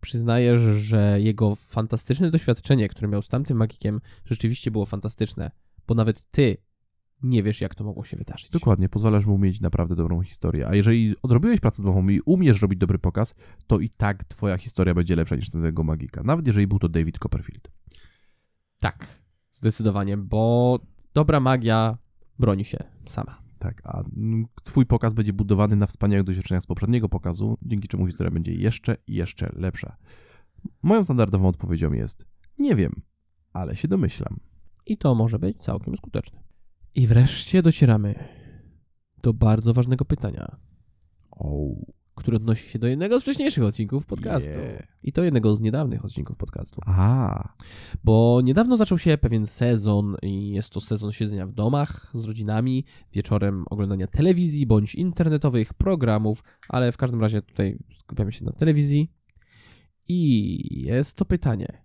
Przyznajesz, 0.00 0.60
że 0.60 1.20
jego 1.20 1.54
fantastyczne 1.54 2.30
doświadczenie, 2.30 2.88
które 2.88 3.08
miał 3.08 3.22
z 3.22 3.28
tamtym 3.28 3.56
magikiem, 3.56 4.00
rzeczywiście 4.24 4.70
było 4.70 4.86
fantastyczne, 4.86 5.50
bo 5.86 5.94
nawet 5.94 6.30
ty 6.30 6.56
nie 7.22 7.42
wiesz, 7.42 7.60
jak 7.60 7.74
to 7.74 7.84
mogło 7.84 8.04
się 8.04 8.16
wydarzyć. 8.16 8.50
Dokładnie, 8.50 8.88
pozwalasz 8.88 9.26
mu 9.26 9.38
mieć 9.38 9.60
naprawdę 9.60 9.96
dobrą 9.96 10.22
historię. 10.22 10.68
A 10.68 10.74
jeżeli 10.74 11.14
odrobiłeś 11.22 11.60
pracę 11.60 11.82
domową 11.82 12.08
i 12.08 12.20
umiesz 12.20 12.62
robić 12.62 12.78
dobry 12.78 12.98
pokaz, 12.98 13.34
to 13.66 13.78
i 13.78 13.88
tak 13.88 14.24
twoja 14.24 14.58
historia 14.58 14.94
będzie 14.94 15.16
lepsza 15.16 15.36
niż 15.36 15.50
tego 15.50 15.84
magika. 15.84 16.22
Nawet 16.22 16.46
jeżeli 16.46 16.66
był 16.66 16.78
to 16.78 16.88
David 16.88 17.18
Copperfield. 17.18 17.70
Tak. 18.78 19.06
Zdecydowanie, 19.50 20.16
bo 20.16 20.78
dobra 21.16 21.40
magia 21.40 21.98
broni 22.38 22.64
się 22.64 22.78
sama. 23.06 23.42
Tak, 23.58 23.82
a 23.84 24.02
twój 24.62 24.86
pokaz 24.86 25.14
będzie 25.14 25.32
budowany 25.32 25.76
na 25.76 25.86
wspaniałych 25.86 26.26
doświadczeniach 26.26 26.62
z 26.62 26.66
poprzedniego 26.66 27.08
pokazu, 27.08 27.58
dzięki 27.62 27.88
czemu 27.88 28.06
historia 28.06 28.30
będzie 28.30 28.52
jeszcze 28.54 28.96
i 29.06 29.14
jeszcze 29.14 29.52
lepsza. 29.52 29.96
Moją 30.82 31.04
standardową 31.04 31.48
odpowiedzią 31.48 31.92
jest 31.92 32.26
nie 32.58 32.76
wiem, 32.76 32.92
ale 33.52 33.76
się 33.76 33.88
domyślam. 33.88 34.40
I 34.86 34.96
to 34.96 35.14
może 35.14 35.38
być 35.38 35.58
całkiem 35.58 35.96
skuteczne. 35.96 36.42
I 36.94 37.06
wreszcie 37.06 37.62
docieramy 37.62 38.28
do 39.22 39.34
bardzo 39.34 39.74
ważnego 39.74 40.04
pytania, 40.04 40.56
O, 41.30 41.74
które 42.16 42.36
odnosi 42.36 42.68
się 42.68 42.78
do 42.78 42.86
jednego 42.86 43.20
z 43.20 43.22
wcześniejszych 43.22 43.64
odcinków 43.64 44.06
podcastu. 44.06 44.58
Yeah. 44.58 44.88
I 45.02 45.12
to 45.12 45.24
jednego 45.24 45.56
z 45.56 45.60
niedawnych 45.60 46.04
odcinków 46.04 46.36
podcastu. 46.36 46.80
a, 46.86 47.54
Bo 48.04 48.40
niedawno 48.44 48.76
zaczął 48.76 48.98
się 48.98 49.18
pewien 49.18 49.46
sezon 49.46 50.16
i 50.22 50.50
jest 50.50 50.70
to 50.70 50.80
sezon 50.80 51.12
siedzenia 51.12 51.46
w 51.46 51.52
domach 51.52 52.10
z 52.14 52.24
rodzinami, 52.24 52.84
wieczorem 53.12 53.64
oglądania 53.70 54.06
telewizji 54.06 54.66
bądź 54.66 54.94
internetowych 54.94 55.74
programów, 55.74 56.44
ale 56.68 56.92
w 56.92 56.96
każdym 56.96 57.20
razie 57.20 57.42
tutaj 57.42 57.78
skupiamy 58.00 58.32
się 58.32 58.44
na 58.44 58.52
telewizji. 58.52 59.12
I 60.08 60.82
jest 60.86 61.16
to 61.16 61.24
pytanie. 61.24 61.82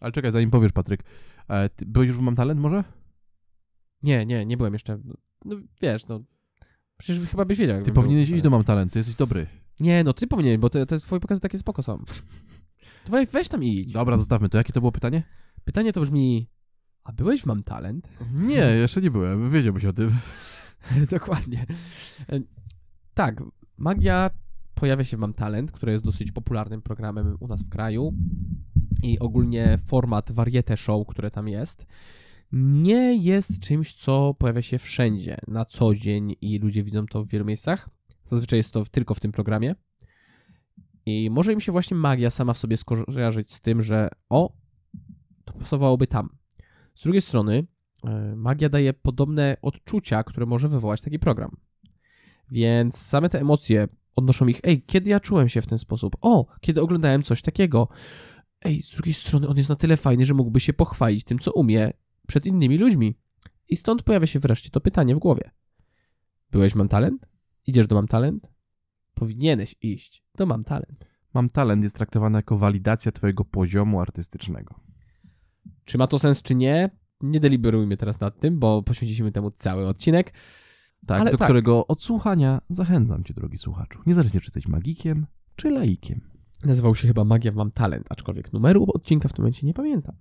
ale 0.00 0.12
czekaj, 0.12 0.32
zanim 0.32 0.50
powiesz, 0.50 0.72
Patryk, 0.72 1.04
e, 1.48 1.68
ty 1.68 1.86
byłeś 1.86 2.08
już 2.08 2.16
w 2.16 2.20
Mam 2.20 2.36
Talent 2.36 2.60
może? 2.60 2.84
Nie, 4.02 4.26
nie, 4.26 4.46
nie 4.46 4.56
byłem 4.56 4.72
jeszcze. 4.72 4.98
No 5.44 5.56
wiesz, 5.82 6.06
no. 6.06 6.20
Przecież 6.98 7.24
chyba 7.24 7.44
byś 7.44 7.58
wiedział. 7.58 7.82
Ty 7.82 7.92
powinieneś 7.92 8.30
iść 8.30 8.42
do 8.42 8.50
Mam 8.50 8.64
Talent, 8.64 8.92
ty 8.92 8.98
jesteś 8.98 9.16
dobry. 9.16 9.46
Nie, 9.80 10.04
no 10.04 10.12
ty 10.12 10.26
powinieneś, 10.26 10.58
bo 10.58 10.70
te, 10.70 10.86
te 10.86 11.00
twoje 11.00 11.20
pokazy 11.20 11.40
takie 11.40 11.58
spoko 11.58 11.82
są. 11.82 11.98
To 13.04 13.12
weź, 13.12 13.28
weź 13.28 13.48
tam 13.48 13.64
i 13.64 13.68
idź. 13.78 13.92
Dobra, 13.92 14.18
zostawmy 14.18 14.48
to. 14.48 14.58
Jakie 14.58 14.72
to 14.72 14.80
było 14.80 14.92
pytanie? 14.92 15.22
Pytanie 15.64 15.92
to 15.92 16.00
brzmi, 16.00 16.48
a 17.04 17.12
byłeś 17.12 17.42
w 17.42 17.46
Mam 17.46 17.62
Talent? 17.62 18.08
Nie, 18.34 18.54
jeszcze 18.56 19.00
nie 19.00 19.10
byłem, 19.10 19.50
wiedziałbyś 19.50 19.84
o 19.84 19.92
tym. 19.92 20.10
Dokładnie. 21.10 21.66
E, 22.28 22.40
Tak, 23.14 23.42
magia 23.78 24.30
pojawia 24.74 25.04
się 25.04 25.16
w 25.16 25.20
Mam 25.20 25.32
Talent, 25.32 25.72
który 25.72 25.92
jest 25.92 26.04
dosyć 26.04 26.32
popularnym 26.32 26.82
programem 26.82 27.36
u 27.40 27.48
nas 27.48 27.62
w 27.62 27.68
kraju 27.68 28.12
i 29.02 29.18
ogólnie 29.18 29.78
format 29.86 30.32
variety 30.32 30.76
show, 30.76 31.06
które 31.06 31.30
tam 31.30 31.48
jest, 31.48 31.86
nie 32.52 33.16
jest 33.16 33.60
czymś, 33.60 33.94
co 33.94 34.34
pojawia 34.38 34.62
się 34.62 34.78
wszędzie, 34.78 35.36
na 35.48 35.64
co 35.64 35.94
dzień 35.94 36.34
i 36.40 36.58
ludzie 36.58 36.82
widzą 36.82 37.06
to 37.06 37.24
w 37.24 37.28
wielu 37.28 37.44
miejscach. 37.44 37.90
Zazwyczaj 38.24 38.56
jest 38.58 38.70
to 38.70 38.84
tylko 38.84 39.14
w 39.14 39.20
tym 39.20 39.32
programie. 39.32 39.74
I 41.06 41.30
może 41.30 41.52
im 41.52 41.60
się 41.60 41.72
właśnie 41.72 41.96
magia 41.96 42.30
sama 42.30 42.52
w 42.52 42.58
sobie 42.58 42.76
skojarzyć 42.76 43.54
z 43.54 43.60
tym, 43.60 43.82
że 43.82 44.08
o, 44.28 44.52
to 45.44 45.52
pasowałoby 45.52 46.06
tam. 46.06 46.28
Z 46.94 47.02
drugiej 47.02 47.22
strony, 47.22 47.66
e, 48.04 48.36
magia 48.36 48.68
daje 48.68 48.92
podobne 48.92 49.56
odczucia, 49.62 50.24
które 50.24 50.46
może 50.46 50.68
wywołać 50.68 51.00
taki 51.00 51.18
program. 51.18 51.56
Więc 52.50 52.98
same 52.98 53.28
te 53.28 53.40
emocje 53.40 53.88
odnoszą 54.16 54.46
ich, 54.46 54.60
ej, 54.62 54.82
kiedy 54.82 55.10
ja 55.10 55.20
czułem 55.20 55.48
się 55.48 55.62
w 55.62 55.66
ten 55.66 55.78
sposób? 55.78 56.16
O, 56.20 56.46
kiedy 56.60 56.82
oglądałem 56.82 57.22
coś 57.22 57.42
takiego. 57.42 57.88
Ej, 58.62 58.82
z 58.82 58.90
drugiej 58.90 59.14
strony 59.14 59.48
on 59.48 59.56
jest 59.56 59.68
na 59.68 59.76
tyle 59.76 59.96
fajny, 59.96 60.26
że 60.26 60.34
mógłby 60.34 60.60
się 60.60 60.72
pochwalić 60.72 61.24
tym, 61.24 61.38
co 61.38 61.52
umie 61.52 61.92
przed 62.26 62.46
innymi 62.46 62.78
ludźmi. 62.78 63.18
I 63.68 63.76
stąd 63.76 64.02
pojawia 64.02 64.26
się 64.26 64.38
wreszcie 64.38 64.70
to 64.70 64.80
pytanie 64.80 65.14
w 65.14 65.18
głowie. 65.18 65.50
Byłeś 66.50 66.74
Mam 66.74 66.88
Talent? 66.88 67.33
Idziesz 67.66 67.86
do 67.86 67.94
Mam 67.94 68.06
Talent? 68.06 68.52
Powinieneś 69.14 69.74
iść 69.82 70.24
do 70.36 70.46
Mam 70.46 70.64
Talent. 70.64 71.06
Mam 71.34 71.48
Talent 71.48 71.82
jest 71.82 71.96
traktowany 71.96 72.38
jako 72.38 72.56
walidacja 72.56 73.12
twojego 73.12 73.44
poziomu 73.44 74.00
artystycznego. 74.00 74.74
Czy 75.84 75.98
ma 75.98 76.06
to 76.06 76.18
sens, 76.18 76.42
czy 76.42 76.54
nie? 76.54 76.90
Nie 77.20 77.40
deliberujmy 77.40 77.96
teraz 77.96 78.20
nad 78.20 78.40
tym, 78.40 78.58
bo 78.58 78.82
poświęciliśmy 78.82 79.32
temu 79.32 79.50
cały 79.50 79.86
odcinek. 79.86 80.32
Tak, 81.06 81.20
Ale 81.20 81.30
do 81.30 81.36
tak. 81.36 81.46
którego 81.46 81.86
odsłuchania 81.86 82.60
zachęcam 82.68 83.24
cię, 83.24 83.34
drogi 83.34 83.58
słuchaczu. 83.58 84.00
Niezależnie, 84.06 84.40
czy 84.40 84.46
jesteś 84.46 84.68
magikiem, 84.68 85.26
czy 85.56 85.70
laikiem. 85.70 86.20
Nazywał 86.64 86.96
się 86.96 87.08
chyba 87.08 87.24
Magia 87.24 87.52
w 87.52 87.54
Mam 87.54 87.70
Talent, 87.70 88.06
aczkolwiek 88.10 88.52
numeru 88.52 88.86
odcinka 88.94 89.28
w 89.28 89.32
tym 89.32 89.42
momencie 89.42 89.66
nie 89.66 89.74
pamiętam. 89.74 90.16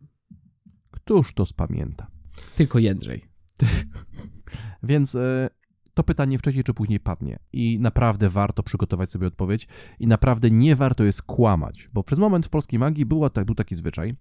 Któż 0.91 1.33
to 1.33 1.45
spamięta? 1.45 2.07
Tylko 2.55 2.79
Jędrzej. 2.79 3.25
Więc 4.83 5.15
e, 5.15 5.49
to 5.93 6.03
pytanie 6.03 6.37
wcześniej 6.37 6.63
czy 6.63 6.73
później 6.73 6.99
padnie 6.99 7.39
i 7.53 7.79
naprawdę 7.79 8.29
warto 8.29 8.63
przygotować 8.63 9.09
sobie 9.09 9.27
odpowiedź 9.27 9.67
i 9.99 10.07
naprawdę 10.07 10.51
nie 10.51 10.75
warto 10.75 11.03
jest 11.03 11.21
kłamać, 11.21 11.89
bo 11.93 12.03
przez 12.03 12.19
moment 12.19 12.45
w 12.45 12.49
polskiej 12.49 12.79
magii 12.79 13.05
była, 13.05 13.29
tak, 13.29 13.45
był 13.45 13.55
taki 13.55 13.75
zwyczaj, 13.75 14.15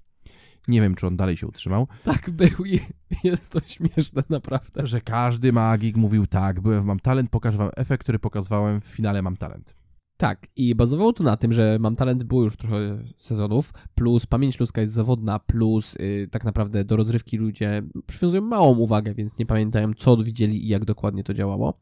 nie 0.68 0.80
wiem 0.80 0.94
czy 0.94 1.06
on 1.06 1.16
dalej 1.16 1.36
się 1.36 1.46
utrzymał, 1.46 1.88
Tak 2.04 2.30
był 2.30 2.66
i 2.66 2.80
jest 3.24 3.52
to 3.52 3.60
śmieszne 3.66 4.22
naprawdę. 4.30 4.86
że 4.86 5.00
każdy 5.00 5.52
magik 5.52 5.96
mówił 5.96 6.26
tak, 6.26 6.60
byłem 6.60 6.84
Mam 6.84 7.00
Talent, 7.00 7.30
pokażę 7.30 7.58
wam 7.58 7.70
efekt, 7.76 8.02
który 8.02 8.18
pokazywałem 8.18 8.80
w 8.80 8.84
finale 8.84 9.22
Mam 9.22 9.36
Talent. 9.36 9.81
Tak, 10.22 10.46
i 10.56 10.74
bazowało 10.74 11.12
to 11.12 11.24
na 11.24 11.36
tym, 11.36 11.52
że 11.52 11.76
Mam 11.80 11.96
Talent 11.96 12.22
było 12.22 12.42
już 12.44 12.56
trochę 12.56 13.04
sezonów, 13.16 13.72
plus 13.94 14.26
pamięć 14.26 14.60
ludzka 14.60 14.80
jest 14.80 14.92
zawodna, 14.92 15.38
plus 15.38 15.96
y, 15.96 16.28
tak 16.30 16.44
naprawdę 16.44 16.84
do 16.84 16.96
rozrywki 16.96 17.36
ludzie 17.36 17.82
przywiązują 18.06 18.42
małą 18.42 18.78
uwagę, 18.78 19.14
więc 19.14 19.38
nie 19.38 19.46
pamiętają, 19.46 19.94
co 19.94 20.16
widzieli 20.16 20.64
i 20.64 20.68
jak 20.68 20.84
dokładnie 20.84 21.24
to 21.24 21.34
działało. 21.34 21.78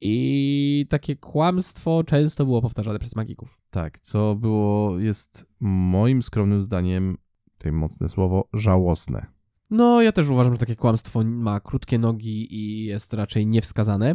I 0.00 0.86
takie 0.88 1.16
kłamstwo 1.16 2.04
często 2.04 2.44
było 2.44 2.62
powtarzane 2.62 2.98
przez 2.98 3.16
magików. 3.16 3.60
Tak, 3.70 4.00
co 4.00 4.34
było, 4.34 4.98
jest 4.98 5.46
moim 5.60 6.22
skromnym 6.22 6.62
zdaniem, 6.62 7.16
tutaj 7.58 7.72
mocne 7.72 8.08
słowo, 8.08 8.48
żałosne. 8.52 9.26
No, 9.70 10.02
ja 10.02 10.12
też 10.12 10.28
uważam, 10.28 10.52
że 10.52 10.58
takie 10.58 10.76
kłamstwo 10.76 11.24
ma 11.24 11.60
krótkie 11.60 11.98
nogi 11.98 12.54
i 12.54 12.84
jest 12.84 13.14
raczej 13.14 13.46
niewskazane. 13.46 14.14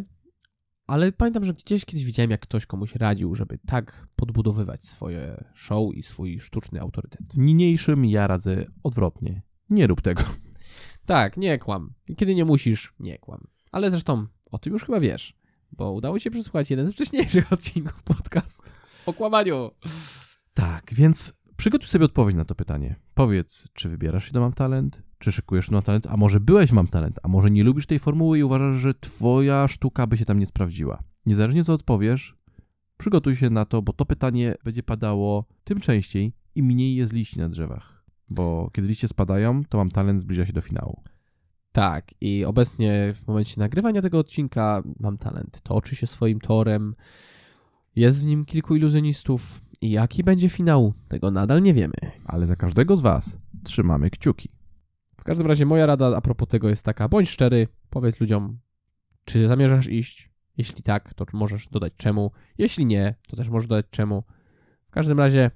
Ale 0.89 1.11
pamiętam, 1.11 1.45
że 1.45 1.53
gdzieś 1.53 1.85
kiedyś 1.85 2.05
widziałem, 2.05 2.31
jak 2.31 2.41
ktoś 2.41 2.65
komuś 2.65 2.95
radził, 2.95 3.35
żeby 3.35 3.57
tak 3.57 4.07
podbudowywać 4.15 4.85
swoje 4.85 5.43
show 5.55 5.95
i 5.95 6.03
swój 6.03 6.39
sztuczny 6.39 6.81
autorytet. 6.81 7.21
Niniejszym 7.37 8.05
ja 8.05 8.27
radzę 8.27 8.65
odwrotnie. 8.83 9.41
Nie 9.69 9.87
rób 9.87 10.01
tego. 10.01 10.23
Tak, 11.05 11.37
nie 11.37 11.59
kłam. 11.59 11.93
Kiedy 12.17 12.35
nie 12.35 12.45
musisz, 12.45 12.93
nie 12.99 13.17
kłam. 13.17 13.47
Ale 13.71 13.91
zresztą 13.91 14.27
o 14.51 14.57
tym 14.57 14.73
już 14.73 14.83
chyba 14.83 14.99
wiesz, 14.99 15.37
bo 15.71 15.91
udało 15.91 16.19
ci 16.19 16.23
się 16.23 16.31
przesłuchać 16.31 16.71
jeden 16.71 16.89
z 16.89 16.93
wcześniejszych 16.93 17.53
odcinków 17.53 18.03
podcastu 18.03 18.63
o 19.05 19.13
kłamaniu. 19.13 19.71
Tak, 20.53 20.93
więc 20.93 21.33
przygotuj 21.57 21.87
sobie 21.87 22.05
odpowiedź 22.05 22.35
na 22.35 22.45
to 22.45 22.55
pytanie. 22.55 22.95
Powiedz, 23.13 23.69
czy 23.73 23.89
wybierasz 23.89 24.25
się 24.25 24.31
do 24.31 24.39
Mam 24.39 24.53
Talent, 24.53 25.03
czy 25.19 25.31
szykujesz 25.31 25.71
na 25.71 25.81
talent, 25.81 26.07
a 26.07 26.17
może 26.17 26.39
byłeś 26.39 26.71
Mam 26.71 26.87
Talent, 26.87 27.19
a 27.23 27.27
może 27.27 27.51
nie 27.51 27.63
lubisz 27.63 27.85
tej 27.85 27.99
formuły 27.99 28.39
i 28.39 28.43
uważasz, 28.43 28.75
że 28.75 28.93
twoja 28.93 29.67
sztuka 29.67 30.07
by 30.07 30.17
się 30.17 30.25
tam 30.25 30.39
nie 30.39 30.47
sprawdziła. 30.47 30.99
Niezależnie 31.25 31.63
co 31.63 31.73
odpowiesz, 31.73 32.37
przygotuj 32.97 33.35
się 33.35 33.49
na 33.49 33.65
to, 33.65 33.81
bo 33.81 33.93
to 33.93 34.05
pytanie 34.05 34.55
będzie 34.63 34.83
padało 34.83 35.45
tym 35.63 35.79
częściej 35.79 36.33
im 36.55 36.65
mniej 36.65 36.95
jest 36.95 37.13
liści 37.13 37.39
na 37.39 37.49
drzewach. 37.49 38.03
Bo 38.29 38.69
kiedy 38.73 38.87
liście 38.87 39.07
spadają, 39.07 39.63
to 39.69 39.77
Mam 39.77 39.91
Talent 39.91 40.21
zbliża 40.21 40.45
się 40.45 40.53
do 40.53 40.61
finału. 40.61 41.01
Tak, 41.71 42.11
i 42.21 42.45
obecnie 42.45 43.13
w 43.13 43.27
momencie 43.27 43.55
nagrywania 43.57 44.01
tego 44.01 44.19
odcinka 44.19 44.83
mam 44.99 45.17
talent. 45.17 45.61
Toczy 45.61 45.95
się 45.95 46.07
swoim 46.07 46.39
torem. 46.39 46.95
Jest 47.95 48.23
w 48.23 48.25
nim 48.25 48.45
kilku 48.45 48.75
iluzjonistów. 48.75 49.61
I 49.81 49.91
jaki 49.91 50.23
będzie 50.23 50.49
finał, 50.49 50.93
tego 51.09 51.31
nadal 51.31 51.61
nie 51.61 51.73
wiemy. 51.73 51.93
Ale 52.25 52.47
za 52.47 52.55
każdego 52.55 52.97
z 52.97 53.01
was 53.01 53.37
trzymamy 53.63 54.09
kciuki. 54.09 54.58
W 55.29 55.31
każdym 55.31 55.47
razie 55.47 55.65
moja 55.65 55.85
rada 55.85 56.17
a 56.17 56.21
propos 56.21 56.47
tego 56.47 56.69
jest 56.69 56.85
taka, 56.85 57.07
bądź 57.07 57.29
szczery, 57.29 57.67
powiedz 57.89 58.19
ludziom, 58.19 58.59
czy 59.25 59.47
zamierzasz 59.47 59.87
iść. 59.87 60.29
Jeśli 60.57 60.83
tak, 60.83 61.13
to 61.13 61.25
możesz 61.33 61.67
dodać 61.67 61.93
czemu. 61.97 62.31
Jeśli 62.57 62.85
nie, 62.85 63.15
to 63.27 63.35
też 63.35 63.49
możesz 63.49 63.67
dodać 63.67 63.85
czemu. 63.89 64.23
W 64.87 64.91
każdym 64.91 65.19
razie 65.19 65.51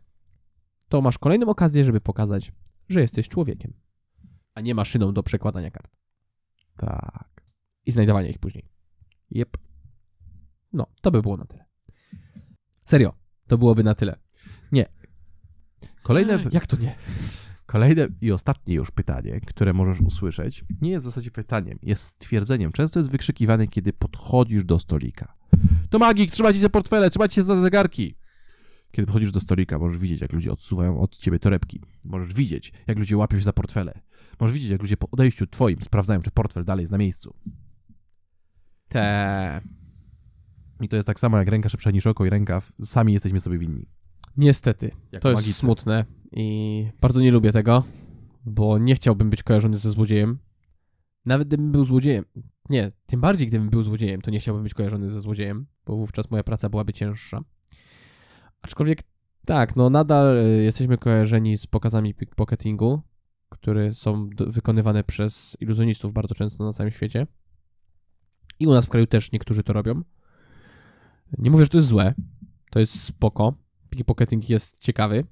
to 0.90 1.02
masz 1.02 1.18
kolejną 1.18 1.48
okazję, 1.48 1.84
żeby 1.84 2.02
pokazać, 2.02 2.52
że 2.90 3.02
jesteś 3.02 3.30
człowiekiem, 3.30 3.74
a 4.54 4.62
nie 4.62 4.76
maszyną 4.76 5.14
do 5.14 5.24
przekładania 5.24 5.72
kart 5.72 5.92
Tak. 6.78 7.44
i 7.86 7.92
znajdowania 7.92 8.30
ich 8.30 8.40
później. 8.40 8.70
Jep. 9.32 9.58
No, 10.74 10.88
to 11.02 11.12
by 11.12 11.22
było 11.22 11.38
na 11.38 11.46
tyle. 11.46 11.66
Serio, 12.86 13.14
to 13.48 13.58
byłoby 13.58 13.84
na 13.84 13.96
tyle. 13.96 14.20
Kolejne, 16.04 16.40
Jak 16.52 16.68
to 16.68 16.78
nie? 16.78 16.96
Kolejne 17.74 18.08
i 18.22 18.32
ostatnie 18.32 18.76
już 18.76 18.92
pytanie, 18.92 19.42
które 19.48 19.74
możesz 19.74 20.02
usłyszeć, 20.02 20.66
nie 20.82 20.92
jest 20.92 21.06
w 21.06 21.10
zasadzie 21.10 21.32
pytaniem, 21.32 21.80
jest 21.84 22.04
stwierdzeniem. 22.06 22.72
Często 22.72 23.00
jest 23.00 23.12
wykrzykiwane, 23.12 23.68
kiedy 23.68 23.94
podchodzisz 23.94 24.64
do 24.64 24.80
stolika. 24.80 25.36
To 25.90 26.00
magik, 26.00 26.32
trzymajcie 26.32 26.60
się 26.60 26.70
portfele, 26.70 27.10
trzymajcie 27.10 27.36
się 27.36 27.44
za 27.44 27.62
zegarki. 27.62 28.16
Kiedy 28.92 29.06
podchodzisz 29.06 29.32
do 29.32 29.40
stolika, 29.40 29.80
możesz 29.80 30.00
widzieć, 30.00 30.22
jak 30.22 30.34
ludzie 30.34 30.52
odsuwają 30.52 31.00
od 31.00 31.18
ciebie 31.18 31.40
torebki. 31.40 31.82
Możesz 32.04 32.34
widzieć, 32.34 32.74
jak 32.88 33.00
ludzie 33.00 33.18
łapią 33.18 33.38
się 33.38 33.44
za 33.44 33.54
portfele. 33.54 34.02
Możesz 34.40 34.54
widzieć, 34.54 34.70
jak 34.70 34.82
ludzie 34.82 34.98
po 34.98 35.08
odejściu 35.12 35.48
twoim 35.48 35.82
sprawdzają, 35.82 36.22
czy 36.22 36.32
portfel 36.32 36.66
dalej 36.66 36.84
jest 36.84 36.92
na 36.92 36.98
miejscu. 36.98 37.36
Te... 38.88 39.62
I 40.82 40.90
to 40.90 40.96
jest 40.96 41.08
tak 41.08 41.20
samo 41.20 41.38
jak 41.38 41.48
ręka 41.48 41.70
szybsza 41.70 41.92
niż 41.92 42.08
oko 42.08 42.26
i 42.26 42.30
rękaw. 42.30 42.72
Sami 42.84 43.14
jesteśmy 43.14 43.40
sobie 43.40 43.58
winni. 43.58 43.86
Niestety, 44.38 44.92
Jak 45.12 45.22
to 45.22 45.30
jest 45.30 45.42
magicy. 45.42 45.60
smutne 45.60 46.06
i 46.34 46.88
bardzo 47.02 47.22
nie 47.22 47.32
lubię 47.32 47.52
tego, 47.52 47.84
bo 48.46 48.78
nie 48.78 48.96
chciałbym 48.96 49.30
być 49.30 49.44
kojarzony 49.44 49.78
ze 49.78 49.92
złodziejem. 49.92 50.40
Nawet 51.26 51.48
gdybym 51.48 51.72
był 51.72 51.86
złodziejem. 51.86 52.26
Nie, 52.70 52.92
tym 53.06 53.22
bardziej 53.22 53.48
gdybym 53.48 53.70
był 53.70 53.84
złodziejem, 53.84 54.22
to 54.22 54.32
nie 54.32 54.40
chciałbym 54.40 54.64
być 54.64 54.74
kojarzony 54.74 55.10
ze 55.10 55.22
złodziejem, 55.22 55.66
bo 55.86 55.96
wówczas 55.96 56.32
moja 56.32 56.44
praca 56.44 56.70
byłaby 56.70 56.94
cięższa. 56.94 57.44
Aczkolwiek 58.62 59.00
tak, 59.46 59.76
no 59.76 59.90
nadal 59.90 60.38
y, 60.38 60.64
jesteśmy 60.64 60.98
kojarzeni 60.98 61.58
z 61.58 61.68
pokazami 61.68 62.14
pickpocketingu, 62.14 63.02
które 63.50 63.94
są 63.94 64.30
wykonywane 64.48 65.04
przez 65.04 65.58
iluzjonistów 65.60 66.14
bardzo 66.14 66.36
często 66.36 66.64
na 66.64 66.74
całym 66.74 66.92
świecie. 66.92 67.28
I 68.60 68.68
u 68.68 68.74
nas 68.74 68.86
w 68.86 68.90
kraju 68.90 69.08
też 69.08 69.32
niektórzy 69.32 69.64
to 69.64 69.74
robią. 69.74 70.02
Nie 71.38 71.52
mówię, 71.52 71.64
że 71.64 71.70
to 71.70 71.78
jest 71.78 71.88
złe. 71.88 72.14
To 72.70 72.80
jest 72.80 73.04
spoko. 73.04 73.54
Pickpocketing 73.90 74.50
jest 74.50 74.80
ciekawy. 74.80 75.24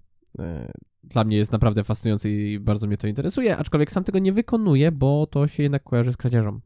Dla 1.04 1.24
mnie 1.24 1.38
jest 1.38 1.52
naprawdę 1.52 1.84
fascynujący 1.84 2.32
i 2.32 2.60
bardzo 2.60 2.88
mnie 2.88 2.97
to 2.97 3.08
interesuje, 3.08 3.58
aczkolwiek 3.58 3.91
sam 3.91 4.04
tego 4.04 4.20
nie 4.20 4.34
wykonuję, 4.34 4.91
bo 4.91 5.28
to 5.28 5.47
się 5.47 5.64
jednak 5.64 5.84
kojarzy 5.84 6.14
z 6.14 6.18
kradzieżą. 6.18 6.60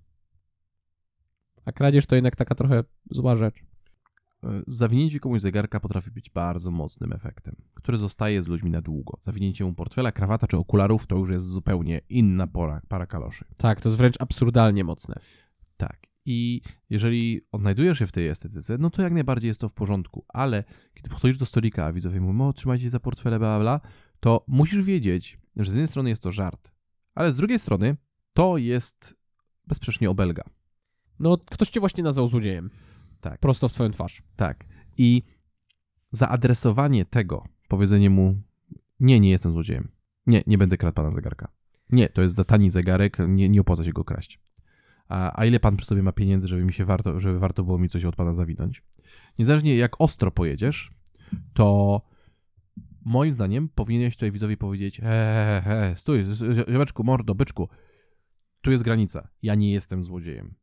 A 1.66 1.72
kradzież 1.72 2.06
to 2.06 2.16
jednak 2.16 2.36
taka 2.36 2.56
trochę 2.56 2.84
zła 3.12 3.36
rzecz. 3.36 3.56
E, 4.44 4.62
Zawinięcie 4.68 5.20
komuś 5.20 5.42
zegarka 5.42 5.80
potrafi 5.80 6.12
być 6.12 6.30
bardzo 6.30 6.72
mocnym 6.72 7.14
efektem, 7.14 7.56
który 7.74 7.98
zostaje 7.98 8.44
z 8.44 8.48
ludźmi 8.48 8.72
na 8.72 8.82
długo. 8.82 9.18
Zawinięcie 9.22 9.66
mu 9.66 9.74
portfela, 9.74 10.12
krawata 10.12 10.48
czy 10.48 10.58
okularów 10.58 11.08
to 11.08 11.18
już 11.18 11.30
jest 11.30 11.46
zupełnie 11.46 12.02
inna 12.10 12.48
pora, 12.48 12.82
para 12.88 13.06
kaloszy. 13.06 13.46
Tak, 13.58 13.82
to 13.82 13.90
jest 13.90 13.98
wręcz 13.98 14.16
absurdalnie 14.20 14.84
mocne. 14.84 15.16
Tak. 15.78 15.98
I 16.26 16.62
jeżeli 16.90 17.42
odnajdujesz 17.52 18.00
się 18.00 18.08
w 18.08 18.12
tej 18.12 18.28
estetyce, 18.28 18.78
no 18.80 18.90
to 18.90 19.02
jak 19.02 19.14
najbardziej 19.14 19.48
jest 19.48 19.62
to 19.62 19.70
w 19.70 19.74
porządku, 19.74 20.26
ale 20.28 20.64
kiedy 20.94 21.10
podchodzisz 21.10 21.38
do 21.38 21.46
stolika, 21.46 21.86
a 21.86 21.94
widzowie 21.94 22.22
mówią, 22.22 22.48
o, 22.48 22.54
trzymajcie 22.54 22.90
za 22.90 23.00
portfele, 23.00 23.40
bla, 23.40 23.60
bla, 23.60 23.80
bla, 23.80 23.90
to 24.26 24.44
musisz 24.48 24.86
wiedzieć, 24.86 25.38
że 25.56 25.72
z 25.72 25.74
jednej 25.74 25.88
strony 25.88 26.10
jest 26.10 26.24
to 26.24 26.32
żart, 26.32 26.72
ale 27.16 27.32
z 27.32 27.36
drugiej 27.36 27.60
strony 27.60 27.98
to 28.34 28.58
jest 28.58 29.16
bezsprzecznie 29.68 30.10
obelga. 30.10 30.44
No, 31.20 31.38
ktoś 31.38 31.70
cię 31.70 31.80
właśnie 31.80 32.04
nazwał 32.04 32.28
złodziejem. 32.28 32.70
Tak. 33.22 33.40
Prosto 33.40 33.70
w 33.70 33.74
twoją 33.74 33.92
twarz. 33.92 34.24
Tak. 34.36 34.66
I 34.98 35.24
zaadresowanie 36.12 37.06
tego, 37.06 37.46
powiedzenie 37.68 38.10
mu, 38.10 38.42
nie, 39.00 39.20
nie 39.20 39.30
jestem 39.30 39.54
złodziejem. 39.54 39.92
Nie, 40.28 40.44
nie 40.48 40.58
będę 40.58 40.78
kradł 40.78 40.96
pana 40.96 41.12
zegarka. 41.12 41.48
Nie, 41.90 42.10
to 42.10 42.22
jest 42.22 42.36
za 42.36 42.44
tani 42.44 42.70
zegarek, 42.70 43.18
nie, 43.28 43.50
nie 43.50 43.62
opłaca 43.62 43.84
się 43.84 43.94
go 43.94 44.04
kraść. 44.04 44.40
A, 45.08 45.40
a 45.40 45.46
ile 45.46 45.60
pan 45.60 45.78
przy 45.78 45.86
sobie 45.86 46.04
ma 46.04 46.12
pieniędzy, 46.12 46.48
żeby 46.48 46.64
mi 46.64 46.74
się 46.74 46.86
warto, 46.86 47.20
żeby 47.20 47.40
warto 47.40 47.64
było 47.64 47.78
mi 47.78 47.90
coś 47.90 48.06
od 48.06 48.16
pana 48.16 48.34
zawinąć? 48.34 48.84
Niezależnie 49.40 49.76
jak 49.76 50.02
ostro 50.02 50.32
pojedziesz, 50.32 50.92
to 51.54 52.02
moim 53.06 53.32
zdaniem 53.32 53.70
powinieneś 53.70 54.16
tutaj 54.16 54.32
widzowi 54.32 54.58
powiedzieć, 54.58 55.00
he, 55.00 55.06
he, 55.06 55.62
he, 55.64 55.94
stój, 55.96 56.24
ziomeczku, 56.70 57.04
mordo, 57.04 57.36
byczku, 57.36 57.70
tu 58.62 58.72
jest 58.72 58.84
granica, 58.84 59.28
ja 59.42 59.56
nie 59.56 59.72
jestem 59.72 60.04
złodziejem. 60.04 60.56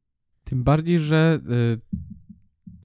Tym 0.45 0.65
bardziej, 0.65 0.99
że 0.99 1.41
y, 1.51 1.81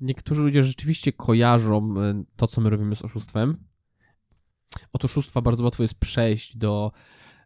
niektórzy 0.01 0.41
ludzie 0.41 0.63
rzeczywiście 0.63 1.13
kojarzą 1.13 1.93
y, 1.97 2.25
to, 2.35 2.47
co 2.47 2.61
my 2.61 2.69
robimy 2.69 2.95
z 2.95 3.01
oszustwem. 3.01 3.57
Od 4.93 5.05
oszustwa 5.05 5.41
bardzo 5.41 5.63
łatwo 5.63 5.83
jest 5.83 5.95
przejść 5.95 6.57
do 6.57 6.91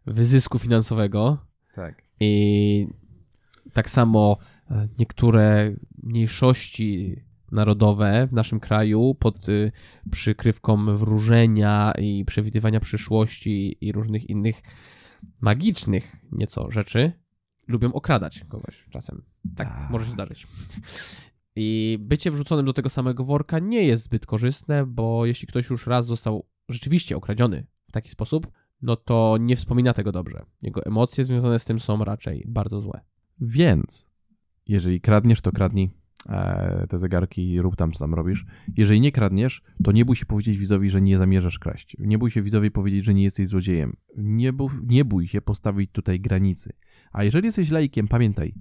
wyzysku 0.06 0.58
finansowego 0.58 1.38
Tak. 1.74 2.02
i 2.20 2.86
tak 3.72 3.90
samo 3.90 4.36
y, 4.70 4.74
niektóre 4.98 5.72
mniejszości 6.02 7.16
narodowe 7.52 8.26
w 8.26 8.32
naszym 8.32 8.60
kraju 8.60 9.14
pod 9.14 9.48
y, 9.48 9.72
przykrywką 10.10 10.96
wróżenia 10.96 11.92
i 11.98 12.24
przewidywania 12.24 12.80
przyszłości 12.80 13.76
i 13.80 13.92
różnych 13.92 14.30
innych 14.30 14.62
magicznych 15.40 16.16
nieco 16.32 16.70
rzeczy 16.70 17.12
lubią 17.68 17.92
okradać 17.92 18.44
kogoś 18.48 18.86
czasem. 18.90 19.22
Tak, 19.56 19.68
Tak. 19.68 19.90
może 19.90 20.06
się 20.06 20.12
zdarzyć. 20.12 20.46
I 21.56 21.98
bycie 22.00 22.30
wrzuconym 22.30 22.66
do 22.66 22.72
tego 22.72 22.90
samego 22.90 23.24
worka 23.24 23.58
nie 23.58 23.82
jest 23.82 24.04
zbyt 24.04 24.26
korzystne, 24.26 24.86
bo 24.86 25.26
jeśli 25.26 25.48
ktoś 25.48 25.70
już 25.70 25.86
raz 25.86 26.06
został 26.06 26.46
rzeczywiście 26.68 27.16
okradziony 27.16 27.66
w 27.88 27.92
taki 27.92 28.08
sposób, 28.08 28.50
no 28.82 28.96
to 28.96 29.36
nie 29.40 29.56
wspomina 29.56 29.92
tego 29.92 30.12
dobrze. 30.12 30.44
Jego 30.62 30.84
emocje 30.86 31.24
związane 31.24 31.58
z 31.58 31.64
tym 31.64 31.80
są 31.80 32.04
raczej 32.04 32.44
bardzo 32.48 32.80
złe. 32.80 33.00
Więc, 33.40 34.10
jeżeli 34.66 35.00
kradniesz, 35.00 35.40
to 35.40 35.52
kradnij 35.52 35.90
te 36.88 36.98
zegarki, 36.98 37.60
rób 37.60 37.76
tam, 37.76 37.92
co 37.92 37.98
tam 37.98 38.14
robisz. 38.14 38.46
Jeżeli 38.76 39.00
nie 39.00 39.12
kradniesz, 39.12 39.62
to 39.84 39.92
nie 39.92 40.04
bój 40.04 40.16
się 40.16 40.26
powiedzieć 40.26 40.58
widzowi, 40.58 40.90
że 40.90 41.02
nie 41.02 41.18
zamierzasz 41.18 41.58
kraść. 41.58 41.96
Nie 41.98 42.18
bój 42.18 42.30
się 42.30 42.42
widzowi 42.42 42.70
powiedzieć, 42.70 43.04
że 43.04 43.14
nie 43.14 43.22
jesteś 43.22 43.48
złodziejem. 43.48 43.96
Nie, 44.16 44.52
bój, 44.52 44.70
nie 44.86 45.04
bój 45.04 45.28
się 45.28 45.40
postawić 45.40 45.90
tutaj 45.92 46.20
granicy. 46.20 46.72
A 47.12 47.24
jeżeli 47.24 47.46
jesteś 47.46 47.70
laikiem, 47.70 48.08
pamiętaj, 48.08 48.54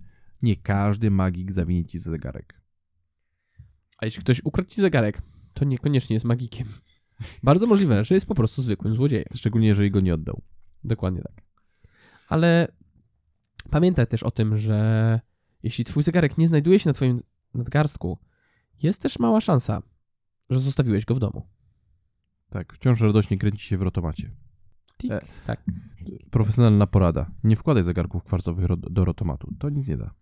nie 0.43 0.55
każdy 0.55 1.11
magik 1.11 1.51
zawinie 1.51 1.83
ci 1.83 1.99
zegarek. 1.99 2.61
A 3.97 4.05
jeśli 4.05 4.21
ktoś 4.21 4.41
ukradł 4.43 4.69
ci 4.69 4.81
zegarek, 4.81 5.21
to 5.53 5.65
niekoniecznie 5.65 6.13
jest 6.13 6.25
magikiem. 6.25 6.67
Bardzo 7.43 7.67
możliwe, 7.67 8.05
że 8.05 8.15
jest 8.15 8.25
po 8.25 8.35
prostu 8.35 8.61
zwykłym 8.61 8.95
złodziejem. 8.95 9.27
Szczególnie, 9.35 9.67
jeżeli 9.67 9.91
go 9.91 9.99
nie 9.99 10.13
oddał. 10.13 10.41
Dokładnie 10.83 11.21
tak. 11.21 11.43
Ale 12.27 12.67
pamiętaj 13.69 14.07
też 14.07 14.23
o 14.23 14.31
tym, 14.31 14.57
że 14.57 15.19
jeśli 15.63 15.85
twój 15.85 16.03
zegarek 16.03 16.37
nie 16.37 16.47
znajduje 16.47 16.79
się 16.79 16.89
na 16.89 16.93
twoim 16.93 17.19
nadgarstku, 17.53 18.17
jest 18.83 19.01
też 19.01 19.19
mała 19.19 19.41
szansa, 19.41 19.81
że 20.49 20.59
zostawiłeś 20.59 21.05
go 21.05 21.15
w 21.15 21.19
domu. 21.19 21.47
Tak, 22.49 22.73
wciąż 22.73 23.01
radośnie 23.01 23.37
kręci 23.37 23.65
się 23.67 23.77
w 23.77 23.81
rotomacie. 23.81 24.31
Tik, 24.97 25.11
E. 25.11 25.21
tak. 25.45 25.63
Profesjonalna 26.31 26.87
porada. 26.87 27.31
Nie 27.43 27.55
wkładaj 27.55 27.83
zegarków 27.83 28.23
kwarcowych 28.23 28.65
ro- 28.65 28.77
do 28.77 29.05
rotomatu. 29.05 29.53
To 29.59 29.69
nic 29.69 29.87
nie 29.87 29.97
da. 29.97 30.13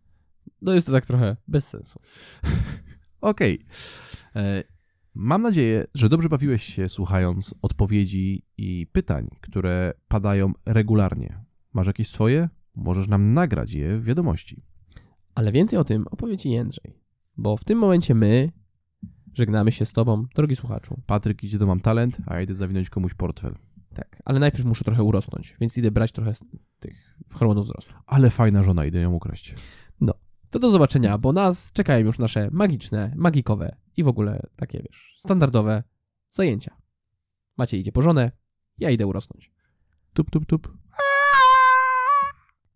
No 0.61 0.73
jest 0.73 0.87
to 0.87 0.93
tak 0.93 1.05
trochę 1.05 1.37
bez 1.47 1.67
sensu. 1.67 1.99
Okej. 3.21 3.65
E, 4.35 4.63
Mam 5.13 5.41
nadzieję, 5.41 5.85
że 5.95 6.09
dobrze 6.09 6.29
bawiłeś 6.29 6.63
się 6.63 6.89
słuchając 6.89 7.55
odpowiedzi 7.61 8.43
i 8.57 8.87
pytań, 8.91 9.27
które 9.41 9.93
padają 10.07 10.53
regularnie. 10.65 11.45
Masz 11.73 11.87
jakieś 11.87 12.09
swoje? 12.09 12.49
Możesz 12.75 13.07
nam 13.07 13.33
nagrać 13.33 13.73
je 13.73 13.97
w 13.97 14.03
wiadomości. 14.03 14.63
Ale 15.35 15.51
więcej 15.51 15.79
o 15.79 15.83
tym 15.83 16.07
opowie 16.11 16.37
ci 16.37 16.49
Jędrzej. 16.49 16.99
Bo 17.39 17.57
w 17.57 17.63
tym 17.63 17.77
momencie 17.77 18.15
my 18.15 18.51
żegnamy 19.33 19.71
się 19.71 19.85
z 19.85 19.93
tobą, 19.93 20.25
drogi 20.35 20.55
słuchaczu. 20.55 21.01
Patryk 21.05 21.43
idzie 21.43 21.57
do 21.57 21.67
Mam 21.67 21.79
Talent, 21.79 22.17
a 22.25 22.35
ja 22.35 22.41
idę 22.41 22.55
zawinąć 22.55 22.89
komuś 22.89 23.13
portfel. 23.13 23.55
Tak, 23.93 24.21
ale 24.25 24.39
najpierw 24.39 24.65
muszę 24.65 24.83
trochę 24.83 25.03
urosnąć, 25.03 25.55
więc 25.61 25.77
idę 25.77 25.91
brać 25.91 26.11
trochę 26.11 26.33
tych 26.79 27.17
hormonów 27.33 27.65
wzrostu. 27.65 27.93
Ale 28.05 28.29
fajna 28.29 28.63
żona, 28.63 28.85
idę 28.85 28.99
ją 28.99 29.13
ukraść. 29.13 29.55
To 30.49 30.59
do 30.59 30.71
zobaczenia, 30.71 31.17
bo 31.17 31.33
nas 31.33 31.71
czekają 31.71 32.05
już 32.05 32.19
nasze 32.19 32.49
magiczne, 32.51 33.13
magikowe 33.15 33.75
i 33.97 34.03
w 34.03 34.07
ogóle 34.07 34.47
takie, 34.55 34.83
wiesz, 34.83 35.13
standardowe 35.17 35.83
zajęcia. 36.29 36.77
Macie 37.57 37.77
idzie 37.77 37.91
po 37.91 38.01
żonę, 38.01 38.31
ja 38.77 38.89
idę 38.89 39.07
urosnąć. 39.07 39.51
Tup, 40.13 40.31
tup, 40.31 40.45
tup. 40.45 40.77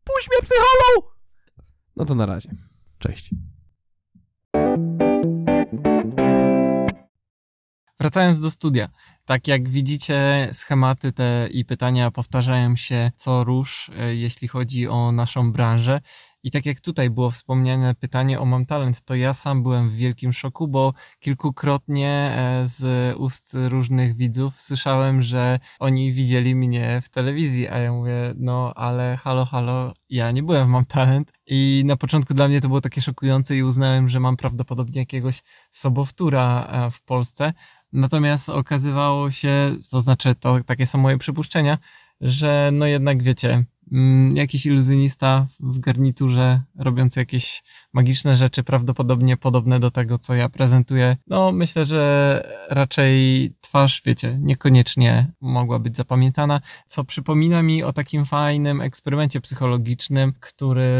Puść 0.04 0.30
mnie, 0.30 0.42
psycholu! 0.42 1.14
No 1.96 2.06
to 2.06 2.16
na 2.16 2.26
razie. 2.26 2.50
Cześć. 3.00 3.30
Wracając 8.00 8.40
do 8.40 8.52
studia, 8.52 8.90
tak 9.26 9.48
jak 9.48 9.70
widzicie, 9.70 10.50
schematy 10.52 11.12
te 11.12 11.48
i 11.52 11.66
pytania 11.66 12.12
powtarzają 12.12 12.76
się 12.76 13.12
co 13.16 13.44
rusz, 13.44 13.92
e, 13.98 14.16
jeśli 14.16 14.48
chodzi 14.48 14.88
o 14.88 15.12
naszą 15.12 15.52
branżę. 15.52 16.02
I 16.44 16.52
tak 16.52 16.66
jak 16.66 16.82
tutaj 16.82 17.10
było 17.10 17.32
wspomniane 17.32 17.96
pytanie 17.96 18.40
o 18.40 18.46
Mam 18.46 18.66
Talent, 18.66 19.02
to 19.02 19.16
ja 19.16 19.34
sam 19.34 19.64
byłem 19.64 19.90
w 19.90 19.96
wielkim 19.96 20.34
szoku, 20.34 20.68
bo 20.68 20.94
kilkukrotnie 21.20 22.10
e, 22.10 22.68
z 22.68 23.16
ust 23.18 23.58
różnych 23.68 24.16
widzów 24.16 24.62
słyszałem, 24.62 25.22
że 25.22 25.60
oni 25.80 26.14
widzieli 26.14 26.56
mnie 26.56 27.02
w 27.04 27.10
telewizji, 27.10 27.68
a 27.68 27.78
ja 27.78 27.92
mówię, 27.92 28.34
no 28.38 28.74
ale 28.76 29.18
halo, 29.18 29.46
halo, 29.46 29.94
ja 30.10 30.32
nie 30.32 30.44
byłem 30.44 30.68
w 30.68 30.70
Mam 30.70 30.86
Talent. 30.86 31.32
I 31.48 31.84
na 31.86 31.98
początku 31.98 32.34
dla 32.34 32.48
mnie 32.48 32.62
to 32.62 32.68
było 32.68 32.82
takie 32.82 33.02
szokujące 33.02 33.56
i 33.56 33.64
uznałem, 33.64 34.10
że 34.10 34.20
mam 34.20 34.38
prawdopodobnie 34.38 35.00
jakiegoś 35.02 35.42
sobowtóra 35.72 36.68
e, 36.72 36.92
w 36.92 37.02
Polsce. 37.02 37.54
Natomiast 37.94 38.50
okazywało 38.50 39.32
się, 39.32 39.76
to 39.92 40.02
znaczy, 40.02 40.36
to 40.36 40.64
takie 40.66 40.86
są 40.86 40.98
moje 40.98 41.18
przypuszczenia, 41.18 41.78
że 42.22 42.70
no 42.74 42.86
jednak 42.86 43.24
wiecie, 43.24 43.66
jakiś 44.34 44.66
iluzjonista 44.66 45.48
w 45.60 45.80
garniturze 45.80 46.62
robiący 46.76 47.20
jakieś 47.20 47.64
magiczne 47.94 48.36
rzeczy, 48.36 48.64
prawdopodobnie 48.64 49.38
podobne 49.38 49.80
do 49.80 49.92
tego, 49.92 50.20
co 50.20 50.36
ja 50.36 50.50
prezentuję. 50.50 51.18
No 51.28 51.52
myślę, 51.52 51.86
że 51.86 52.44
raczej 52.70 53.52
twarz, 53.62 54.02
wiecie, 54.06 54.38
niekoniecznie 54.42 55.32
mogła 55.42 55.80
być 55.80 55.98
zapamiętana, 55.98 56.62
co 56.88 57.04
przypomina 57.04 57.64
mi 57.64 57.84
o 57.84 57.94
takim 57.94 58.26
fajnym 58.26 58.82
eksperymencie 58.82 59.42
psychologicznym, 59.42 60.34
który 60.40 60.94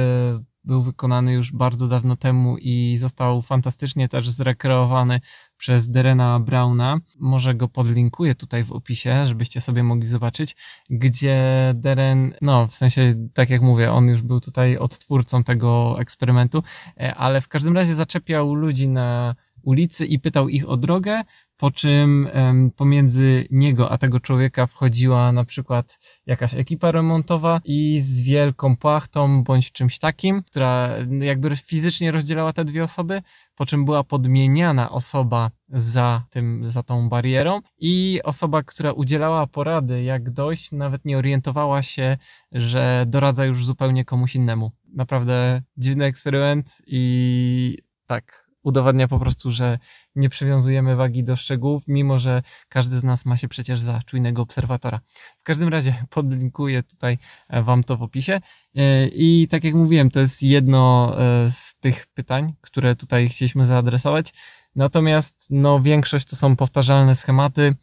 był 0.64 0.82
wykonany 0.82 1.34
już 1.34 1.52
bardzo 1.52 1.88
dawno 1.88 2.16
temu 2.16 2.58
i 2.58 2.98
został 2.98 3.42
fantastycznie 3.42 4.10
też 4.10 4.30
zrekreowany 4.30 5.22
przez 5.58 5.90
Derena 5.90 6.40
Browna. 6.40 6.98
Może 7.20 7.56
go 7.56 7.68
podlinkuję 7.68 8.36
tutaj 8.36 8.64
w 8.64 8.72
opisie, 8.72 9.28
żebyście 9.28 9.62
sobie 9.62 9.84
mogli 9.84 10.08
zobaczyć, 10.08 10.56
gdzie 10.90 11.38
Deren, 11.76 12.34
no 12.42 12.68
w 12.68 12.76
sensie, 12.76 13.14
tak 13.34 13.50
jak 13.50 13.62
mówię, 13.62 13.92
on 13.92 14.08
już 14.08 14.22
był 14.22 14.40
tutaj 14.40 14.78
odtwórcą 14.78 15.44
tego 15.44 15.96
eksperymentu, 16.00 16.64
e, 17.00 17.16
ale 17.16 17.42
w 17.42 17.48
każdym 17.48 17.76
razie 17.76 17.96
zaczepiał 17.96 18.54
ludzi 18.54 18.90
na 18.90 19.36
ulicy 19.64 20.06
i 20.06 20.20
pytał 20.20 20.50
ich 20.50 20.70
o 20.70 20.78
drogę, 20.78 21.22
po 21.58 21.72
czym 21.72 22.30
pomiędzy 22.76 23.48
niego 23.52 23.92
a 23.92 23.98
tego 23.98 24.20
człowieka 24.20 24.68
wchodziła 24.68 25.32
na 25.32 25.46
przykład 25.46 26.00
jakaś 26.26 26.56
ekipa 26.56 26.92
remontowa 26.92 27.62
i 27.66 28.00
z 28.02 28.22
wielką 28.22 28.78
płachtą 28.78 29.44
bądź 29.44 29.72
czymś 29.72 30.00
takim, 30.00 30.44
która 30.44 30.90
jakby 31.20 31.56
fizycznie 31.56 32.12
rozdzielała 32.12 32.54
te 32.54 32.66
dwie 32.66 32.84
osoby, 32.84 33.22
po 33.56 33.66
czym 33.66 33.86
była 33.86 34.04
podmieniana 34.04 34.90
osoba 34.92 35.52
za 35.70 36.24
tym, 36.30 36.72
za 36.72 36.84
tą 36.84 37.10
barierą 37.10 37.60
i 37.78 38.20
osoba, 38.24 38.64
która 38.64 38.92
udzielała 38.92 39.48
porady 39.48 40.04
jak 40.04 40.30
dojść, 40.30 40.72
nawet 40.72 41.06
nie 41.06 41.18
orientowała 41.18 41.82
się, 41.82 42.18
że 42.52 43.06
doradza 43.08 43.46
już 43.46 43.66
zupełnie 43.66 44.06
komuś 44.06 44.36
innemu. 44.36 44.72
Naprawdę 44.94 45.62
dziwny 45.78 46.06
eksperyment 46.06 46.82
i 46.88 47.78
tak, 48.06 48.43
udowadnia 48.64 49.08
po 49.08 49.20
prostu, 49.20 49.52
że 49.52 49.80
nie 50.16 50.30
przywiązujemy 50.30 50.96
wagi 50.96 51.24
do 51.24 51.36
szczegółów, 51.36 51.84
mimo 51.88 52.20
że 52.20 52.44
każdy 52.70 52.96
z 52.96 53.04
nas 53.04 53.26
ma 53.26 53.38
się 53.38 53.48
przecież 53.48 53.80
za 53.80 54.02
czujnego 54.06 54.42
obserwatora. 54.42 55.00
W 55.40 55.44
każdym 55.44 55.70
razie 55.70 56.06
podlinkuję 56.10 56.84
tutaj 56.84 57.18
e, 57.50 57.64
Wam 57.64 57.84
to 57.84 57.98
w 57.98 58.04
opisie. 58.04 58.42
E, 58.76 59.08
I 59.08 59.48
tak 59.48 59.64
jak 59.64 59.74
mówiłem, 59.74 60.12
to 60.12 60.20
jest 60.20 60.44
jedno 60.44 61.14
e, 61.18 61.52
z 61.52 61.76
tych 61.76 62.08
pytań, 62.08 62.54
które 62.62 62.96
tutaj 62.96 63.30
chcieliśmy 63.30 63.66
zaadresować. 63.66 64.34
Natomiast 64.76 65.48
no, 65.50 65.80
większość 65.80 66.26
to 66.26 66.36
są 66.36 66.56
powtarzalne 66.56 67.16
schematy 67.16 67.76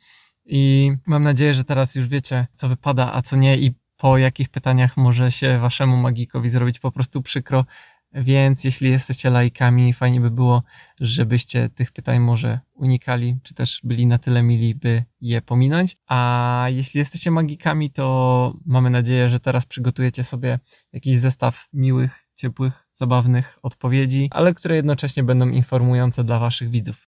i 0.47 0.93
mam 1.07 1.23
nadzieję, 1.23 1.55
że 1.55 1.65
teraz 1.65 1.95
już 1.95 2.09
wiecie, 2.09 2.47
co 2.55 2.69
wypada, 2.69 3.13
a 3.13 3.23
co 3.23 3.37
nie 3.37 3.59
i 3.59 3.75
po 3.97 4.19
jakich 4.19 4.49
pytaniach 4.49 4.97
może 4.97 5.31
się 5.33 5.59
waszemu 5.59 5.97
magikowi 5.97 6.49
zrobić 6.49 6.79
po 6.79 6.93
prostu 6.93 7.23
przykro, 7.23 7.65
więc 8.13 8.65
jeśli 8.65 8.91
jesteście 8.91 9.31
laikami, 9.31 9.93
fajnie 9.93 10.21
by 10.21 10.31
było, 10.31 10.63
żebyście 11.01 11.69
tych 11.69 11.93
pytań 11.93 12.21
może 12.21 12.61
unikali, 12.75 13.39
czy 13.43 13.55
też 13.55 13.81
byli 13.85 14.07
na 14.07 14.19
tyle 14.19 14.43
mili, 14.43 14.75
by 14.75 15.05
je 15.21 15.43
pominąć. 15.43 15.97
A 16.07 16.67
jeśli 16.69 16.99
jesteście 16.99 17.31
magikami, 17.31 17.91
to 17.91 18.55
mamy 18.67 18.91
nadzieję, 18.91 19.29
że 19.29 19.41
teraz 19.41 19.67
przygotujecie 19.67 20.25
sobie 20.25 20.59
jakiś 20.93 21.19
zestaw 21.19 21.69
miłych, 21.73 22.27
ciepłych, 22.35 22.87
zabawnych 22.93 23.59
odpowiedzi, 23.63 24.29
ale 24.33 24.55
które 24.55 24.77
jednocześnie 24.77 25.23
będą 25.23 25.49
informujące 25.49 26.25
dla 26.25 26.39
waszych 26.39 26.71
widzów. 26.71 27.11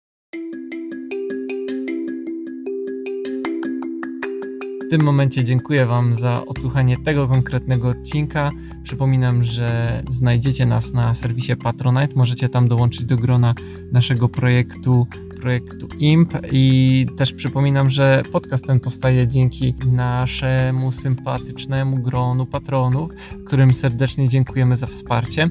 W 4.86 4.90
tym 4.90 5.02
momencie 5.02 5.44
dziękuję 5.44 5.86
Wam 5.86 6.16
za 6.16 6.46
odsłuchanie 6.46 6.96
tego 6.96 7.28
konkretnego 7.28 7.88
odcinka. 7.88 8.50
Przypominam, 8.86 9.42
że 9.42 10.02
znajdziecie 10.10 10.66
nas 10.66 10.92
na 10.92 11.14
serwisie 11.14 11.56
Patronite. 11.56 12.14
Możecie 12.14 12.48
tam 12.48 12.68
dołączyć 12.68 13.04
do 13.04 13.16
grona 13.16 13.54
naszego 13.92 14.28
projektu, 14.28 15.06
projektu 15.40 15.88
IMP. 15.98 16.32
I 16.52 17.06
też 17.16 17.32
przypominam, 17.32 17.90
że 17.90 18.22
podcast 18.32 18.66
ten 18.66 18.80
powstaje 18.80 19.28
dzięki 19.28 19.74
naszemu 19.92 20.92
sympatycznemu 20.92 21.96
gronu 21.96 22.46
patronów, 22.46 23.10
którym 23.46 23.74
serdecznie 23.74 24.28
dziękujemy 24.28 24.76
za 24.76 24.86
wsparcie. 24.86 25.48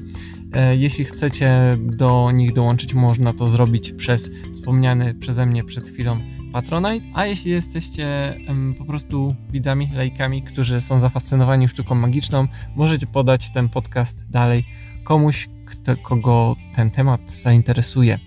E, 0.52 0.76
jeśli 0.76 1.04
chcecie 1.04 1.70
do 1.78 2.30
nich 2.34 2.52
dołączyć, 2.52 2.94
można 2.94 3.32
to 3.32 3.48
zrobić 3.48 3.92
przez 3.92 4.30
wspomniany 4.52 5.14
przeze 5.14 5.46
mnie 5.46 5.64
przed 5.64 5.90
chwilą 5.90 6.35
Patronite, 6.56 7.06
a 7.14 7.26
jeśli 7.26 7.50
jesteście 7.50 8.36
po 8.78 8.84
prostu 8.84 9.34
widzami, 9.50 9.90
lajkami, 9.94 10.42
którzy 10.42 10.80
są 10.80 10.98
zafascynowani 10.98 11.68
sztuką 11.68 11.94
magiczną, 11.94 12.48
możecie 12.76 13.06
podać 13.06 13.50
ten 13.50 13.68
podcast 13.68 14.30
dalej 14.30 14.64
komuś, 15.04 15.48
kto, 15.66 15.96
kogo 15.96 16.56
ten 16.74 16.90
temat 16.90 17.30
zainteresuje. 17.30 18.18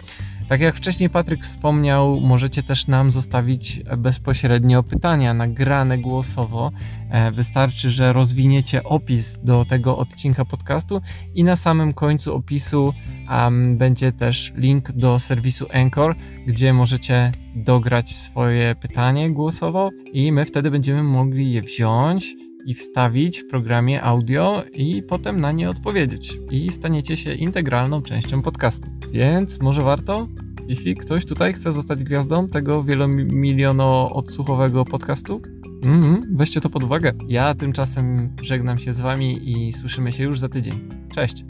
Tak 0.49 0.61
jak 0.61 0.75
wcześniej 0.75 1.09
Patryk 1.09 1.43
wspomniał, 1.43 2.19
możecie 2.19 2.63
też 2.63 2.87
nam 2.87 3.11
zostawić 3.11 3.81
bezpośrednio 3.97 4.83
pytania 4.83 5.33
nagrane 5.33 5.97
głosowo. 5.97 6.71
E, 7.09 7.31
wystarczy, 7.31 7.89
że 7.89 8.13
rozwiniecie 8.13 8.83
opis 8.83 9.39
do 9.43 9.65
tego 9.65 9.97
odcinka 9.97 10.45
podcastu 10.45 11.01
i 11.33 11.43
na 11.43 11.55
samym 11.55 11.93
końcu 11.93 12.35
opisu 12.35 12.93
um, 13.29 13.77
będzie 13.77 14.11
też 14.11 14.53
link 14.55 14.91
do 14.91 15.19
serwisu 15.19 15.65
Anchor, 15.73 16.15
gdzie 16.47 16.73
możecie 16.73 17.31
dograć 17.55 18.15
swoje 18.15 18.75
pytanie 18.75 19.31
głosowo 19.31 19.89
i 20.13 20.31
my 20.31 20.45
wtedy 20.45 20.71
będziemy 20.71 21.03
mogli 21.03 21.51
je 21.51 21.61
wziąć 21.61 22.35
i 22.65 22.73
wstawić 22.73 23.39
w 23.39 23.47
programie 23.47 24.03
audio 24.03 24.63
i 24.73 25.03
potem 25.03 25.41
na 25.41 25.51
nie 25.51 25.69
odpowiedzieć. 25.69 26.39
I 26.51 26.71
staniecie 26.71 27.17
się 27.17 27.33
integralną 27.33 28.01
częścią 28.01 28.41
podcastu. 28.41 28.89
Więc 29.11 29.61
może 29.61 29.81
warto? 29.81 30.27
Jeśli 30.67 30.95
ktoś 30.95 31.25
tutaj 31.25 31.53
chce 31.53 31.71
zostać 31.71 32.03
gwiazdą 32.03 32.49
tego 32.49 32.83
wielomiliono 32.83 34.09
odsłuchowego 34.09 34.85
podcastu, 34.85 35.41
mm, 35.85 36.21
weźcie 36.35 36.61
to 36.61 36.69
pod 36.69 36.83
uwagę. 36.83 37.13
Ja 37.27 37.55
tymczasem 37.55 38.35
żegnam 38.41 38.77
się 38.77 38.93
z 38.93 39.01
wami 39.01 39.51
i 39.51 39.73
słyszymy 39.73 40.11
się 40.11 40.23
już 40.23 40.39
za 40.39 40.49
tydzień. 40.49 40.89
Cześć! 41.15 41.45